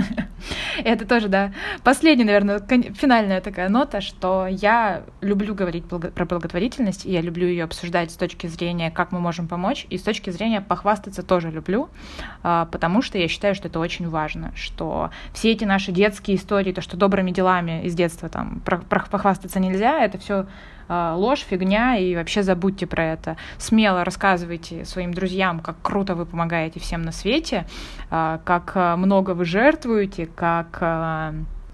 Это 0.83 1.05
тоже, 1.05 1.27
да. 1.27 1.53
Последняя, 1.83 2.25
наверное, 2.25 2.59
финальная 2.59 3.39
такая 3.39 3.69
нота, 3.69 4.01
что 4.01 4.47
я 4.47 5.03
люблю 5.21 5.53
говорить 5.53 5.85
про 5.85 6.25
благотворительность, 6.25 7.05
и 7.05 7.11
я 7.11 7.21
люблю 7.21 7.45
ее 7.47 7.65
обсуждать 7.65 8.09
с 8.09 8.15
точки 8.15 8.47
зрения, 8.47 8.89
как 8.89 9.11
мы 9.11 9.19
можем 9.19 9.47
помочь, 9.47 9.85
и 9.91 9.97
с 9.99 10.01
точки 10.01 10.31
зрения 10.31 10.61
похвастаться 10.61 11.21
тоже 11.21 11.51
люблю, 11.51 11.89
а, 12.41 12.65
потому 12.65 13.03
что 13.03 13.19
я 13.19 13.27
считаю, 13.27 13.53
что 13.53 13.67
это 13.67 13.79
очень 13.79 14.09
важно, 14.09 14.53
что 14.55 15.11
все 15.33 15.51
эти 15.51 15.65
наши 15.65 15.91
детские 15.91 16.37
истории, 16.37 16.71
то, 16.71 16.81
что 16.81 16.97
добрыми 16.97 17.29
делами 17.29 17.83
из 17.83 17.93
детства 17.93 18.06
детства 18.07 18.29
там 18.29 18.61
про, 18.65 18.77
про, 18.77 19.05
похвастаться 19.11 19.59
нельзя, 19.59 20.03
это 20.03 20.17
все 20.17 20.45
э, 20.87 21.13
ложь, 21.15 21.41
фигня, 21.41 21.97
и 21.97 22.15
вообще 22.15 22.43
забудьте 22.43 22.87
про 22.87 23.03
это. 23.03 23.37
Смело 23.57 24.03
рассказывайте 24.03 24.85
своим 24.85 25.13
друзьям, 25.13 25.59
как 25.59 25.75
круто 25.81 26.15
вы 26.15 26.25
помогаете 26.25 26.79
всем 26.79 27.01
на 27.01 27.11
свете, 27.11 27.65
э, 28.09 28.39
как 28.43 28.71
э, 28.75 28.95
много 28.95 29.31
вы 29.31 29.45
жертвуете, 29.45 30.25
как 30.25 30.81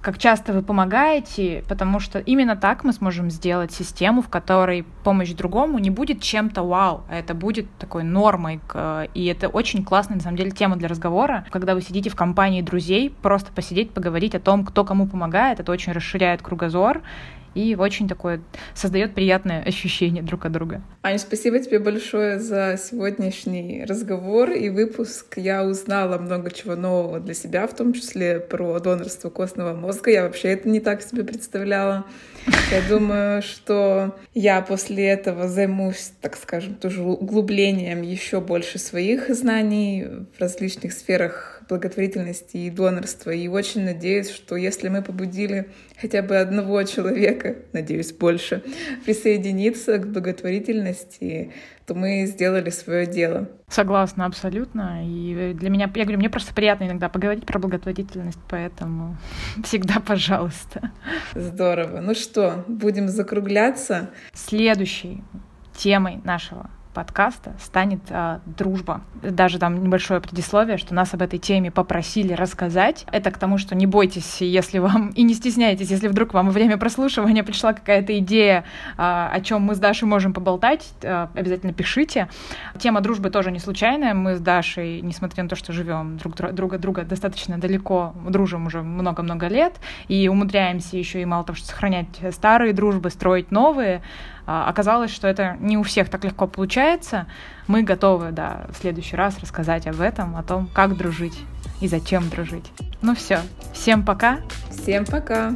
как 0.03 0.17
часто 0.17 0.51
вы 0.51 0.61
помогаете, 0.61 1.63
потому 1.69 2.01
что 2.01 2.19
именно 2.19 2.57
так 2.57 2.83
мы 2.83 2.91
сможем 2.91 3.31
сделать 3.31 3.71
систему, 3.71 4.21
в 4.21 4.27
которой 4.27 4.85
помощь 5.05 5.31
другому 5.31 5.79
не 5.79 5.89
будет 5.89 6.21
чем-то 6.21 6.61
вау, 6.61 7.05
а 7.09 7.15
это 7.15 7.33
будет 7.33 7.67
такой 7.79 8.03
нормой. 8.03 8.59
И 9.13 9.25
это 9.25 9.47
очень 9.47 9.85
классная, 9.85 10.17
на 10.17 10.21
самом 10.21 10.35
деле, 10.35 10.51
тема 10.51 10.75
для 10.75 10.89
разговора. 10.89 11.45
Когда 11.51 11.73
вы 11.73 11.81
сидите 11.81 12.09
в 12.09 12.17
компании 12.17 12.61
друзей, 12.61 13.09
просто 13.09 13.53
посидеть, 13.53 13.91
поговорить 13.91 14.35
о 14.35 14.41
том, 14.41 14.65
кто 14.65 14.83
кому 14.83 15.07
помогает, 15.07 15.61
это 15.61 15.71
очень 15.71 15.93
расширяет 15.93 16.41
кругозор, 16.41 17.01
и 17.55 17.75
очень 17.75 18.07
такое 18.07 18.41
создает 18.73 19.13
приятное 19.13 19.63
ощущение 19.63 20.23
друг 20.23 20.45
от 20.45 20.51
друга. 20.51 20.81
Аня, 21.01 21.17
спасибо 21.17 21.59
тебе 21.59 21.79
большое 21.79 22.39
за 22.39 22.77
сегодняшний 22.81 23.85
разговор 23.85 24.51
и 24.51 24.69
выпуск. 24.69 25.37
Я 25.37 25.63
узнала 25.63 26.17
много 26.17 26.51
чего 26.51 26.75
нового 26.75 27.19
для 27.19 27.33
себя, 27.33 27.67
в 27.67 27.75
том 27.75 27.93
числе 27.93 28.39
про 28.39 28.79
донорство 28.79 29.29
костного 29.29 29.73
мозга. 29.75 30.11
Я 30.11 30.23
вообще 30.23 30.49
это 30.49 30.69
не 30.69 30.79
так 30.79 31.01
себе 31.01 31.23
представляла. 31.23 32.05
Я 32.71 32.81
думаю, 32.89 33.41
что 33.41 34.15
я 34.33 34.61
после 34.61 35.07
этого 35.07 35.47
займусь, 35.47 36.11
так 36.21 36.35
скажем, 36.35 36.75
тоже 36.75 37.01
углублением 37.01 38.01
еще 38.01 38.41
больше 38.41 38.79
своих 38.79 39.29
знаний 39.33 40.05
в 40.35 40.39
различных 40.39 40.93
сферах 40.93 41.62
благотворительности 41.73 42.57
и 42.57 42.69
донорства. 42.69 43.31
И 43.31 43.47
очень 43.47 43.83
надеюсь, 43.83 44.29
что 44.29 44.55
если 44.55 44.89
мы 44.89 45.01
побудили 45.01 45.71
хотя 45.99 46.21
бы 46.21 46.37
одного 46.37 46.83
человека, 46.83 47.55
надеюсь, 47.73 48.13
больше, 48.13 48.61
присоединиться 49.05 49.97
к 49.97 50.07
благотворительности, 50.07 51.51
то 51.87 51.95
мы 51.95 52.27
сделали 52.27 52.69
свое 52.69 53.07
дело. 53.07 53.49
Согласна, 53.67 54.27
абсолютно. 54.27 55.01
И 55.03 55.53
для 55.55 55.69
меня, 55.71 55.91
я 55.95 56.03
говорю, 56.03 56.19
мне 56.19 56.29
просто 56.29 56.53
приятно 56.53 56.83
иногда 56.85 57.09
поговорить 57.09 57.47
про 57.47 57.57
благотворительность, 57.57 58.39
поэтому 58.47 59.17
всегда 59.63 59.99
пожалуйста. 59.99 60.91
Здорово. 61.33 62.01
Ну 62.01 62.13
что, 62.13 62.63
будем 62.67 63.07
закругляться. 63.07 64.11
Следующей 64.33 65.23
темой 65.75 66.21
нашего 66.23 66.69
подкаста 66.93 67.53
станет 67.59 68.01
э, 68.09 68.39
дружба. 68.45 69.01
Даже 69.21 69.59
там 69.59 69.83
небольшое 69.83 70.21
предисловие, 70.21 70.77
что 70.77 70.93
нас 70.93 71.13
об 71.13 71.21
этой 71.21 71.39
теме 71.39 71.71
попросили 71.71 72.33
рассказать. 72.33 73.05
Это 73.11 73.31
к 73.31 73.37
тому, 73.37 73.57
что 73.57 73.75
не 73.75 73.85
бойтесь, 73.85 74.41
если 74.41 74.79
вам 74.79 75.09
и 75.09 75.23
не 75.23 75.33
стесняйтесь, 75.33 75.89
если 75.89 76.07
вдруг 76.07 76.33
вам 76.33 76.47
во 76.47 76.51
время 76.51 76.77
прослушивания 76.77 77.43
пришла 77.43 77.73
какая-то 77.73 78.17
идея, 78.19 78.63
э, 78.97 79.01
о 79.01 79.39
чем 79.41 79.63
мы 79.63 79.75
с 79.75 79.79
Дашей 79.79 80.07
можем 80.07 80.33
поболтать, 80.33 80.89
э, 81.01 81.27
обязательно 81.33 81.73
пишите. 81.73 82.29
Тема 82.79 83.01
дружбы 83.01 83.29
тоже 83.29 83.51
не 83.51 83.59
случайная. 83.59 84.13
Мы 84.13 84.35
с 84.35 84.39
Дашей, 84.39 85.01
несмотря 85.01 85.43
на 85.43 85.49
то, 85.49 85.55
что 85.55 85.73
живем 85.73 86.17
друг 86.17 86.35
друга 86.53 86.77
друга 86.77 87.03
достаточно 87.03 87.57
далеко, 87.57 88.13
дружим 88.27 88.67
уже 88.67 88.81
много-много 88.81 89.47
лет 89.47 89.75
и 90.07 90.27
умудряемся 90.27 90.97
еще 90.97 91.21
и 91.21 91.25
мало 91.25 91.43
того, 91.43 91.55
что 91.55 91.67
сохранять 91.67 92.21
старые 92.31 92.73
дружбы, 92.73 93.09
строить 93.09 93.51
новые. 93.51 94.01
А, 94.45 94.67
оказалось, 94.69 95.11
что 95.11 95.27
это 95.27 95.57
не 95.59 95.77
у 95.77 95.83
всех 95.83 96.09
так 96.09 96.23
легко 96.23 96.47
получается. 96.47 97.27
Мы 97.67 97.83
готовы, 97.83 98.31
да, 98.31 98.65
в 98.69 98.77
следующий 98.77 99.15
раз 99.15 99.39
рассказать 99.39 99.87
об 99.87 100.01
этом, 100.01 100.35
о 100.35 100.43
том, 100.43 100.67
как 100.73 100.97
дружить 100.97 101.37
и 101.81 101.87
зачем 101.87 102.29
дружить. 102.29 102.71
Ну 103.01 103.15
все, 103.15 103.39
всем 103.73 104.03
пока. 104.05 104.39
Всем 104.71 105.05
пока. 105.05 105.53